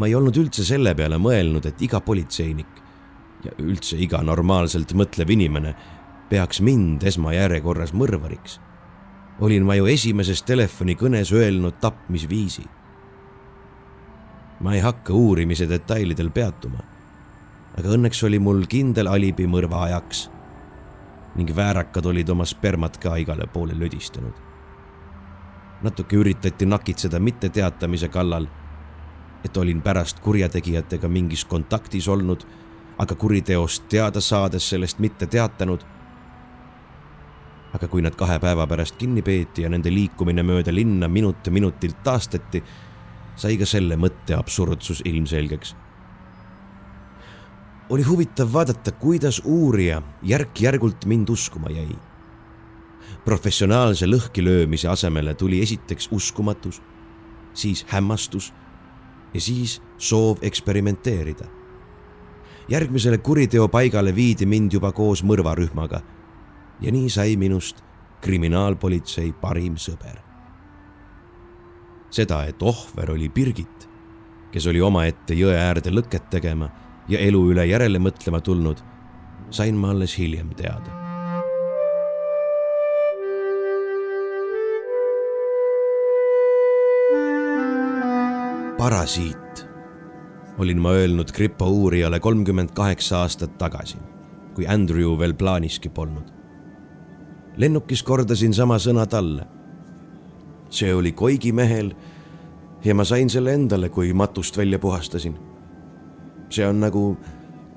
Ma 0.00 0.08
ei 0.08 0.16
olnud 0.16 0.36
üldse 0.40 0.64
selle 0.64 0.94
peale 0.96 1.20
mõelnud, 1.20 1.66
et 1.68 1.82
iga 1.84 2.00
politseinik 2.00 2.80
ja 3.44 3.52
üldse 3.60 4.00
iga 4.00 4.22
normaalselt 4.24 4.96
mõtlev 4.96 5.30
inimene 5.36 5.74
peaks 6.32 6.62
mind 6.64 7.04
esmajärjekorras 7.12 7.92
mõrvariks 7.92 8.58
olin 9.40 9.64
ma 9.64 9.74
ju 9.78 9.88
esimeses 9.88 10.42
telefonikõnes 10.42 11.32
öelnud 11.32 11.80
tapmisviisi. 11.80 12.64
ma 14.60 14.74
ei 14.74 14.80
hakka 14.80 15.12
uurimise 15.16 15.64
detailidel 15.68 16.28
peatuma, 16.30 16.82
aga 17.78 17.94
õnneks 17.96 18.20
oli 18.26 18.38
mul 18.38 18.66
kindel 18.68 19.08
alibi 19.08 19.46
mõrva 19.48 19.86
ajaks 19.86 20.28
ning 21.36 21.56
väärakad 21.56 22.06
olid 22.06 22.28
oma 22.28 22.44
spermat 22.44 22.98
ka 22.98 23.16
igale 23.16 23.46
poole 23.46 23.78
lödistanud. 23.78 24.34
natuke 25.82 26.16
üritati 26.16 26.66
nakitseda 26.66 27.20
mitteteatamise 27.20 28.08
kallal, 28.08 28.46
et 29.44 29.56
olin 29.56 29.82
pärast 29.82 30.20
kurjategijatega 30.20 31.08
mingis 31.08 31.44
kontaktis 31.44 32.08
olnud, 32.08 32.44
aga 32.98 33.14
kuriteost 33.14 33.88
teada 33.88 34.20
saades 34.20 34.68
sellest 34.68 34.98
mitte 34.98 35.26
teatanud 35.26 35.84
aga 37.74 37.88
kui 37.90 38.02
nad 38.02 38.16
kahe 38.18 38.38
päeva 38.42 38.66
pärast 38.70 38.98
kinni 38.98 39.22
peeti 39.22 39.64
ja 39.64 39.70
nende 39.70 39.92
liikumine 39.94 40.42
mööda 40.46 40.74
linna 40.74 41.08
minut 41.08 41.46
minutilt 41.54 42.02
taastati, 42.06 42.62
sai 43.38 43.56
ka 43.60 43.68
selle 43.68 43.96
mõtte 43.96 44.36
absurdsus 44.38 45.02
ilmselgeks. 45.06 45.76
oli 47.90 48.02
huvitav 48.06 48.52
vaadata, 48.52 48.92
kuidas 48.92 49.40
uurija 49.44 50.02
järk-järgult 50.22 51.06
mind 51.06 51.28
uskuma 51.28 51.70
jäi. 51.70 51.96
professionaalse 53.24 54.06
lõhkilöömise 54.06 54.88
asemele 54.88 55.34
tuli 55.34 55.62
esiteks 55.62 56.08
uskumatus, 56.12 56.82
siis 57.54 57.84
hämmastus 57.88 58.52
ja 59.34 59.40
siis 59.40 59.82
soov 59.98 60.38
eksperimenteerida. 60.42 61.44
järgmisele 62.68 63.18
kuriteopaigale 63.18 64.14
viidi 64.14 64.46
mind 64.46 64.72
juba 64.72 64.92
koos 64.92 65.24
mõrvarühmaga 65.24 66.00
ja 66.80 66.92
nii 66.92 67.10
sai 67.10 67.36
minust 67.36 67.82
kriminaalpolitsei 68.20 69.32
parim 69.32 69.76
sõber. 69.76 70.18
seda, 72.10 72.44
et 72.44 72.62
ohver 72.62 73.10
oli 73.10 73.28
Birgit, 73.28 73.88
kes 74.52 74.66
oli 74.66 74.80
omaette 74.80 75.34
jõe 75.34 75.54
äärde 75.54 75.90
lõket 75.90 76.30
tegema 76.30 76.70
ja 77.08 77.18
elu 77.18 77.50
üle 77.52 77.66
järele 77.66 77.98
mõtlema 77.98 78.40
tulnud, 78.40 78.82
sain 79.50 79.76
ma 79.76 79.90
alles 79.90 80.18
hiljem 80.18 80.50
teada. 80.54 80.99
Parasiit, 88.80 89.64
olin 90.58 90.80
ma 90.80 90.96
öelnud 90.96 91.32
kripo 91.36 91.68
uurijale 91.68 92.20
kolmkümmend 92.20 92.72
kaheksa 92.72 93.20
aastat 93.20 93.58
tagasi, 93.60 93.98
kui 94.56 94.64
Andrew 94.66 95.18
veel 95.20 95.34
plaaniski 95.36 95.92
polnud 95.92 96.40
lennukis 97.60 98.02
kordasin 98.02 98.54
sama 98.54 98.78
sõna 98.78 99.06
talle. 99.06 99.46
see 100.70 100.94
oli 100.94 101.12
Koigi 101.12 101.52
mehel 101.52 101.90
ja 102.84 102.94
ma 102.94 103.04
sain 103.04 103.30
selle 103.30 103.54
endale, 103.54 103.88
kui 103.88 104.12
matust 104.12 104.56
välja 104.56 104.78
puhastasin. 104.78 105.36
see 106.50 106.66
on 106.66 106.80
nagu 106.80 107.16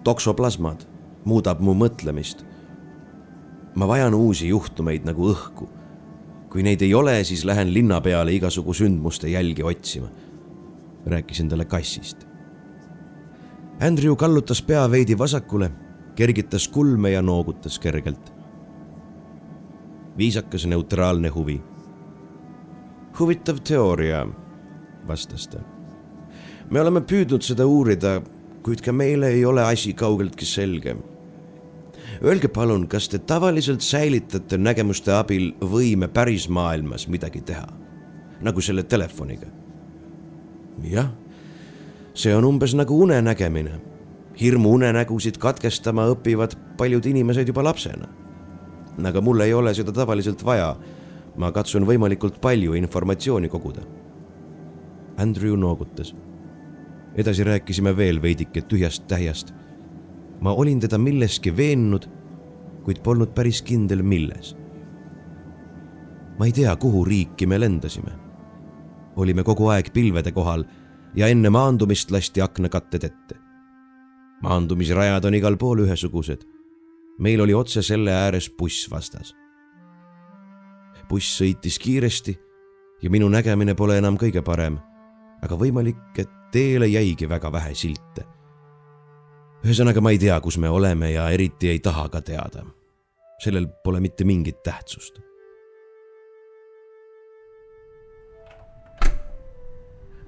toksoplasmad, 0.04 0.88
muudab 1.26 1.60
mu 1.60 1.74
mõtlemist. 1.74 2.46
ma 3.76 3.88
vajan 3.88 4.14
uusi 4.14 4.48
juhtumeid 4.48 5.06
nagu 5.06 5.34
õhku. 5.34 5.68
kui 6.50 6.64
neid 6.64 6.82
ei 6.82 6.94
ole, 6.94 7.24
siis 7.24 7.46
lähen 7.46 7.74
linna 7.74 8.02
peale 8.02 8.34
igasugu 8.34 8.74
sündmuste 8.74 9.28
jälgi 9.28 9.64
otsima. 9.64 10.08
Rääkisin 11.06 11.50
talle 11.50 11.66
kassist. 11.66 12.28
Andrew 13.82 14.16
kallutas 14.16 14.62
pea 14.62 14.92
veidi 14.92 15.18
vasakule, 15.18 15.72
kergitas 16.16 16.68
kulme 16.68 17.12
ja 17.12 17.22
noogutas 17.22 17.80
kergelt 17.80 18.34
viisakas 20.18 20.66
neutraalne 20.66 21.30
huvi. 21.30 21.62
huvitav 23.20 23.58
teooria, 23.68 24.28
vastas 25.08 25.48
ta. 25.48 25.60
me 26.70 26.82
oleme 26.82 27.02
püüdnud 27.02 27.42
seda 27.42 27.66
uurida 27.66 28.22
kuid 28.64 28.82
ka 28.82 28.94
meile 28.96 29.28
ei 29.28 29.46
ole 29.46 29.64
asi 29.64 29.94
kaugeltki 29.94 30.46
selge. 30.46 30.96
Öelge 32.24 32.48
palun, 32.48 32.88
kas 32.88 33.10
te 33.10 33.20
tavaliselt 33.20 33.82
säilitate 33.82 34.58
nägemuste 34.58 35.12
abil 35.12 35.52
võime 35.60 36.08
päris 36.08 36.48
maailmas 36.50 37.08
midagi 37.08 37.42
teha, 37.42 37.68
nagu 38.42 38.62
selle 38.62 38.84
telefoniga? 38.84 39.50
Jah, 40.82 41.12
see 42.14 42.36
on 42.36 42.46
umbes 42.46 42.74
nagu 42.76 43.02
unenägemine. 43.04 43.82
hirmuunenägusid 44.42 45.38
katkestama 45.38 46.08
õpivad 46.10 46.56
paljud 46.78 47.06
inimesed 47.06 47.48
juba 47.48 47.64
lapsena. 47.64 48.08
aga 49.04 49.22
mul 49.22 49.40
ei 49.40 49.54
ole 49.54 49.74
seda 49.74 49.92
tavaliselt 49.92 50.46
vaja. 50.46 50.76
ma 51.38 51.52
katsun 51.52 51.86
võimalikult 51.86 52.42
palju 52.42 52.74
informatsiooni 52.74 53.50
koguda. 53.50 53.82
Andrew 55.18 55.56
noogutas 55.56 56.16
edasi 57.16 57.44
rääkisime 57.44 57.98
veel 57.98 58.22
veidike 58.22 58.62
tühjast 58.62 59.08
tähjast. 59.08 59.54
ma 60.42 60.54
olin 60.54 60.80
teda 60.80 60.98
milleski 60.98 61.58
veennud, 61.58 62.10
kuid 62.84 63.00
polnud 63.04 63.32
päris 63.36 63.62
kindel, 63.62 64.04
milles. 64.04 64.56
ma 66.40 66.46
ei 66.46 66.52
tea, 66.52 66.76
kuhu 66.76 67.06
riiki 67.06 67.48
me 67.48 67.60
lendasime. 67.60 68.23
Olime 69.16 69.44
kogu 69.44 69.68
aeg 69.68 69.92
pilvede 69.94 70.32
kohal 70.32 70.64
ja 71.16 71.28
enne 71.28 71.50
maandumist 71.50 72.12
lasti 72.12 72.42
aknakatted 72.42 73.04
ette. 73.04 73.36
maandumisrajad 74.44 75.26
on 75.26 75.34
igal 75.34 75.58
pool 75.58 75.86
ühesugused. 75.86 76.44
meil 77.20 77.42
oli 77.42 77.54
otse 77.54 77.82
selle 77.82 78.12
ääres 78.12 78.50
buss 78.58 78.90
vastas. 78.92 79.36
buss 81.10 81.42
sõitis 81.42 81.80
kiiresti 81.80 82.40
ja 83.02 83.10
minu 83.10 83.30
nägemine 83.30 83.76
pole 83.76 83.98
enam 83.98 84.18
kõige 84.18 84.42
parem, 84.42 84.78
aga 85.44 85.56
võimalik, 85.56 85.98
et 86.18 86.30
teele 86.52 86.88
jäigi 86.88 87.30
väga 87.30 87.52
vähe 87.52 87.76
silte. 87.76 88.26
ühesõnaga, 89.64 90.02
ma 90.02 90.12
ei 90.12 90.20
tea, 90.20 90.40
kus 90.42 90.58
me 90.58 90.70
oleme 90.70 91.12
ja 91.12 91.30
eriti 91.30 91.70
ei 91.70 91.80
taha 91.80 92.10
ka 92.10 92.22
teada. 92.22 92.66
sellel 93.40 93.68
pole 93.84 94.00
mitte 94.00 94.24
mingit 94.24 94.64
tähtsust. 94.64 95.20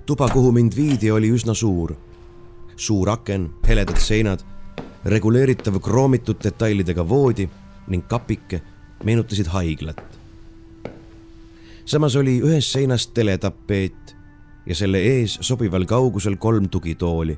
Tuba, 0.06 0.30
kuhu 0.30 0.52
mind 0.52 0.76
viidi, 0.76 1.12
oli 1.12 1.32
üsna 1.32 1.54
suur. 1.54 1.96
suur 2.76 3.10
aken, 3.10 3.50
heledad 3.68 3.98
seinad, 3.98 4.40
reguleeritav 5.06 5.80
kroomitud 5.80 6.42
detailidega 6.44 7.10
voodi 7.10 7.50
ning 7.88 8.08
kapike 8.08 8.62
meenutasid 9.04 9.48
haiglat. 9.48 10.02
samas 11.86 12.16
oli 12.16 12.42
ühes 12.42 12.72
seinas 12.72 13.08
teletapeet 13.08 14.16
ja 14.66 14.76
selle 14.76 14.98
ees 14.98 15.38
sobival 15.42 15.86
kaugusel 15.86 16.36
kolm 16.36 16.70
tugitooli. 16.70 17.38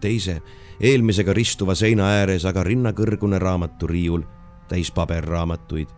teise, 0.00 0.42
eelmisega 0.80 1.32
ristuva 1.32 1.74
seina 1.74 2.04
ääres 2.04 2.44
aga 2.44 2.64
rinnakõrgune 2.64 3.38
raamaturiiul 3.38 4.22
täis 4.68 4.90
paberraamatuid. 4.90 5.88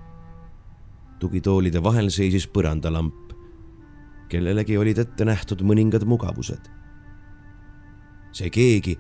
tugitoolide 1.19 1.83
vahel 1.83 2.11
seisis 2.11 2.49
põrandalamp. 2.49 3.28
Kellelegi 4.29 4.77
olid 4.79 4.99
ette 4.99 5.25
nähtud 5.25 5.63
mõningad 5.63 6.05
mugavused. 6.05 6.69
see 8.33 8.51
keegi 8.51 8.99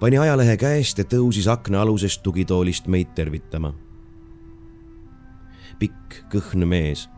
pani 0.00 0.18
ajalehe 0.18 0.56
käest 0.56 0.98
ja 0.98 1.04
tõusis 1.04 1.46
aknaalusest 1.48 2.22
tugitoolist 2.22 2.86
meid 2.88 3.14
tervitama. 3.14 3.72
pikk 5.78 6.22
kõhn 6.32 6.66
mees, 6.66 7.08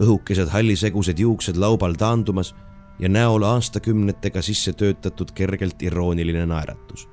õhukesed 0.00 0.48
hallisegused 0.52 1.18
juuksed 1.18 1.56
laubal 1.56 1.94
taandumas 1.94 2.54
ja 2.98 3.08
näol 3.08 3.44
aastakümnetega 3.44 4.42
sisse 4.42 4.72
töötatud 4.72 5.32
kergelt 5.34 5.82
irooniline 5.82 6.46
naeratus. 6.46 7.08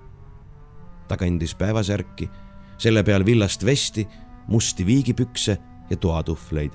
ta 1.08 1.18
kandis 1.18 1.56
päevasärki, 1.56 2.30
selle 2.78 3.04
peal 3.04 3.26
villast 3.26 3.66
vesti, 3.66 4.08
musti 4.48 4.86
viigipükse 4.86 5.58
ja 5.90 5.98
toatuhvleid. 5.98 6.72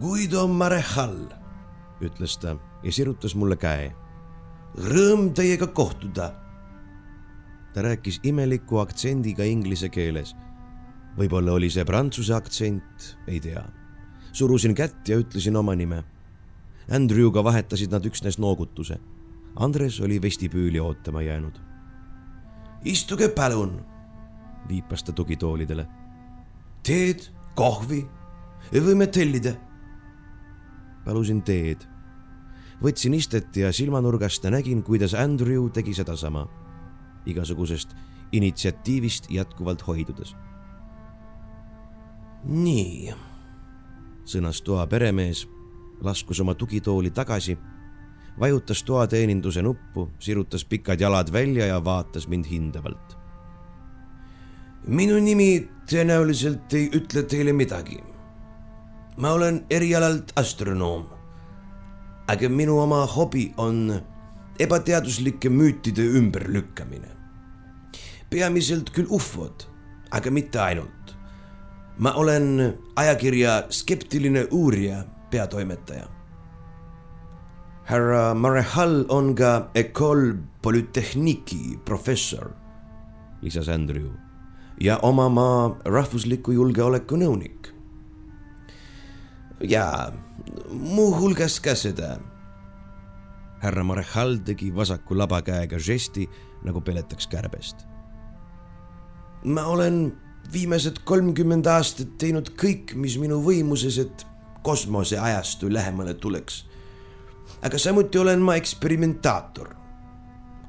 Guido 0.00 0.46
Marechal, 0.48 1.28
ütles 2.00 2.38
ta 2.40 2.56
ja 2.82 2.92
sirutas 2.92 3.34
mulle 3.34 3.56
käe. 3.56 3.90
Rõõm 4.76 5.32
teiega 5.34 5.66
kohtuda. 5.66 6.34
ta 7.74 7.82
rääkis 7.82 8.20
imeliku 8.22 8.78
aktsendiga 8.78 9.44
inglise 9.44 9.88
keeles. 9.88 10.34
võib-olla 11.18 11.52
oli 11.52 11.70
see 11.70 11.84
prantsuse 11.84 12.34
aktsent, 12.34 13.16
ei 13.26 13.40
tea 13.40 13.80
surusin 14.32 14.74
kätt 14.74 15.08
ja 15.08 15.18
ütlesin 15.18 15.56
oma 15.56 15.74
nime. 15.74 16.04
Andrewga 16.90 17.44
vahetasid 17.44 17.92
nad 17.92 18.04
üksnes 18.06 18.38
noogutuse. 18.38 18.98
Andres 19.56 20.00
oli 20.00 20.22
vestibüüli 20.22 20.80
ootama 20.80 21.22
jäänud. 21.22 21.60
istuge 22.84 23.28
palun, 23.28 23.84
viipas 24.68 25.02
ta 25.02 25.12
tugitoolidele. 25.12 25.86
teed, 26.82 27.20
kohvi, 27.54 28.06
võime 28.72 29.06
tellida. 29.06 29.52
Palusin 31.04 31.42
teed. 31.42 31.86
võtsin 32.82 33.14
istet 33.14 33.56
ja 33.56 33.72
silmanurgast 33.72 34.44
nägin, 34.44 34.82
kuidas 34.82 35.14
Andrew 35.14 35.70
tegi 35.70 35.94
sedasama. 35.94 36.46
igasugusest 37.26 37.94
initsiatiivist 38.32 39.30
jätkuvalt 39.30 39.86
hoidudes. 39.86 40.36
nii 42.44 43.12
sõnas 44.30 44.62
toa 44.62 44.86
peremees, 44.86 45.48
laskus 46.00 46.40
oma 46.40 46.54
tugitooli 46.54 47.10
tagasi, 47.10 47.56
vajutas 48.40 48.82
toateeninduse 48.86 49.62
nuppu, 49.62 50.08
sirutas 50.18 50.64
pikad 50.64 51.00
jalad 51.00 51.32
välja 51.32 51.66
ja 51.66 51.84
vaatas 51.84 52.28
mind 52.28 52.46
hindavalt. 52.50 53.16
minu 54.86 55.18
nimi 55.20 55.68
tõenäoliselt 55.90 56.72
ei 56.72 56.88
ütle 56.96 57.22
teile 57.22 57.52
midagi. 57.52 57.98
Ma 59.20 59.32
olen 59.32 59.64
erialalt 59.70 60.32
astronoom. 60.36 61.04
aga 62.28 62.48
minu 62.48 62.78
oma 62.80 63.06
hobi 63.06 63.52
on 63.56 64.00
ebateaduslike 64.58 65.48
müütide 65.48 66.02
ümberlükkamine. 66.02 67.10
peamiselt 68.30 68.92
küll 68.92 69.06
ufod, 69.10 69.66
aga 70.10 70.30
mitte 70.30 70.60
ainult 70.60 71.00
ma 72.00 72.14
olen 72.16 72.76
ajakirja 72.96 73.66
Skeptiline 73.70 74.46
uurija 74.50 75.04
peatoimetaja. 75.30 76.08
härra 77.84 78.34
Marehal 78.34 79.04
on 79.08 79.34
ka 79.34 79.70
Ecole 79.74 80.34
Polytechniki 80.62 81.78
professor, 81.84 82.50
lisas 83.42 83.68
Andrew 83.68 84.08
ja 84.80 84.98
oma 85.02 85.28
maa 85.28 85.76
rahvusliku 85.84 86.52
julgeoleku 86.52 87.16
nõunik. 87.16 87.79
Ja 89.60 90.12
muuhulgas 90.70 91.60
ka 91.60 91.74
seda. 91.74 92.18
härra 93.60 93.84
Marehal 93.84 94.38
tegi 94.44 94.70
vasaku 94.76 95.18
labakäega 95.18 95.78
žesti 95.78 96.28
nagu 96.64 96.80
peletaks 96.80 97.26
kärbest. 97.26 97.86
ma 99.44 99.64
olen 99.66 100.12
viimased 100.52 101.02
kolmkümmend 101.04 101.66
aastat 101.66 102.18
teinud 102.18 102.50
kõik, 102.56 102.94
mis 102.94 103.18
minu 103.18 103.40
võimuses, 103.44 103.98
et 104.00 104.26
kosmoseajastu 104.62 105.72
lähemale 105.72 106.14
tuleks. 106.14 106.66
aga 107.62 107.78
samuti 107.78 108.18
olen 108.18 108.40
ma 108.40 108.56
eksperimentaator. 108.56 109.74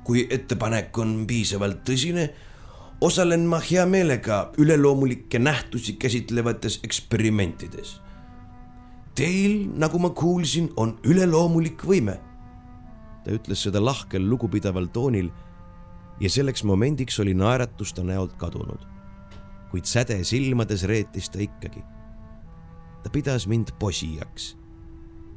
kui 0.03 0.27
ettepanek 0.29 0.97
on 0.97 1.27
piisavalt 1.27 1.83
tõsine, 1.89 2.29
osalen 3.01 3.45
ma 3.45 3.59
hea 3.59 3.85
meelega 3.85 4.51
üleloomulikke 4.57 5.39
nähtusi 5.39 5.93
käsitlevates 5.93 6.79
eksperimentides. 6.83 8.01
Teil, 9.15 9.67
nagu 9.75 9.99
ma 9.99 10.09
kuulsin, 10.09 10.69
on 10.77 10.97
üleloomulik 11.03 11.83
võime. 11.83 12.19
ta 13.23 13.31
ütles 13.31 13.61
seda 13.61 13.77
lahkel 13.77 14.23
lugupidaval 14.29 14.87
toonil 14.89 15.27
ja 16.19 16.29
selleks 16.29 16.63
momendiks 16.63 17.19
oli 17.19 17.35
naeratus 17.37 17.93
ta 17.93 18.01
näolt 18.03 18.33
kadunud 18.33 18.81
kuid 19.71 19.87
säde 19.87 20.19
silmades 20.23 20.83
reetis 20.83 21.29
ta 21.29 21.39
ikkagi. 21.39 21.83
ta 23.03 23.09
pidas 23.09 23.47
mind 23.47 23.71
posijaks 23.79 24.57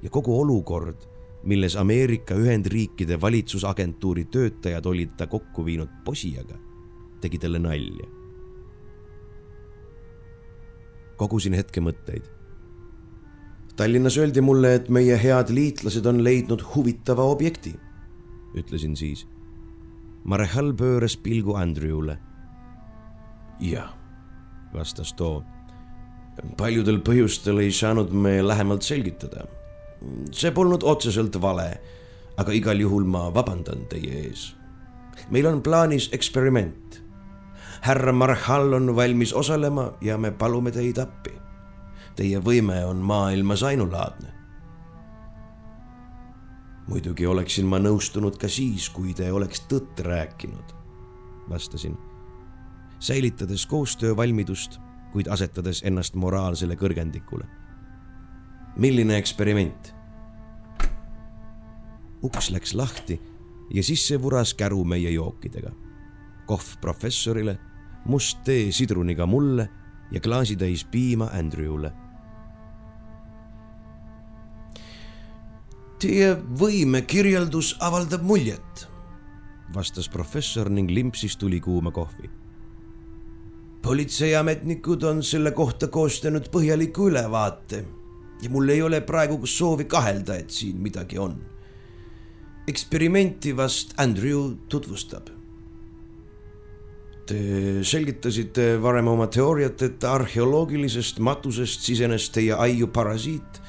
ja 0.02 0.10
kogu 0.10 0.40
olukord, 0.40 1.06
milles 1.44 1.76
Ameerika 1.76 2.34
Ühendriikide 2.34 3.20
valitsusagentuuri 3.20 4.24
töötajad 4.24 4.86
olid 4.86 5.14
ta 5.16 5.26
kokku 5.26 5.64
viinud 5.64 5.88
posijaga, 6.04 6.58
tegi 7.20 7.38
talle 7.38 7.58
nalja. 7.58 8.06
kogusin 11.16 11.54
hetke 11.54 11.80
mõtteid. 11.80 12.26
Tallinnas 13.76 14.18
öeldi 14.18 14.40
mulle, 14.40 14.74
et 14.74 14.88
meie 14.88 15.16
head 15.18 15.50
liitlased 15.50 16.06
on 16.06 16.22
leidnud 16.24 16.62
huvitava 16.74 17.24
objekti, 17.26 17.74
ütlesin 18.54 18.94
siis. 18.96 19.26
Marehal 20.24 20.72
pööras 20.78 21.16
pilgu 21.16 21.56
Andrewle. 21.58 22.18
jah 23.60 24.04
vastas 24.74 25.12
too. 25.14 25.42
paljudel 26.58 26.98
põhjustel 27.06 27.60
ei 27.62 27.70
saanud 27.72 28.10
me 28.12 28.40
lähemalt 28.42 28.82
selgitada. 28.82 29.46
see 30.32 30.50
polnud 30.50 30.82
otseselt 30.82 31.40
vale, 31.42 31.78
aga 32.36 32.52
igal 32.52 32.80
juhul 32.80 33.04
ma 33.04 33.30
vabandan 33.34 33.86
teie 33.88 34.26
ees. 34.26 34.54
meil 35.30 35.46
on 35.46 35.62
plaanis 35.62 36.10
eksperiment. 36.12 37.02
härra 37.80 38.12
Marhal 38.12 38.72
on 38.72 38.96
valmis 38.96 39.32
osalema 39.32 39.92
ja 40.00 40.18
me 40.18 40.30
palume 40.30 40.70
teid 40.70 40.98
appi. 40.98 41.32
Teie 42.16 42.38
võime 42.38 42.84
on 42.86 42.96
maailmas 42.96 43.62
ainulaadne. 43.62 44.32
muidugi 46.88 47.26
oleksin 47.26 47.66
ma 47.66 47.78
nõustunud 47.80 48.36
ka 48.36 48.48
siis, 48.48 48.90
kui 48.92 49.14
te 49.14 49.32
oleks 49.32 49.62
tõtt 49.70 50.00
rääkinud, 50.04 50.74
vastasin, 51.48 51.96
säilitades 52.98 53.66
koostöövalmidust, 53.66 54.78
kuid 55.12 55.30
asetades 55.32 55.82
ennast 55.82 56.14
moraalsele 56.14 56.76
kõrgendikule. 56.76 57.44
milline 58.76 59.16
eksperiment? 59.16 59.94
uks 62.22 62.50
läks 62.50 62.74
lahti 62.74 63.20
ja 63.74 63.82
sisse 63.82 64.22
vuras 64.22 64.54
käru 64.54 64.84
meie 64.84 65.10
jookidega. 65.10 65.70
kohv 66.46 66.76
professorile, 66.80 67.58
must 68.04 68.38
tee 68.44 68.72
sidruniga 68.72 69.26
mulle 69.26 69.68
ja 70.10 70.20
klaasitäis 70.20 70.84
piima 70.84 71.30
Andrewle. 71.32 71.92
Teie 76.04 76.34
võimekirjeldus 76.60 77.78
avaldab 77.80 78.26
muljet, 78.28 78.82
vastas 79.72 80.04
professor 80.12 80.68
ning 80.68 80.90
limpsis 80.92 81.38
tulikuuma 81.40 81.88
kohvi. 81.96 82.28
politseiametnikud 83.82 85.02
on 85.08 85.22
selle 85.22 85.54
kohta 85.56 85.88
koostanud 85.88 86.50
põhjaliku 86.52 87.08
ülevaate 87.08 87.80
ja 88.42 88.50
mul 88.50 88.68
ei 88.68 88.82
ole 88.82 89.00
praegu 89.00 89.46
soovi 89.46 89.84
kahelda, 89.84 90.36
et 90.36 90.50
siin 90.50 90.76
midagi 90.76 91.18
on 91.18 91.38
eksperimenti 92.68 93.56
vast 93.56 93.96
Andrew 93.96 94.54
tutvustab. 94.68 95.28
Te 97.24 97.40
selgitasite 97.80 98.74
varem 98.82 99.08
oma 99.08 99.26
teooriat, 99.32 99.82
et 99.82 100.04
arheoloogilisest 100.04 101.18
matusest 101.24 101.80
sisenes 101.80 102.28
teie 102.28 102.52
aiu 102.52 102.92
parasiit, 102.92 103.63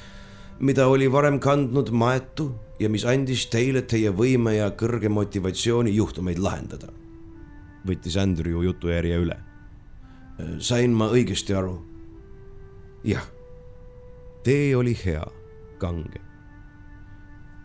mida 0.60 0.88
oli 0.88 1.12
varem 1.12 1.40
kandnud 1.40 1.90
maetu 1.90 2.50
ja 2.78 2.88
mis 2.88 3.04
andis 3.04 3.46
teile 3.52 3.82
teie 3.82 4.10
võime 4.10 4.56
ja 4.56 4.70
kõrge 4.70 5.08
motivatsiooni 5.08 5.94
juhtumeid 5.94 6.38
lahendada. 6.38 6.92
võttis 7.86 8.16
Andrew 8.16 8.62
jutujärje 8.64 9.16
üle. 9.16 9.36
sain 10.58 10.92
ma 10.92 11.08
õigesti 11.08 11.54
aru? 11.54 11.80
jah. 13.04 13.26
tee 14.44 14.76
oli 14.76 14.96
hea, 15.04 15.26
kange 15.78 16.26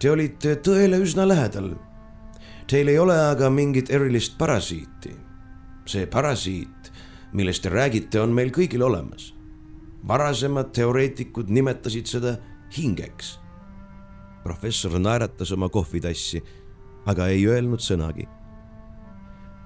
Te 0.02 0.10
olite 0.10 0.56
tõele 0.66 0.98
üsna 0.98 1.28
lähedal. 1.30 1.76
Teil 2.66 2.88
ei 2.90 2.98
ole 2.98 3.14
aga 3.14 3.52
mingit 3.54 3.92
erilist 3.94 4.38
parasiiti. 4.38 5.14
see 5.86 6.06
parasiit, 6.06 6.92
millest 7.34 7.64
te 7.64 7.70
räägite, 7.70 8.20
on 8.22 8.34
meil 8.34 8.50
kõigil 8.50 8.82
olemas. 8.82 9.34
varasemad 10.08 10.72
teoreetikud 10.74 11.50
nimetasid 11.50 12.08
seda 12.08 12.38
hingeks. 12.78 13.40
professor 14.44 15.00
naeratas 15.00 15.52
oma 15.52 15.70
kohvitassi, 15.70 16.42
aga 17.06 17.28
ei 17.28 17.46
öelnud 17.48 17.80
sõnagi. 17.80 18.28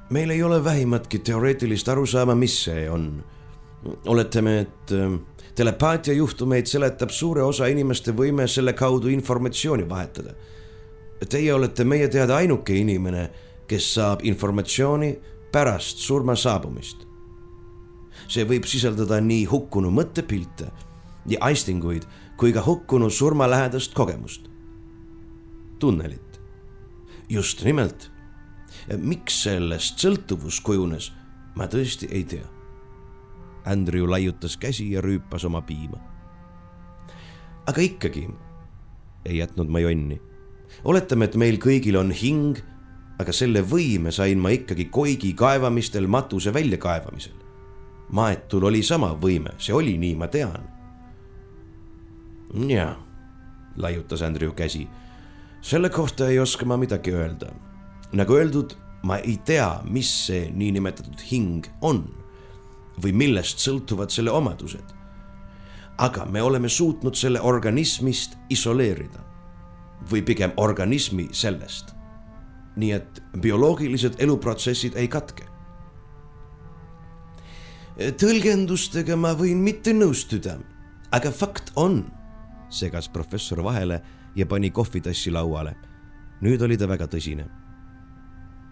meil 0.09 0.29
ei 0.29 0.43
ole 0.43 0.63
vähimatki 0.63 1.19
teoreetilist 1.19 1.89
arusaama, 1.89 2.35
mis 2.35 2.63
see 2.63 2.89
on. 2.89 3.23
oletame, 4.05 4.59
et 4.59 4.91
telepaatia 5.55 6.13
juhtumeid 6.13 6.65
seletab 6.65 7.09
suure 7.09 7.43
osa 7.43 7.67
inimeste 7.67 8.11
võime 8.11 8.47
selle 8.47 8.73
kaudu 8.73 9.07
informatsiooni 9.07 9.89
vahetada. 9.89 10.33
Teie 11.29 11.53
olete 11.53 11.83
meie 11.83 12.07
teada 12.07 12.35
ainuke 12.35 12.75
inimene, 12.75 13.29
kes 13.67 13.93
saab 13.93 14.23
informatsiooni 14.23 15.15
pärast 15.51 15.97
surma 15.97 16.35
saabumist. 16.35 17.05
see 18.27 18.45
võib 18.47 18.65
sisaldada 18.65 19.19
nii 19.21 19.43
hukkunu 19.45 19.91
mõttepilte 19.93 20.65
ja 21.29 21.37
aistinguid 21.45 22.07
kui 22.37 22.53
ka 22.53 22.63
hukkunu 22.65 23.09
surmalähedast 23.09 23.93
kogemust. 23.93 24.49
tunnelit. 25.79 26.41
just 27.29 27.63
nimelt. 27.63 28.11
miks 28.97 29.43
sellest 29.43 29.99
sõltuvus 29.99 30.61
kujunes, 30.61 31.11
ma 31.55 31.65
tõesti 31.67 32.07
ei 32.11 32.23
tea 32.23 32.55
Andrew 33.65 34.05
laiutas 34.09 34.57
käsi 34.57 34.91
ja 34.91 35.01
rüüpas 35.01 35.45
oma 35.45 35.61
piima. 35.61 35.97
aga 37.65 37.81
ikkagi, 37.81 38.29
ei 39.25 39.37
jätnud 39.37 39.69
ma 39.69 39.79
jonni. 39.79 40.21
oletame, 40.83 41.25
et 41.25 41.35
meil 41.35 41.57
kõigil 41.57 41.97
on 41.97 42.11
hing, 42.11 42.59
aga 43.19 43.33
selle 43.33 43.63
võime 43.65 44.11
sain 44.11 44.39
ma 44.39 44.49
ikkagi 44.53 44.85
koigi 44.85 45.33
kaevamistel 45.33 46.07
matuse 46.07 46.53
väljakaevamisel. 46.53 47.33
maetul 48.11 48.63
oli 48.63 48.83
sama 48.83 49.15
võime, 49.21 49.57
see 49.57 49.73
oli 49.73 49.97
nii, 49.97 50.15
ma 50.15 50.27
tean. 50.27 50.74
Jaa, 52.55 52.95
laiutas 53.77 54.21
Andrew 54.21 54.51
käsi. 54.55 54.87
selle 55.61 55.89
kohta 55.89 56.27
ei 56.29 56.39
oska 56.39 56.65
ma 56.65 56.77
midagi 56.77 57.11
öelda. 57.11 57.51
nagu 58.13 58.33
öeldud, 58.33 58.75
ma 59.03 59.17
ei 59.17 59.37
tea, 59.37 59.81
mis 59.83 60.27
see 60.27 60.51
niinimetatud 60.51 61.21
hing 61.31 61.65
on 61.81 62.05
või 63.03 63.11
millest 63.13 63.59
sõltuvad 63.59 64.09
selle 64.09 64.31
omadused. 64.31 64.93
aga 65.97 66.25
me 66.25 66.41
oleme 66.41 66.69
suutnud 66.69 67.15
selle 67.15 67.41
organismist 67.41 68.37
isoleerida 68.49 69.23
või 70.11 70.21
pigem 70.21 70.51
organismi 70.57 71.29
sellest. 71.31 71.93
nii 72.75 72.91
et 72.91 73.21
bioloogilised 73.39 74.15
eluprotsessid 74.19 74.95
ei 74.95 75.07
katke. 75.07 75.43
tõlgendustega 77.95 79.15
ma 79.15 79.33
võin 79.33 79.61
mitte 79.63 79.93
nõustuda, 79.93 80.57
aga 81.11 81.31
fakt 81.31 81.71
on, 81.75 82.03
segas 82.75 83.09
professor 83.09 83.63
vahele 83.63 84.01
ja 84.35 84.45
pani 84.45 84.71
kohvitassi 84.71 85.31
lauale. 85.31 85.75
nüüd 86.41 86.61
oli 86.61 86.77
ta 86.77 86.87
väga 86.87 87.07
tõsine 87.07 87.45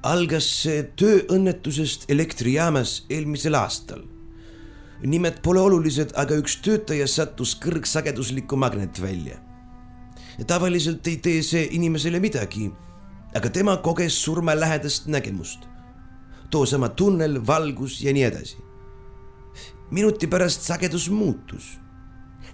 algas 0.03 0.47
see 0.63 0.81
tööõnnetusest 0.99 2.09
elektrijaamas 2.11 3.05
eelmisel 3.09 3.55
aastal 3.55 4.03
nimed 5.03 5.41
pole 5.43 5.59
olulised, 5.59 6.13
aga 6.15 6.37
üks 6.39 6.57
töötaja 6.63 7.07
sattus 7.07 7.55
kõrgsageduslikku 7.59 8.55
magnetvälja. 8.55 9.37
tavaliselt 10.47 11.07
ei 11.07 11.17
tee 11.17 11.43
see 11.43 11.67
inimesele 11.71 12.19
midagi, 12.19 12.71
aga 13.35 13.49
tema 13.49 13.77
koges 13.77 14.15
surmalähedast 14.23 15.07
nägemust. 15.07 15.67
toosama 16.49 16.89
tunnel, 16.89 17.47
valgus 17.47 18.01
ja 18.01 18.13
nii 18.13 18.23
edasi. 18.23 18.57
minuti 19.91 20.27
pärast 20.27 20.61
sagedus 20.61 21.09
muutus. 21.09 21.79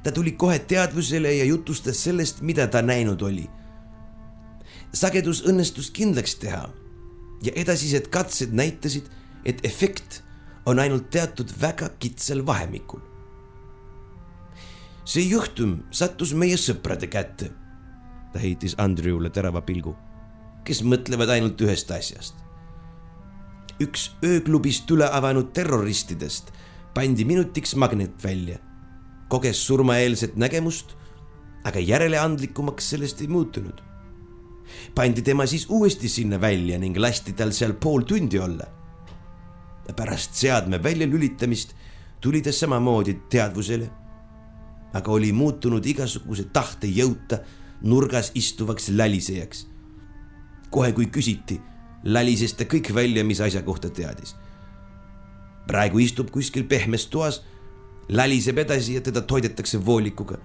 Ta 0.03 0.11
tuli 0.11 0.31
kohe 0.31 0.59
teadvusele 0.59 1.33
ja 1.33 1.45
jutustas 1.45 2.03
sellest, 2.03 2.41
mida 2.41 2.67
ta 2.67 2.81
näinud 2.81 3.21
oli. 3.21 3.49
sagedus 4.93 5.43
õnnestus 5.45 5.91
kindlaks 5.93 6.35
teha 6.35 6.69
ja 7.43 7.51
edasised 7.55 8.07
katsed 8.09 8.53
näitasid, 8.53 9.05
et 9.45 9.65
efekt 9.65 10.23
on 10.65 10.79
ainult 10.79 11.09
teatud 11.09 11.51
väga 11.61 11.89
kitsal 11.99 12.45
vahemikul. 12.45 12.99
see 15.05 15.25
juhtum 15.25 15.79
sattus 15.91 16.33
meie 16.33 16.57
sõprade 16.57 17.07
kätte. 17.07 17.51
ta 18.33 18.39
heitis 18.39 18.75
Andrewle 18.77 19.29
terava 19.29 19.61
pilgu, 19.61 19.95
kes 20.63 20.83
mõtlevad 20.83 21.29
ainult 21.29 21.61
ühest 21.61 21.91
asjast. 21.91 22.35
üks 23.79 24.11
ööklubist 24.23 24.91
üle 24.91 25.09
avanud 25.11 25.53
terroristidest 25.53 26.51
pandi 26.93 27.25
minutiks 27.25 27.75
magnet 27.75 28.23
välja, 28.23 28.57
koges 29.29 29.61
surmaeelset 29.67 30.35
nägemust, 30.35 30.95
aga 31.63 31.79
järeleandlikumaks 31.79 32.89
sellest 32.89 33.21
ei 33.21 33.27
muutunud 33.27 33.85
pandi 34.95 35.21
tema 35.25 35.45
siis 35.49 35.65
uuesti 35.69 36.09
sinna 36.09 36.37
välja 36.41 36.77
ning 36.79 36.97
lasti 36.97 37.33
tal 37.33 37.51
seal 37.51 37.73
pool 37.73 38.05
tundi 38.05 38.39
olla 38.39 38.67
pärast 39.93 40.33
seadme 40.33 40.83
väljalülitamist 40.83 41.73
tuli 42.21 42.41
ta 42.41 42.51
samamoodi 42.51 43.13
teadvusele. 43.29 43.89
aga 44.93 45.11
oli 45.11 45.31
muutunud 45.31 45.85
igasuguse 45.85 46.43
tahte 46.43 46.87
jõuta 46.87 47.39
nurgas 47.81 48.31
istuvaks 48.35 48.89
lälisejaks. 48.89 49.67
kohe, 50.69 50.91
kui 50.91 51.05
küsiti, 51.05 51.61
lälises 52.03 52.53
ta 52.53 52.63
kõik 52.63 52.93
välja, 52.93 53.23
mis 53.23 53.41
asja 53.41 53.61
kohta 53.61 53.89
teadis. 53.89 54.35
praegu 55.67 55.99
istub 55.99 56.31
kuskil 56.31 56.63
pehmes 56.63 57.05
toas, 57.07 57.43
läliseb 58.09 58.57
edasi 58.57 58.95
ja 58.95 59.01
teda 59.01 59.21
toidetakse 59.21 59.85
voolikuga. 59.85 60.37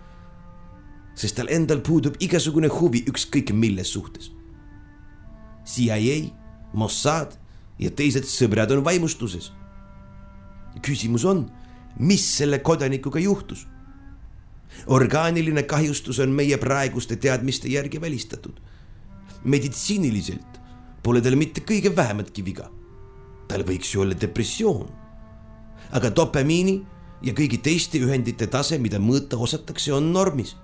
sest 1.15 1.37
tal 1.37 1.47
endal 1.49 1.79
puudub 1.81 2.17
igasugune 2.21 2.69
huvi 2.69 3.05
ükskõik 3.07 3.53
milles 3.55 3.93
suhtes. 3.93 4.33
CIA, 5.65 6.31
Mossad 6.75 7.39
ja 7.79 7.91
teised 7.91 8.25
sõbrad 8.25 8.73
on 8.73 8.85
vaimustuses. 8.85 9.53
küsimus 10.83 11.25
on, 11.25 11.51
mis 11.99 12.37
selle 12.37 12.59
kodanikuga 12.59 13.19
juhtus? 13.19 13.67
orgaaniline 14.87 15.63
kahjustus 15.63 16.19
on 16.19 16.31
meie 16.31 16.57
praeguste 16.57 17.17
teadmiste 17.17 17.69
järgi 17.69 18.01
välistatud. 18.01 18.61
meditsiiniliselt 19.45 20.61
pole 21.03 21.21
tal 21.21 21.37
mitte 21.37 21.61
kõige 21.61 21.97
vähematki 21.97 22.45
viga. 22.45 22.71
tal 23.49 23.63
võiks 23.63 23.95
ju 23.95 24.01
olla 24.01 24.15
depressioon. 24.21 24.89
aga 25.93 26.11
dopamiini 26.11 26.94
ja 27.25 27.33
kõigi 27.33 27.59
teiste 27.63 27.99
ühendite 27.99 28.47
tase, 28.51 28.79
mida 28.79 29.01
mõõta 29.01 29.39
osatakse, 29.41 29.93
on 29.93 30.13
normis. 30.13 30.57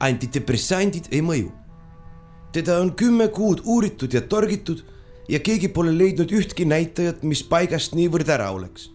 antidepressandid 0.00 1.08
ei 1.10 1.20
mõju. 1.22 1.52
teda 2.52 2.80
on 2.80 2.94
kümme 2.94 3.28
kuud 3.28 3.60
uuritud 3.64 4.12
ja 4.12 4.20
torgitud 4.20 4.84
ja 5.28 5.38
keegi 5.40 5.68
pole 5.68 5.98
leidnud 5.98 6.30
ühtki 6.30 6.64
näitajat, 6.64 7.22
mis 7.22 7.42
paigast 7.42 7.94
niivõrd 7.94 8.28
ära 8.28 8.50
oleks. 8.50 8.90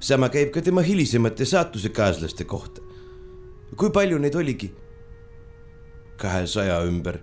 sama 0.00 0.28
käib 0.28 0.52
ka 0.52 0.62
tema 0.62 0.82
hilisemate 0.82 1.44
saatusekaaslaste 1.44 2.44
kohta. 2.44 2.80
kui 3.76 3.90
palju 3.90 4.18
neid 4.18 4.34
oligi? 4.34 4.74
kahesaja 6.16 6.82
ümber 6.84 7.18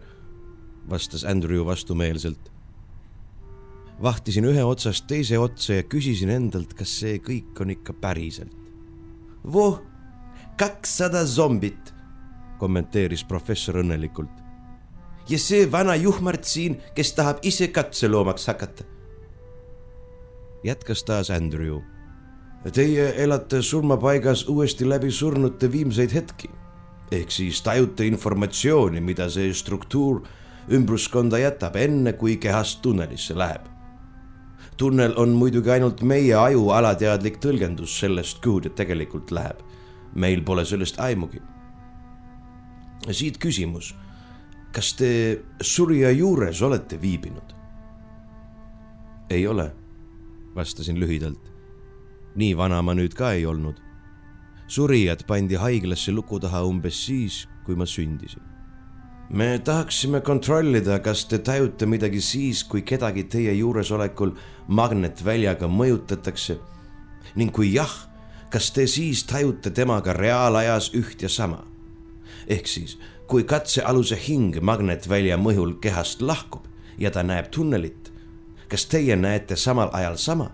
vastas 0.89 1.23
Andrew 1.23 1.65
vastumeelselt. 1.65 2.48
Vahtisin 4.03 4.47
ühe 4.47 4.63
otsast 4.63 5.07
teise 5.07 5.39
otsa 5.39 5.79
ja 5.79 5.83
küsisin 5.83 6.31
endalt, 6.33 6.73
kas 6.73 6.91
see 7.01 7.19
kõik 7.23 7.59
on 7.61 7.73
ikka 7.75 7.93
päriselt. 7.93 8.55
voh, 9.43 9.81
kakssada 10.57 11.25
zombit, 11.25 11.93
kommenteeris 12.59 13.23
professor 13.23 13.75
õnnelikult. 13.75 14.43
ja 15.29 15.39
see 15.39 15.71
vana 15.71 15.95
juhmart 15.95 16.43
siin, 16.43 16.77
kes 16.95 17.13
tahab 17.13 17.39
ise 17.43 17.67
katseloomaks 17.67 18.47
hakata. 18.47 18.83
jätkas 20.63 21.03
taas 21.03 21.29
Andrew. 21.29 21.81
Teie 22.73 23.13
elate 23.23 23.61
surmapaigas 23.61 24.47
uuesti 24.47 24.89
läbi 24.89 25.11
surnute 25.11 25.71
viimseid 25.71 26.11
hetki 26.11 26.49
ehk 27.11 27.31
siis 27.31 27.61
tajute 27.61 28.05
informatsiooni, 28.05 29.01
mida 29.01 29.29
see 29.29 29.53
struktuur 29.53 30.21
ümbruskonda 30.69 31.39
jätab, 31.41 31.75
enne 31.75 32.13
kui 32.13 32.37
kehast 32.37 32.81
tunnelisse 32.81 33.37
läheb. 33.37 33.78
Tunnel 34.79 35.13
on 35.19 35.29
muidugi 35.35 35.71
ainult 35.73 36.01
meie 36.07 36.35
aju 36.39 36.69
alateadlik 36.71 37.41
tõlgendus 37.43 37.97
sellest, 37.99 38.39
kuhu 38.43 38.63
ta 38.63 38.71
tegelikult 38.81 39.31
läheb. 39.35 39.59
meil 40.15 40.41
pole 40.41 40.65
sellest 40.65 40.99
aimugi. 40.99 41.41
siit 43.11 43.37
küsimus. 43.37 43.95
kas 44.71 44.93
te 44.93 45.41
surja 45.61 46.11
juures 46.11 46.61
olete 46.61 47.01
viibinud? 47.01 47.55
ei 49.29 49.47
ole, 49.47 49.71
vastasin 50.55 50.99
lühidalt. 50.99 51.51
nii 52.35 52.57
vana 52.57 52.81
ma 52.81 52.93
nüüd 52.93 53.13
ka 53.13 53.33
ei 53.33 53.45
olnud. 53.45 53.75
surijad 54.67 55.27
pandi 55.27 55.55
haiglasse 55.55 56.11
luku 56.11 56.39
taha 56.39 56.63
umbes 56.63 57.05
siis, 57.05 57.47
kui 57.65 57.75
ma 57.75 57.85
sündisin 57.85 58.48
me 59.29 59.59
tahaksime 59.59 60.21
kontrollida, 60.21 60.99
kas 60.99 61.25
te 61.29 61.37
tajute 61.37 61.85
midagi 61.85 62.21
siis, 62.21 62.63
kui 62.65 62.81
kedagi 62.81 63.27
teie 63.29 63.53
juuresolekul 63.53 64.33
magnetväljaga 64.67 65.69
mõjutatakse 65.69 66.57
ning 67.37 67.53
kui 67.53 67.69
jah, 67.75 67.91
kas 68.49 68.71
te 68.73 68.87
siis 68.89 69.23
tajute 69.29 69.69
temaga 69.69 70.15
reaalajas 70.17 70.89
üht 70.97 71.21
ja 71.21 71.29
sama. 71.29 71.65
ehk 72.47 72.67
siis, 72.67 72.97
kui 73.27 73.43
katsealuse 73.43 74.17
hing 74.17 74.57
magnetvälja 74.61 75.37
mõjul 75.37 75.77
kehast 75.79 76.21
lahkub 76.21 76.65
ja 76.97 77.11
ta 77.11 77.23
näeb 77.23 77.51
tunnelit, 77.51 78.11
kas 78.67 78.85
teie 78.85 79.15
näete 79.15 79.55
samal 79.55 79.89
ajal 79.93 80.17
sama? 80.17 80.49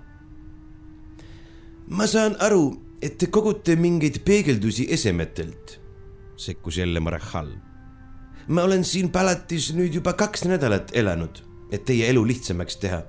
ma 1.88 2.08
saan 2.08 2.36
aru, 2.40 2.82
et 3.02 3.18
te 3.18 3.28
kogute 3.28 3.76
mingeid 3.76 4.20
peegeldusi 4.26 4.92
esemetelt, 4.92 5.80
sekkus 6.36 6.78
jälle 6.78 7.00
Marechal 7.00 7.65
ma 8.48 8.64
olen 8.64 8.84
siin 8.86 9.10
palatis 9.12 9.72
nüüd 9.74 9.96
juba 9.98 10.14
kaks 10.14 10.46
nädalat 10.46 10.94
elanud, 10.94 11.42
et 11.74 11.86
teie 11.86 12.10
elu 12.12 12.22
lihtsamaks 12.28 12.78
teha. 12.82 13.02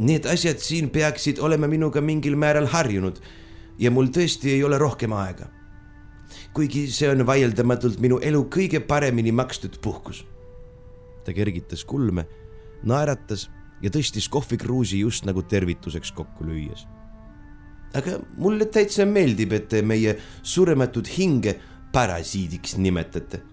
Need 0.00 0.26
asjad 0.30 0.62
siin 0.62 0.90
peaksid 0.90 1.40
olema 1.42 1.68
minuga 1.68 2.00
mingil 2.00 2.36
määral 2.38 2.70
harjunud 2.72 3.18
ja 3.78 3.90
mul 3.90 4.08
tõesti 4.14 4.54
ei 4.54 4.62
ole 4.64 4.78
rohkem 4.78 5.12
aega. 5.12 5.50
kuigi 6.54 6.86
see 6.90 7.08
on 7.10 7.22
vaieldamatult 7.26 8.00
minu 8.02 8.18
elu 8.22 8.44
kõige 8.50 8.80
paremini 8.80 9.32
makstud 9.32 9.80
puhkus. 9.82 10.24
ta 11.24 11.32
kergitas 11.32 11.84
kulme, 11.84 12.26
naeratas 12.82 13.50
ja 13.82 13.90
tõstis 13.90 14.28
kohvikruusi 14.28 14.98
just 15.00 15.24
nagu 15.24 15.42
tervituseks 15.42 16.12
kokku 16.12 16.44
lüües. 16.44 16.86
aga 17.94 18.20
mulle 18.36 18.66
täitsa 18.66 19.06
meeldib, 19.06 19.52
et 19.52 19.68
te 19.68 19.82
meie 19.82 20.16
surematut 20.42 21.18
hinge 21.18 21.58
parasiidiks 21.92 22.76
nimetate 22.76 23.49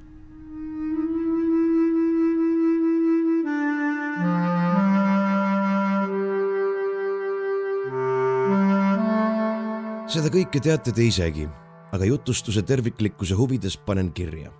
seda 10.07 10.29
kõike 10.31 10.61
teate 10.63 10.93
te 10.95 11.03
isegi, 11.03 11.43
aga 11.91 12.07
jutustuse 12.07 12.61
terviklikkuse 12.63 13.35
huvides 13.35 13.75
panen 13.77 14.13
kirja. 14.15 14.53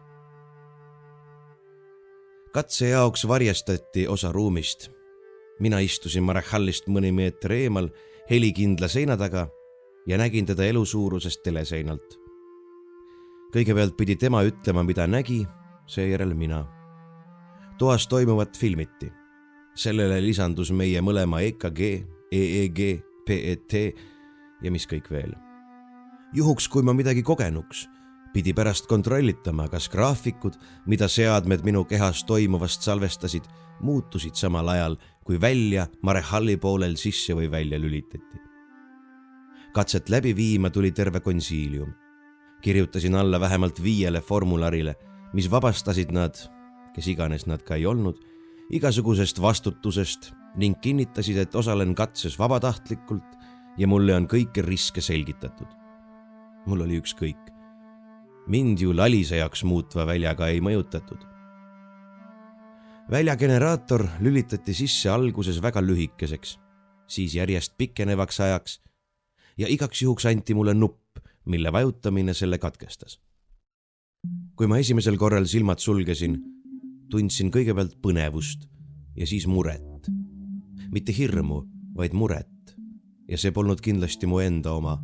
katse 2.52 2.88
jaoks 2.90 3.28
varjastati 3.28 4.08
osa 4.08 4.32
ruumist. 4.32 4.90
mina 5.60 5.80
istusin 5.80 6.24
Marachallist 6.24 6.88
mõni 6.88 7.12
meeter 7.12 7.52
eemal 7.52 7.90
helikindla 8.30 8.88
seina 8.88 9.18
taga 9.18 9.48
ja 10.08 10.18
nägin 10.18 10.46
teda 10.46 10.66
elusuurusest 10.66 11.44
teleseinalt. 11.44 12.20
kõigepealt 13.54 13.96
pidi 13.98 14.16
tema 14.16 14.44
ütlema, 14.44 14.84
mida 14.84 15.08
nägi, 15.08 15.48
seejärel 15.88 16.34
mina. 16.34 16.66
toas 17.78 18.08
toimuvat 18.08 18.58
filmiti. 18.58 19.12
sellele 19.76 20.22
lisandus 20.22 20.72
meie 20.72 21.02
mõlema 21.02 21.40
EKG, 21.40 21.80
EEG, 22.32 23.02
PET 23.26 23.74
ja 24.62 24.72
mis 24.72 24.88
kõik 24.90 25.12
veel 25.12 25.36
juhuks, 26.36 26.68
kui 26.68 26.84
ma 26.84 26.94
midagi 26.96 27.24
kogenuks, 27.24 27.88
pidi 28.34 28.54
pärast 28.54 28.88
kontrollitama, 28.90 29.68
kas 29.72 29.88
graafikud, 29.90 30.58
mida 30.86 31.08
seadmed 31.10 31.64
minu 31.66 31.86
kehas 31.88 32.24
toimuvast 32.28 32.86
salvestasid, 32.86 33.48
muutusid 33.82 34.36
samal 34.36 34.68
ajal, 34.74 34.98
kui 35.24 35.40
välja 35.42 35.88
Marehalli 36.02 36.58
poolel 36.58 36.98
sisse 36.98 37.36
või 37.36 37.52
välja 37.52 37.80
lülitati. 37.80 38.46
katset 39.74 40.10
läbi 40.10 40.36
viima 40.36 40.70
tuli 40.70 40.92
terve 40.92 41.20
konsiilium. 41.20 41.94
kirjutasin 42.62 43.16
alla 43.16 43.40
vähemalt 43.40 43.84
viiele 43.84 44.22
formularile, 44.22 44.96
mis 45.34 45.52
vabastasid 45.52 46.12
nad, 46.12 46.36
kes 46.96 47.08
iganes 47.08 47.46
nad 47.46 47.64
ka 47.64 47.76
ei 47.76 47.86
olnud, 47.86 48.18
igasugusest 48.70 49.42
vastutusest 49.42 50.34
ning 50.56 50.80
kinnitasid, 50.82 51.38
et 51.38 51.56
osalen 51.56 51.96
katses 51.96 52.40
vabatahtlikult 52.40 53.37
ja 53.78 53.88
mulle 53.88 54.16
on 54.16 54.28
kõiki 54.28 54.66
riske 54.66 55.02
selgitatud 55.02 55.78
mul 56.68 56.84
oli 56.84 57.00
ükskõik. 57.00 57.54
mind 58.48 58.80
ju 58.80 58.94
lalisejaks 58.96 59.64
muutva 59.64 60.06
väljaga 60.08 60.48
ei 60.48 60.60
mõjutatud. 60.62 61.20
väljageneraator 63.12 64.08
lülitati 64.20 64.74
sisse 64.74 65.10
alguses 65.10 65.62
väga 65.62 65.82
lühikeseks, 65.82 66.60
siis 67.08 67.36
järjest 67.36 67.78
pikenevaks 67.78 68.40
ajaks 68.40 68.82
ja 69.58 69.68
igaks 69.68 70.02
juhuks 70.02 70.26
anti 70.26 70.54
mulle 70.54 70.74
nupp, 70.74 71.20
mille 71.46 71.72
vajutamine 71.72 72.34
selle 72.34 72.58
katkestas. 72.58 73.20
kui 74.56 74.68
ma 74.68 74.78
esimesel 74.78 75.18
korral 75.18 75.46
silmad 75.46 75.80
sulgesin, 75.80 76.44
tundsin 77.10 77.52
kõigepealt 77.52 77.96
põnevust 78.02 78.68
ja 79.16 79.28
siis 79.28 79.48
muret. 79.48 80.12
mitte 80.92 81.14
hirmu, 81.18 81.64
vaid 81.96 82.14
muret. 82.14 82.57
Ja 83.28 83.38
see 83.38 83.52
polnud 83.52 83.82
kindlasti 83.82 84.28
mu 84.28 84.40
enda 84.40 84.72
oma 84.72 84.98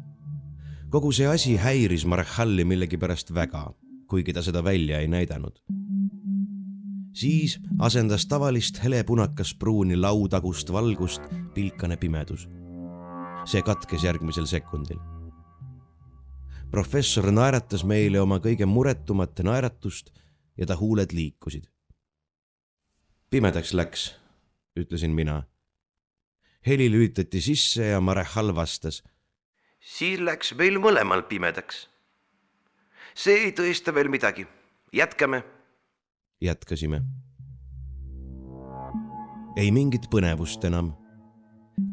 kogu 0.93 1.09
see 1.11 1.25
asi 1.25 1.55
häiris 1.57 2.03
Marachalli 2.05 2.61
millegipärast 2.69 3.31
väga, 3.33 3.63
kuigi 4.09 4.33
ta 4.33 4.43
seda 4.45 4.61
välja 4.63 4.99
ei 4.99 5.07
näidanud. 5.07 5.57
siis 7.13 7.59
asendas 7.79 8.25
tavalist 8.25 8.83
helepunakas-pruuni 8.83 9.95
lautagust 9.95 10.71
valgust 10.71 11.21
pilkane 11.53 11.97
pimedus. 11.97 12.47
see 13.45 13.61
katkes 13.61 14.03
järgmisel 14.03 14.45
sekundil. 14.45 14.99
professor 16.71 17.31
naeratas 17.31 17.83
meile 17.83 18.21
oma 18.21 18.37
kõige 18.37 18.65
muretumat 18.65 19.39
naeratust 19.39 20.11
ja 20.57 20.65
ta 20.65 20.77
huuled 20.77 21.09
liikusid. 21.11 21.65
pimedaks 23.29 23.73
läks, 23.73 24.15
ütlesin 24.79 25.11
mina. 25.11 25.43
Heli 26.67 26.91
lülitati 26.91 27.41
sisse 27.41 27.85
ja 27.91 28.01
Marechal 28.01 28.55
vastas 28.55 29.01
siis 29.83 30.19
läks 30.19 30.53
meil 30.55 30.79
mõlemal 30.79 31.25
pimedaks. 31.27 31.89
see 33.15 33.45
ei 33.45 33.51
tõesta 33.51 33.93
veel 33.93 34.09
midagi, 34.09 34.47
jätkame. 34.93 35.43
jätkasime. 36.41 37.01
ei 39.57 39.71
mingit 39.71 40.09
põnevust 40.09 40.63
enam. 40.63 40.93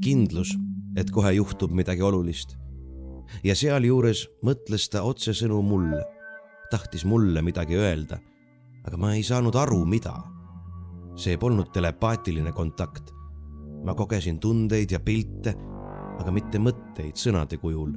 kindlus, 0.02 0.54
et 0.96 1.10
kohe 1.10 1.32
juhtub 1.32 1.70
midagi 1.70 2.02
olulist. 2.02 2.56
ja 3.44 3.54
sealjuures 3.54 4.28
mõtles 4.42 4.88
ta 4.88 5.02
otsesõnu 5.02 5.62
mulle, 5.62 6.04
tahtis 6.70 7.04
mulle 7.04 7.42
midagi 7.42 7.76
öelda 7.76 8.20
aga 8.84 8.96
ma 8.96 9.14
ei 9.14 9.22
saanud 9.22 9.54
aru, 9.56 9.84
mida. 9.84 10.14
see 11.16 11.36
polnud 11.36 11.72
telepaatiline 11.72 12.52
kontakt. 12.52 13.10
Ma 13.84 13.94
kogesin 13.94 14.38
tundeid 14.40 14.90
ja 14.90 15.00
pilte, 15.00 15.54
aga 16.20 16.32
mitte 16.32 16.58
mõtteid 16.58 17.16
sõnade 17.16 17.58
kujul. 17.60 17.92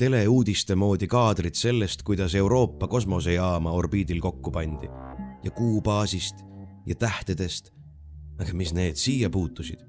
teleuudiste 0.00 0.74
moodi 0.74 1.06
kaadrid 1.06 1.54
sellest, 1.54 2.02
kuidas 2.02 2.34
Euroopa 2.34 2.88
kosmosejaama 2.88 3.72
orbiidil 3.72 4.20
kokku 4.20 4.50
pandi 4.50 4.88
ja 5.44 5.50
kuubaasist 5.50 6.44
ja 6.86 6.94
tähtedest. 6.94 7.72
aga 8.40 8.52
mis 8.54 8.72
need 8.74 8.96
siia 8.96 9.30
puutusid? 9.30 9.80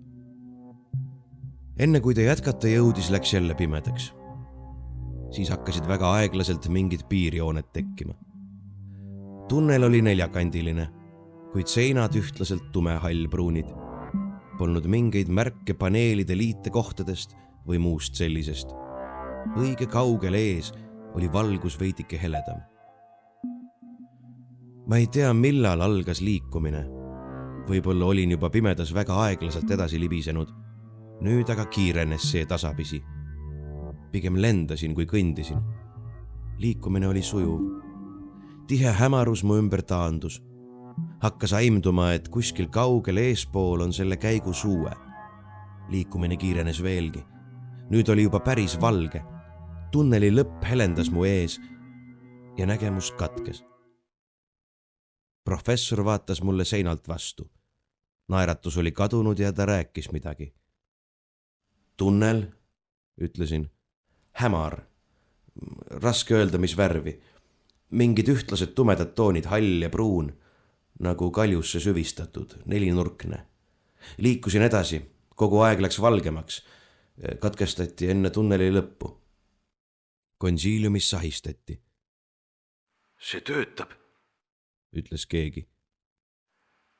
enne 1.80 2.00
kui 2.00 2.14
ta 2.14 2.22
jätkata 2.22 2.68
jõudis, 2.68 3.10
läks 3.12 3.34
jälle 3.34 3.56
pimedaks. 3.56 4.14
siis 5.32 5.50
hakkasid 5.50 5.88
väga 5.88 6.12
aeglaselt 6.12 6.68
mingid 6.68 7.08
piirjooned 7.10 7.72
tekkima. 7.74 8.14
tunnel 9.48 9.84
oli 9.84 10.02
neljakandiline, 10.02 10.90
kuid 11.54 11.68
seinad 11.68 12.16
ühtlaselt 12.16 12.72
tumehallpruunid. 12.72 13.81
Polnud 14.62 14.86
mingeid 14.86 15.30
märke 15.34 15.74
paneelide 15.74 16.36
liitekohtadest 16.38 17.32
või 17.66 17.80
muust 17.82 18.14
sellisest. 18.20 18.70
õige 19.58 19.88
kaugel 19.90 20.38
ees 20.38 20.70
oli 21.18 21.32
valgus 21.34 21.80
veidike 21.80 22.20
heledam. 22.22 22.62
ma 24.88 24.98
ei 24.98 25.08
tea, 25.08 25.34
millal 25.34 25.82
algas 25.82 26.22
liikumine. 26.22 26.86
võib-olla 27.66 28.06
olin 28.06 28.32
juba 28.32 28.50
pimedas 28.50 28.94
väga 28.94 29.18
aeglaselt 29.24 29.72
edasi 29.72 30.00
libisenud 30.00 30.54
nüüd 31.22 31.50
aga 31.54 31.66
kiirenes 31.70 32.24
see 32.32 32.46
tasapisi. 32.46 33.02
pigem 34.12 34.36
lendasin, 34.36 34.94
kui 34.94 35.06
kõndisin. 35.06 35.62
liikumine 36.58 37.08
oli 37.08 37.22
sujuv. 37.22 37.62
tihe 38.68 38.92
hämarus 38.92 39.44
mu 39.44 39.58
ümber 39.58 39.82
taandus. 39.82 40.42
Hakkas 41.22 41.54
aimduma, 41.54 42.14
et 42.14 42.30
kuskil 42.30 42.68
kaugel 42.68 43.18
eespool 43.18 43.82
on 43.82 43.94
selle 43.94 44.18
käigu 44.18 44.54
suue. 44.54 44.92
liikumine 45.90 46.38
kiirenes 46.38 46.84
veelgi. 46.84 47.26
nüüd 47.90 48.10
oli 48.10 48.24
juba 48.24 48.40
päris 48.40 48.82
valge. 48.82 49.24
tunneli 49.92 50.32
lõpp 50.32 50.64
helendas 50.64 51.12
mu 51.12 51.24
ees 51.26 51.60
ja 52.58 52.66
nägemus 52.66 53.12
katkes. 53.12 53.64
professor 55.44 56.06
vaatas 56.06 56.42
mulle 56.44 56.66
seinalt 56.66 57.08
vastu 57.08 57.52
naeratus 58.30 58.78
oli 58.78 58.92
kadunud 58.92 59.40
ja 59.40 59.54
ta 59.54 59.66
rääkis 59.66 60.12
midagi 60.12 60.54
tunnel, 62.02 62.48
ütlesin. 63.22 63.70
hämar, 64.32 64.80
raske 66.02 66.34
öelda, 66.34 66.58
mis 66.58 66.74
värvi. 66.78 67.20
mingid 67.92 68.30
ühtlased 68.32 68.72
tumedad 68.74 69.12
toonid, 69.14 69.46
hall 69.46 69.84
ja 69.84 69.90
pruun, 69.90 70.32
nagu 71.02 71.32
kaljusse 71.32 71.80
süvistatud, 71.80 72.62
nelinurkne. 72.66 73.46
liikusin 74.18 74.62
edasi, 74.62 75.02
kogu 75.36 75.62
aeg 75.62 75.82
läks 75.82 76.02
valgemaks. 76.02 76.64
katkestati 77.40 78.10
enne 78.10 78.30
tunneli 78.30 78.72
lõppu. 78.72 79.18
konsiiliumis 80.38 81.10
sahistati. 81.10 81.82
see 83.20 83.42
töötab, 83.42 83.92
ütles 84.94 85.26
keegi. 85.26 85.68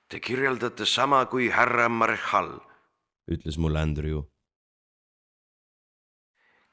Te 0.08 0.20
kirjeldate 0.20 0.86
sama 0.86 1.26
kui 1.26 1.50
härra 1.50 1.90
Marechal, 1.90 2.60
ütles 3.32 3.58
mulle 3.58 3.80
Andrew 3.80 4.32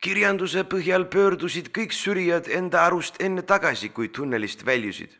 kirjanduse 0.02 0.62
põhjal 0.62 1.08
pöördusid 1.10 1.72
kõik 1.74 1.94
sürijad 1.94 2.48
enda 2.48 2.84
arust 2.86 3.18
enne 3.22 3.42
tagasi, 3.42 3.90
kui 3.90 4.08
tunnelist 4.08 4.64
väljusid. 4.66 5.17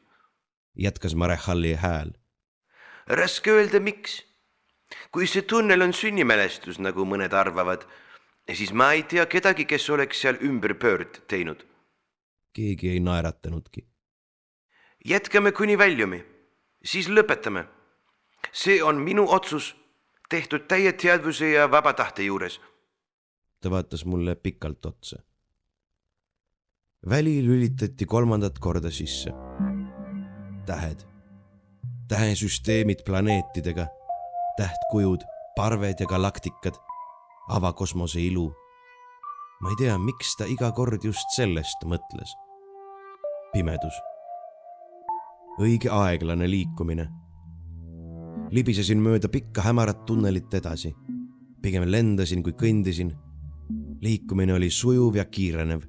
Jätkas 0.79 1.15
Marechali 1.15 1.75
hääl. 1.75 2.11
raske 3.07 3.51
öelda, 3.51 3.81
miks. 3.81 4.25
kui 5.13 5.27
see 5.27 5.43
tunnel 5.43 5.83
on 5.83 5.93
sünnimälestus, 5.93 6.79
nagu 6.79 7.05
mõned 7.05 7.35
arvavad, 7.35 7.85
siis 8.55 8.73
ma 8.73 8.93
ei 8.93 9.03
tea 9.03 9.27
kedagi, 9.27 9.65
kes 9.65 9.91
oleks 9.91 10.21
seal 10.21 10.39
ümberpöörd 10.43 11.25
teinud. 11.29 11.67
keegi 12.53 12.91
ei 12.91 13.01
naeratanudki. 13.01 13.87
jätkame 15.05 15.53
kuni 15.53 15.79
väljumi, 15.79 16.25
siis 16.85 17.09
lõpetame. 17.09 17.65
see 18.53 18.83
on 18.83 18.97
minu 18.97 19.27
otsus, 19.29 19.77
tehtud 20.29 20.69
täie 20.69 20.93
teadvuse 20.93 21.51
ja 21.51 21.71
vaba 21.71 21.93
tahte 21.93 22.23
juures 22.23 22.61
ta 23.61 23.71
vaatas 23.71 24.05
mulle 24.05 24.35
pikalt 24.35 24.87
otsa. 24.87 25.23
väli 27.11 27.47
lülitati 27.47 28.07
kolmandat 28.07 28.59
korda 28.59 28.91
sisse. 28.91 29.31
Tähed, 30.69 31.05
tähesüsteemid 32.09 33.05
planeetidega, 33.07 33.87
tähtkujud, 34.61 35.25
parved 35.57 36.01
ja 36.01 36.07
galaktikad, 36.07 36.77
avakosmose 37.49 38.21
ilu. 38.21 38.53
ma 39.61 39.73
ei 39.73 39.77
tea, 39.81 39.99
miks 39.99 40.37
ta 40.39 40.47
iga 40.47 40.71
kord 40.73 41.05
just 41.05 41.33
sellest 41.37 41.85
mõtles. 41.85 42.37
pimedus, 43.53 43.97
õige 45.59 45.91
aeglane 45.91 46.51
liikumine. 46.51 47.09
libisesin 48.51 49.01
mööda 49.03 49.29
pikka 49.29 49.63
hämarat 49.63 50.05
tunnelit 50.07 50.55
edasi 50.55 50.95
pigem 51.63 51.89
lendasin 51.91 52.43
kui 52.43 52.55
kõndisin 52.59 53.13
liikumine 54.03 54.55
oli 54.55 54.71
sujuv 54.71 55.17
ja 55.19 55.25
kiirenev. 55.25 55.83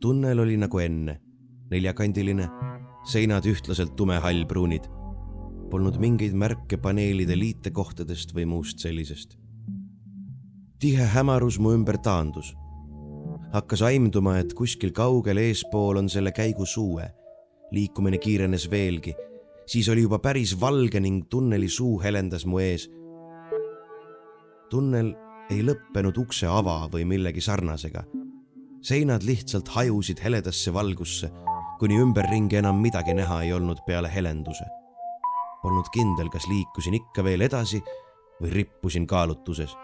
tunnel 0.00 0.38
oli 0.42 0.56
nagu 0.56 0.78
enne, 0.78 1.20
neljakandiline, 1.70 2.48
seinad 3.04 3.46
ühtlaselt 3.46 3.96
tumehallpruunid. 3.96 4.86
Polnud 5.70 5.96
mingeid 6.00 6.34
märke 6.36 6.76
paneelide 6.78 7.36
liitekohtadest 7.38 8.34
või 8.36 8.46
muust 8.46 8.78
sellisest. 8.78 9.38
tihe 10.78 11.04
hämarus 11.14 11.58
mu 11.58 11.72
ümber 11.72 11.98
taandus. 11.98 12.54
hakkas 13.52 13.82
aimduma, 13.82 14.38
et 14.38 14.54
kuskil 14.54 14.92
kaugel 14.92 15.36
eespool 15.36 15.96
on 15.96 16.08
selle 16.08 16.32
käigu 16.32 16.66
suue. 16.66 17.10
liikumine 17.72 18.18
kiirenes 18.18 18.70
veelgi, 18.70 19.14
siis 19.66 19.88
oli 19.88 20.02
juba 20.02 20.18
päris 20.18 20.60
valge 20.60 21.00
ning 21.00 21.28
tunneli 21.28 21.68
suu 21.68 22.00
helendas 22.02 22.46
mu 22.46 22.58
ees. 22.58 22.90
tunnel 24.70 25.14
ei 25.50 25.62
lõppenud 25.62 26.18
ukse 26.18 26.46
ava 26.46 26.88
või 26.92 27.04
millegi 27.04 27.40
sarnasega. 27.40 28.04
seinad 28.80 29.22
lihtsalt 29.22 29.68
hajusid 29.68 30.20
heledasse 30.24 30.72
valgusse, 30.72 31.30
kuni 31.82 31.96
ümberringi 31.98 32.60
enam 32.60 32.78
midagi 32.78 33.10
näha 33.18 33.40
ei 33.42 33.50
olnud 33.52 33.80
peale 33.86 34.06
helenduse. 34.14 34.64
Polnud 35.62 35.88
kindel, 35.94 36.30
kas 36.30 36.46
liikusin 36.46 36.94
ikka 36.94 37.24
veel 37.26 37.42
edasi 37.42 37.82
või 38.40 38.52
rippusin 38.54 39.06
kaalutuses. 39.06 39.74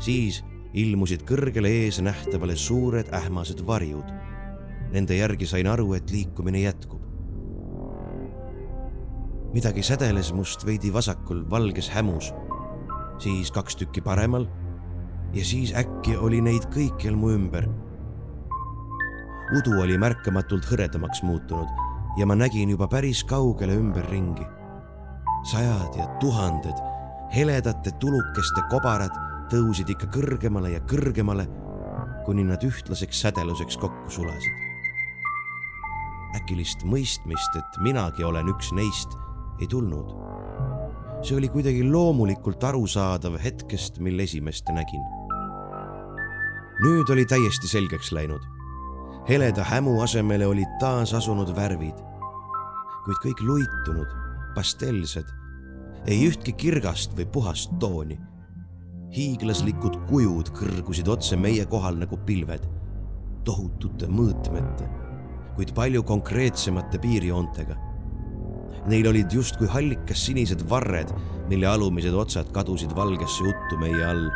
siis 0.00 0.40
ilmusid 0.72 1.22
kõrgele 1.28 1.68
ees 1.84 2.00
nähtavale 2.00 2.56
suured 2.56 3.12
ähmased 3.14 3.62
varjud. 3.66 4.10
Nende 4.90 5.14
järgi 5.14 5.46
sain 5.46 5.66
aru, 5.66 5.94
et 5.94 6.10
liikumine 6.10 6.60
jätkub. 6.66 7.00
midagi 9.54 9.82
sädeles 9.82 10.32
must 10.32 10.66
veidi 10.66 10.92
vasakul 10.92 11.44
valges 11.50 11.90
hämus 11.90 12.32
siis 13.20 13.50
kaks 13.52 13.76
tükki 13.76 14.00
paremal 14.00 14.46
ja 15.34 15.44
siis 15.44 15.72
äkki 15.76 16.16
oli 16.16 16.40
neid 16.40 16.66
kõikjal 16.74 17.16
mu 17.16 17.30
ümber. 17.34 17.68
Udu 19.58 19.80
oli 19.82 19.98
märkamatult 19.98 20.66
hõredamaks 20.70 21.22
muutunud 21.26 21.68
ja 22.18 22.26
ma 22.26 22.36
nägin 22.38 22.70
juba 22.70 22.88
päris 22.88 23.24
kaugele 23.24 23.74
ümberringi. 23.74 24.46
sajad 25.50 25.96
ja 25.96 26.06
tuhanded 26.20 26.78
heledate 27.34 27.90
tulukeste 28.00 28.62
kobarad 28.70 29.14
tõusid 29.50 29.90
ikka 29.90 30.06
kõrgemale 30.14 30.74
ja 30.74 30.80
kõrgemale, 30.80 31.46
kuni 32.24 32.44
nad 32.44 32.62
ühtlaseks 32.62 33.22
sädeluseks 33.22 33.76
kokku 33.76 34.10
sulasid. 34.10 34.54
äkilist 36.36 36.84
mõistmist, 36.84 37.56
et 37.56 37.80
minagi 37.82 38.24
olen 38.24 38.48
üks 38.48 38.72
neist, 38.72 39.16
ei 39.60 39.66
tulnud 39.66 40.30
see 41.22 41.36
oli 41.36 41.48
kuidagi 41.52 41.84
loomulikult 41.84 42.64
arusaadav 42.64 43.36
hetkest, 43.44 43.98
mil 44.00 44.18
esimest 44.24 44.70
nägin. 44.72 45.02
nüüd 46.80 47.10
oli 47.12 47.26
täiesti 47.28 47.68
selgeks 47.68 48.12
läinud. 48.16 48.40
Heleda 49.28 49.64
hämu 49.64 50.00
asemele 50.02 50.46
olid 50.46 50.78
taas 50.80 51.14
asunud 51.14 51.52
värvid, 51.56 51.98
kuid 53.04 53.20
kõik 53.24 53.42
luitunud, 53.44 54.16
pastelsed, 54.54 55.28
ei 56.06 56.24
ühtki 56.28 56.52
kirgast 56.56 57.16
või 57.18 57.28
puhast 57.32 57.76
tooni. 57.80 58.18
hiiglaslikud 59.10 59.96
kujud 60.06 60.52
kõrgusid 60.54 61.08
otse 61.10 61.36
meie 61.36 61.64
kohal 61.66 61.96
nagu 61.98 62.16
pilved, 62.26 62.66
tohutute 63.44 64.06
mõõtmete, 64.06 64.86
kuid 65.56 65.74
palju 65.74 66.02
konkreetsemate 66.06 66.98
piirjoontega 67.02 67.90
Neil 68.88 69.06
olid 69.10 69.32
justkui 69.32 69.68
hallikas 69.68 70.22
sinised 70.24 70.62
varred, 70.70 71.10
mille 71.50 71.68
alumised 71.68 72.14
otsad 72.16 72.48
kadusid 72.54 72.94
valgesse 72.96 73.44
uttu 73.44 73.76
meie 73.80 74.04
all. 74.06 74.30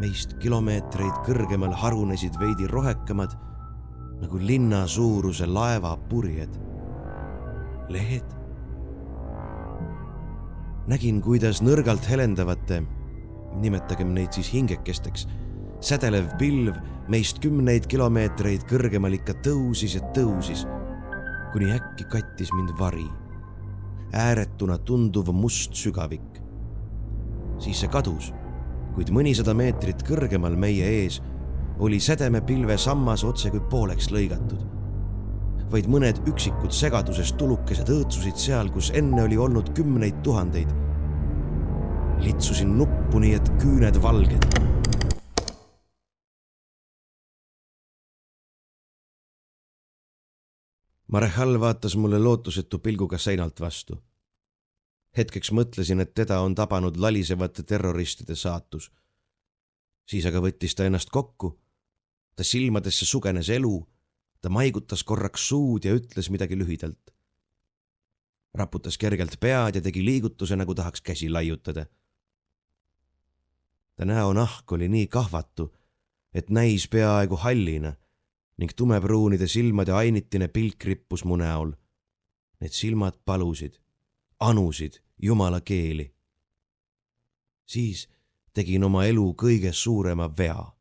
meist 0.00 0.32
kilomeetreid 0.40 1.18
kõrgemal 1.26 1.74
harunesid 1.76 2.38
veidi 2.40 2.64
rohekamad 2.70 3.34
nagu 4.20 4.38
linna 4.38 4.86
suuruse 4.86 5.46
laeva 5.46 5.96
purjed. 6.08 6.58
lehed. 7.90 8.36
nägin, 10.86 11.20
kuidas 11.22 11.60
nõrgalt 11.62 12.06
helendavate, 12.06 12.80
nimetagem 13.62 14.12
neid 14.14 14.34
siis 14.34 14.48
hingekesteks, 14.50 15.26
sädelev 15.82 16.28
pilv 16.38 16.76
meist 17.10 17.38
kümneid 17.42 17.86
kilomeetreid 17.90 18.64
kõrgemal 18.70 19.14
ikka 19.14 19.36
tõusis 19.44 19.96
ja 19.98 20.02
tõusis, 20.16 20.64
kuni 21.52 21.70
äkki 21.74 22.06
kattis 22.10 22.50
mind 22.54 22.74
vari, 22.78 23.06
ääretuna 24.12 24.78
tunduv 24.78 25.32
must 25.34 25.74
sügavik. 25.74 26.42
siis 27.58 27.80
see 27.80 27.88
kadus, 27.92 28.32
kuid 28.94 29.10
mõnisada 29.12 29.54
meetrit 29.54 30.02
kõrgemal 30.06 30.56
meie 30.56 30.86
ees 31.02 31.20
oli 31.80 32.00
sädemepilve 32.00 32.78
sammas 32.78 33.24
otse 33.24 33.50
kui 33.50 33.60
pooleks 33.60 34.10
lõigatud. 34.12 34.60
vaid 35.70 35.86
mõned 35.86 36.16
üksikud 36.26 36.72
segadusest 36.74 37.36
tulukesed 37.38 37.88
õõtsusid 37.94 38.34
seal, 38.36 38.72
kus 38.74 38.88
enne 38.90 39.22
oli 39.22 39.36
olnud 39.38 39.70
kümneid 39.74 40.18
tuhandeid. 40.22 40.68
litsusin 42.20 42.76
nuppu 42.78 43.18
nii, 43.18 43.34
et 43.34 43.52
küüned 43.62 44.02
valged. 44.02 44.44
Marehal 51.08 51.60
vaatas 51.60 51.96
mulle 51.96 52.18
lootusetu 52.18 52.78
pilguga 52.78 53.18
seinalt 53.18 53.60
vastu. 53.60 54.02
hetkeks 55.16 55.52
mõtlesin, 55.52 56.00
et 56.00 56.14
teda 56.14 56.40
on 56.40 56.54
tabanud 56.54 56.96
lalisevate 56.96 57.62
terroristide 57.62 58.34
saatus. 58.34 58.92
siis 60.06 60.26
aga 60.26 60.38
võttis 60.40 60.74
ta 60.74 60.84
ennast 60.84 61.10
kokku 61.10 61.60
ta 62.36 62.44
silmadesse 62.44 63.06
sugenes 63.06 63.48
elu, 63.48 63.86
ta 64.40 64.48
maigutas 64.48 65.04
korraks 65.04 65.48
suud 65.48 65.84
ja 65.84 65.94
ütles 65.94 66.30
midagi 66.30 66.58
lühidalt. 66.58 67.14
raputas 68.54 68.98
kergelt 68.98 69.36
pead 69.40 69.74
ja 69.74 69.80
tegi 69.80 70.04
liigutuse, 70.04 70.56
nagu 70.56 70.74
tahaks 70.74 71.00
käsi 71.00 71.28
laiutada. 71.30 71.86
ta 73.96 74.04
näonahk 74.04 74.72
oli 74.72 74.88
nii 74.88 75.06
kahvatu, 75.06 75.74
et 76.34 76.50
näis 76.50 76.88
peaaegu 76.88 77.36
hallina 77.36 77.92
ning 78.56 78.70
tumepruunide 78.76 79.48
silmade 79.48 79.92
ainitine 79.92 80.48
pilk 80.48 80.84
rippus 80.84 81.24
mu 81.24 81.36
näol. 81.36 81.72
Need 82.60 82.72
silmad 82.76 83.16
palusid, 83.24 83.78
anusid 84.40 85.00
jumala 85.22 85.60
keeli. 85.60 86.14
siis 87.66 88.08
tegin 88.52 88.84
oma 88.84 89.04
elu 89.04 89.34
kõige 89.38 89.72
suurema 89.72 90.26
vea 90.38 90.79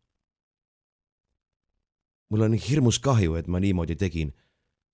mul 2.29 2.41
on 2.41 2.53
hirmus 2.53 2.99
kahju, 2.99 3.35
et 3.35 3.47
ma 3.47 3.59
niimoodi 3.59 3.95
tegin, 3.95 4.31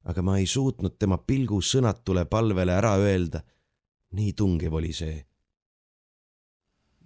aga 0.07 0.21
ma 0.21 0.37
ei 0.39 0.47
suutnud 0.47 0.97
tema 0.99 1.17
pilgu 1.17 1.59
sõnatule 1.61 2.25
palvele 2.25 2.75
ära 2.75 2.95
öelda. 3.01 3.43
nii 4.15 4.33
tungiv 4.33 4.73
oli 4.73 4.93
see. 4.93 5.25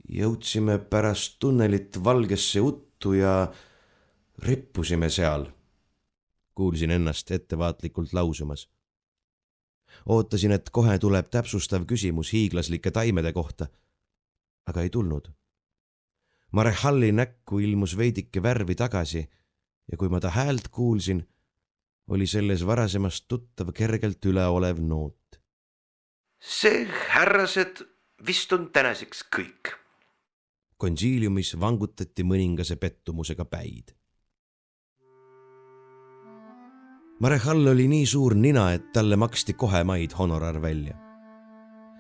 jõudsime 0.10 0.78
pärast 0.78 1.40
tunnelit 1.40 1.98
valgesse 2.04 2.62
uttu 2.62 3.14
ja 3.14 3.52
rippusime 4.38 5.10
seal. 5.10 5.48
kuulsin 6.54 6.92
ennast 6.92 7.32
ettevaatlikult 7.32 8.14
lausumas. 8.14 8.70
ootasin, 10.06 10.52
et 10.52 10.70
kohe 10.70 11.00
tuleb 11.00 11.30
täpsustav 11.30 11.86
küsimus 11.86 12.34
hiiglaslike 12.34 12.92
taimede 12.92 13.34
kohta, 13.34 13.68
aga 14.66 14.82
ei 14.82 14.90
tulnud. 14.90 15.32
Marehalli 16.52 17.12
näkku 17.12 17.60
ilmus 17.60 17.98
veidike 17.98 18.44
värvi 18.44 18.76
tagasi 18.76 19.30
ja 19.92 19.98
kui 19.98 20.10
ma 20.10 20.20
ta 20.20 20.30
häält 20.30 20.68
kuulsin, 20.68 21.24
oli 22.10 22.28
selles 22.28 22.66
varasemast 22.66 23.26
tuttav 23.28 23.74
kergelt 23.74 24.26
üleolev 24.26 24.82
noot. 24.82 25.18
see, 26.40 26.88
härrased, 27.10 27.84
vist 28.28 28.54
on 28.54 28.70
tänaseks 28.72 29.26
kõik. 29.36 29.76
konsiiliumis 30.78 31.60
vangutati 31.60 32.24
mõningase 32.24 32.76
pettumusega 32.76 33.46
päid. 33.46 33.96
Marehall 37.20 37.68
oli 37.68 37.88
nii 37.88 38.06
suur 38.06 38.36
nina, 38.36 38.72
et 38.74 38.94
talle 38.94 39.16
maksti 39.16 39.54
kohe 39.54 39.84
maid 39.84 40.14
honorar 40.20 40.62
välja. 40.62 40.96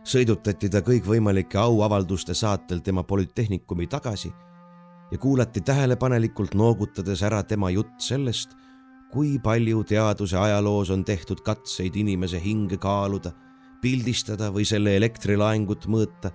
sõidutati 0.03 0.69
ta 0.69 0.79
kõikvõimalike 0.79 1.57
auavalduste 1.57 2.33
saatel 2.33 2.79
tema 2.79 3.03
Polütehnikumi 3.03 3.87
tagasi 3.87 4.31
ja 5.11 5.17
kuulati 5.17 5.61
tähelepanelikult 5.61 6.53
noogutades 6.53 7.23
ära 7.23 7.43
tema 7.43 7.69
jutt 7.69 7.97
sellest, 8.01 8.53
kui 9.09 9.39
palju 9.43 9.83
teaduse 9.83 10.37
ajaloos 10.37 10.89
on 10.93 11.05
tehtud 11.05 11.41
katseid 11.41 11.95
inimese 11.95 12.41
hinge 12.43 12.77
kaaluda, 12.77 13.31
pildistada 13.81 14.51
või 14.53 14.67
selle 14.69 14.95
elektrilaengut 14.97 15.87
mõõta 15.89 16.31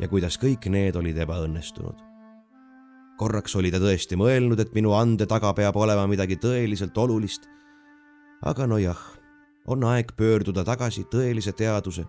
ja 0.00 0.08
kuidas 0.08 0.38
kõik 0.38 0.66
need 0.70 0.96
olid 0.96 1.16
ebaõnnestunud. 1.16 2.04
korraks 3.18 3.56
oli 3.56 3.70
ta 3.70 3.78
tõesti 3.82 4.14
mõelnud, 4.16 4.60
et 4.60 4.74
minu 4.74 4.92
ande 4.94 5.26
taga 5.26 5.52
peab 5.52 5.76
olema 5.76 6.06
midagi 6.06 6.36
tõeliselt 6.36 6.98
olulist. 6.98 7.48
aga 8.42 8.66
nojah, 8.66 8.98
on 9.66 9.84
aeg 9.84 10.12
pöörduda 10.16 10.64
tagasi 10.64 11.04
tõelise 11.04 11.52
teaduse, 11.52 12.04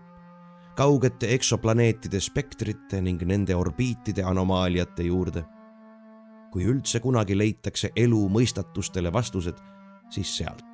kaugete 0.76 1.34
eksoplaneetide 1.34 2.20
spektrite 2.20 3.02
ning 3.02 3.22
nende 3.22 3.56
orbiitide 3.56 4.24
anomaaliate 4.24 5.04
juurde 5.04 5.46
kui 6.52 6.66
üldse 6.66 7.00
kunagi 7.00 7.38
leitakse 7.38 7.92
elu 7.98 8.22
mõistatustele 8.34 9.14
vastused, 9.14 9.58
siis 10.10 10.38
sealt. 10.38 10.66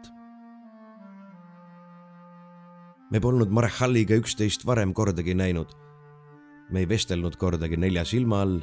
me 3.11 3.19
polnud 3.21 3.51
Marechaliga 3.53 4.15
üksteist 4.17 4.65
varem 4.65 4.93
kordagi 4.93 5.35
näinud. 5.35 5.75
me 6.71 6.79
ei 6.79 6.89
vestelnud 6.89 7.35
kordagi 7.37 7.77
nelja 7.77 8.05
silma 8.05 8.41
all 8.41 8.61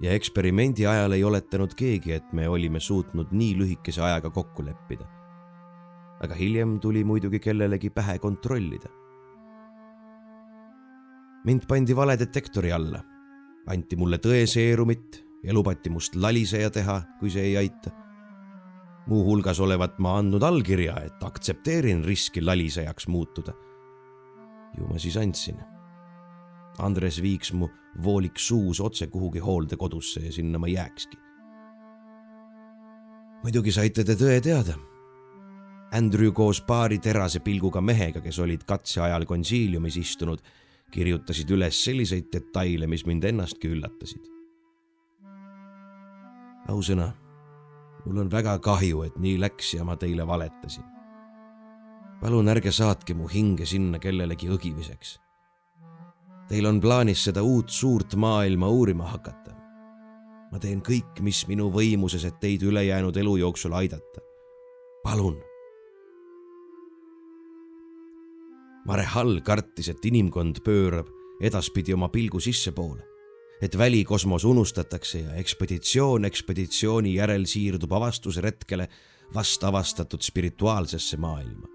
ja 0.00 0.12
eksperimendi 0.12 0.86
ajal 0.86 1.12
ei 1.12 1.24
oletanud 1.24 1.74
keegi, 1.76 2.12
et 2.12 2.32
me 2.32 2.48
olime 2.48 2.80
suutnud 2.80 3.32
nii 3.32 3.56
lühikese 3.58 4.02
ajaga 4.02 4.30
kokku 4.30 4.64
leppida. 4.64 5.06
aga 6.20 6.34
hiljem 6.34 6.80
tuli 6.80 7.04
muidugi 7.04 7.38
kellelegi 7.38 7.90
pähe 7.90 8.18
kontrollida. 8.18 8.88
mind 11.44 11.66
pandi 11.68 11.96
valedetektori 11.96 12.72
alla, 12.72 13.02
anti 13.66 13.96
mulle 13.96 14.18
tõeseerumit 14.18 15.29
ja 15.42 15.54
lubati 15.54 15.90
must 15.90 16.16
laliseja 16.16 16.70
teha, 16.70 17.00
kui 17.18 17.30
see 17.30 17.50
ei 17.52 17.56
aita. 17.56 17.90
muuhulgas 19.10 19.58
olevat 19.60 19.96
ma 19.98 20.18
andnud 20.20 20.42
allkirja, 20.42 20.94
et 21.02 21.22
aktsepteerin 21.24 22.04
riski 22.04 22.42
lalisejaks 22.42 23.08
muutuda. 23.08 23.52
ju 24.78 24.86
ma 24.86 24.98
siis 24.98 25.16
andsin. 25.16 25.56
Andres 26.78 27.22
viiks 27.22 27.52
mu 27.52 27.68
voolik 28.04 28.38
suus 28.38 28.80
otse 28.80 29.06
kuhugi 29.06 29.38
hooldekodusse 29.38 30.20
ja 30.20 30.32
sinna 30.32 30.58
ma 30.58 30.68
jääkski. 30.68 31.16
muidugi 33.42 33.72
saite 33.72 34.04
te 34.04 34.14
tõe 34.14 34.40
teada. 34.40 34.76
Andrew 35.92 36.32
koos 36.32 36.60
paari 36.60 36.98
terase 36.98 37.40
pilguga 37.40 37.80
mehega, 37.80 38.20
kes 38.20 38.38
olid 38.38 38.62
katse 38.64 39.00
ajal 39.00 39.24
konsiiliumis 39.26 39.96
istunud, 39.96 40.38
kirjutasid 40.90 41.50
üles 41.50 41.84
selliseid 41.84 42.28
detaile, 42.32 42.86
mis 42.86 43.06
mind 43.06 43.24
ennastki 43.24 43.68
üllatasid 43.68 44.39
ausõna, 46.70 47.10
mul 48.04 48.22
on 48.24 48.30
väga 48.32 48.56
kahju, 48.62 49.04
et 49.06 49.18
nii 49.20 49.38
läks 49.40 49.74
ja 49.76 49.84
ma 49.84 49.96
teile 49.96 50.26
valetasin. 50.26 50.84
palun 52.20 52.48
ärge 52.52 52.72
saatke 52.72 53.14
mu 53.16 53.28
hinge 53.28 53.66
sinna 53.66 53.98
kellelegi 53.98 54.48
õgimiseks. 54.52 55.18
Teil 56.48 56.66
on 56.66 56.80
plaanis 56.80 57.22
seda 57.24 57.42
uut 57.42 57.70
suurt 57.70 58.14
maailma 58.14 58.68
uurima 58.68 59.06
hakata. 59.08 59.54
ma 60.52 60.58
teen 60.58 60.82
kõik, 60.82 61.20
mis 61.20 61.46
minu 61.46 61.70
võimuses, 61.70 62.24
et 62.26 62.40
teid 62.40 62.62
ülejäänud 62.62 63.16
elu 63.16 63.36
jooksul 63.36 63.72
aidata. 63.72 64.20
palun. 65.02 65.38
Mare 68.86 69.04
Hall 69.04 69.40
kartis, 69.40 69.88
et 69.88 70.04
inimkond 70.04 70.62
pöörab 70.64 71.08
edaspidi 71.40 71.94
oma 71.94 72.08
pilgu 72.08 72.40
sissepoole 72.40 73.10
et 73.62 73.78
välikosmos 73.78 74.44
unustatakse 74.44 75.18
ja 75.18 75.34
ekspeditsioon 75.34 76.24
ekspeditsiooni 76.24 77.14
järel 77.14 77.44
siirdub 77.44 77.92
avastusretkele 77.92 78.88
vast 79.34 79.64
avastatud 79.64 80.22
spirituaalsesse 80.22 81.16
maailma. 81.16 81.66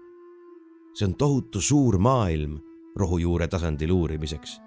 see 0.94 1.06
on 1.06 1.14
tohutu 1.14 1.60
suur 1.60 1.98
maailm 1.98 2.58
rohujuure 2.96 3.48
tasandil 3.48 3.90
uurimiseks, 3.92 4.60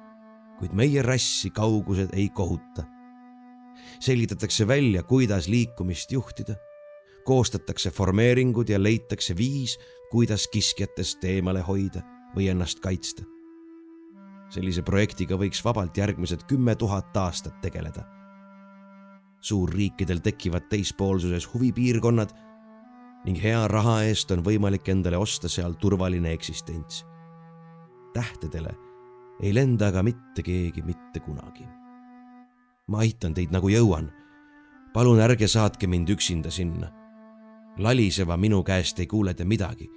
kuid 0.59 0.73
meie 0.73 1.01
rassi 1.01 1.49
kaugused 1.49 2.09
ei 2.13 2.29
kohuta. 2.29 2.83
selgitatakse 3.99 4.67
välja, 4.67 5.03
kuidas 5.03 5.47
liikumist 5.47 6.11
juhtida, 6.11 6.55
koostatakse 7.25 7.91
formeeringud 7.91 8.69
ja 8.69 8.83
leitakse 8.83 9.37
viis, 9.37 9.79
kuidas 10.11 10.47
kiskjatest 10.47 11.23
eemale 11.23 11.61
hoida 11.61 12.01
või 12.35 12.49
ennast 12.49 12.79
kaitsta 12.79 13.38
sellise 14.49 14.83
projektiga 14.85 15.37
võiks 15.37 15.61
vabalt 15.65 15.97
järgmised 15.97 16.45
kümme 16.49 16.75
tuhat 16.75 17.17
aastat 17.17 17.61
tegeleda. 17.61 18.05
suurriikidel 19.41 20.19
tekivad 20.19 20.65
teispoolsuses 20.69 21.45
huvipiirkonnad 21.53 22.33
ning 23.25 23.39
hea 23.39 23.67
raha 23.67 24.01
eest 24.03 24.31
on 24.31 24.43
võimalik 24.43 24.89
endale 24.91 25.17
osta 25.17 25.49
seal 25.49 25.73
turvaline 25.73 26.33
eksistents. 26.33 27.05
tähtedele 28.13 28.75
ei 29.41 29.53
lenda 29.53 29.87
aga 29.87 30.03
mitte 30.03 30.43
keegi 30.43 30.81
mitte 30.81 31.19
kunagi. 31.19 31.67
ma 32.87 32.97
aitan 32.99 33.33
teid 33.33 33.51
nagu 33.51 33.69
jõuan. 33.69 34.11
palun 34.93 35.19
ärge 35.19 35.47
saatke 35.47 35.87
mind 35.87 36.09
üksinda 36.09 36.51
sinna. 36.51 36.91
laliseva 37.77 38.37
minu 38.37 38.63
käest 38.63 38.99
ei 38.99 39.07
kuule 39.07 39.33
te 39.33 39.45
midagi, 39.45 39.89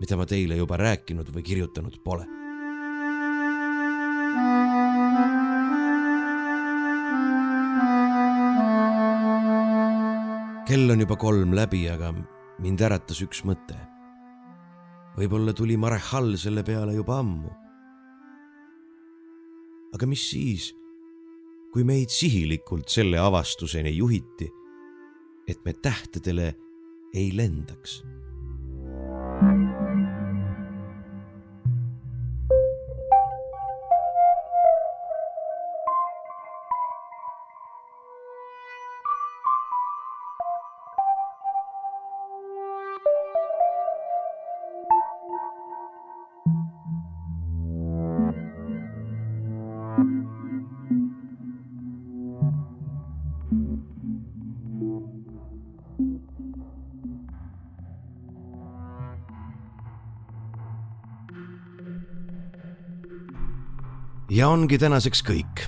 mida 0.00 0.16
ma 0.16 0.26
teile 0.26 0.56
juba 0.56 0.76
rääkinud 0.76 1.32
või 1.34 1.42
kirjutanud 1.42 2.02
pole 2.04 2.37
kell 10.68 10.90
on 10.92 11.00
juba 11.00 11.16
kolm 11.16 11.54
läbi, 11.56 11.86
aga 11.88 12.10
mind 12.60 12.82
äratas 12.84 13.22
üks 13.24 13.40
mõte. 13.48 13.76
võib-olla 15.16 15.54
tuli 15.56 15.78
Marechal 15.80 16.34
selle 16.36 16.60
peale 16.62 16.92
juba 16.92 17.16
ammu. 17.22 17.48
aga 19.96 20.06
mis 20.06 20.26
siis, 20.28 20.66
kui 21.72 21.86
meid 21.88 22.12
sihilikult 22.12 22.92
selle 22.92 23.16
avastuseni 23.16 23.94
juhiti, 23.96 24.50
et 25.48 25.64
me 25.64 25.72
tähtedele 25.72 26.50
ei 27.14 27.32
lendaks 27.32 28.02
ja 64.38 64.46
ongi 64.54 64.78
tänaseks 64.78 65.22
kõik. 65.26 65.64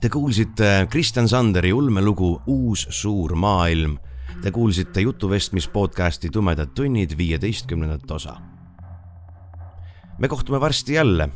Te 0.00 0.08
kuulsite 0.10 0.88
Kristjan 0.90 1.28
Sanderi 1.30 1.70
ulmelugu 1.72 2.32
Uus 2.50 2.86
suur 2.90 3.36
maailm. 3.38 3.94
Te 4.42 4.50
kuulsite 4.50 5.04
jutuvestmis 5.04 5.68
podcasti 5.70 6.30
Tumedad 6.34 6.74
tunnid 6.74 7.14
viieteistkümnendat 7.18 8.10
osa. 8.10 8.36
me 10.18 10.28
kohtume 10.28 10.60
varsti 10.60 10.92
jälle, 10.92 11.28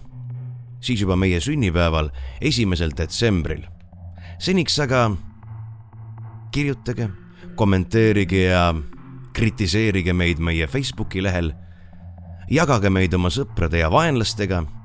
siis 0.81 1.01
juba 1.01 1.17
meie 1.17 1.41
sünnipäeval, 1.41 2.11
esimesel 2.41 2.91
detsembril. 2.97 3.63
seniks 4.39 4.81
aga 4.81 5.11
kirjutage, 6.51 7.11
kommenteerige 7.55 8.43
ja 8.43 8.75
kritiseerige 9.33 10.13
meid 10.13 10.39
meie 10.39 10.67
Facebooki 10.67 11.23
lehel. 11.23 11.53
jagage 12.51 12.91
meid 12.91 13.15
oma 13.15 13.29
sõprade 13.29 13.77
ja 13.77 13.91
vaenlastega 13.91 14.82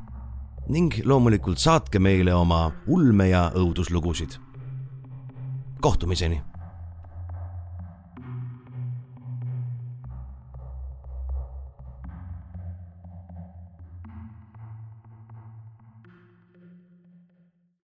ning 0.70 0.92
loomulikult 1.06 1.62
saatke 1.64 2.00
meile 2.00 2.34
oma 2.36 2.72
ulme 2.88 3.30
ja 3.30 3.48
õuduslugusid. 3.56 4.38
kohtumiseni 5.82 6.42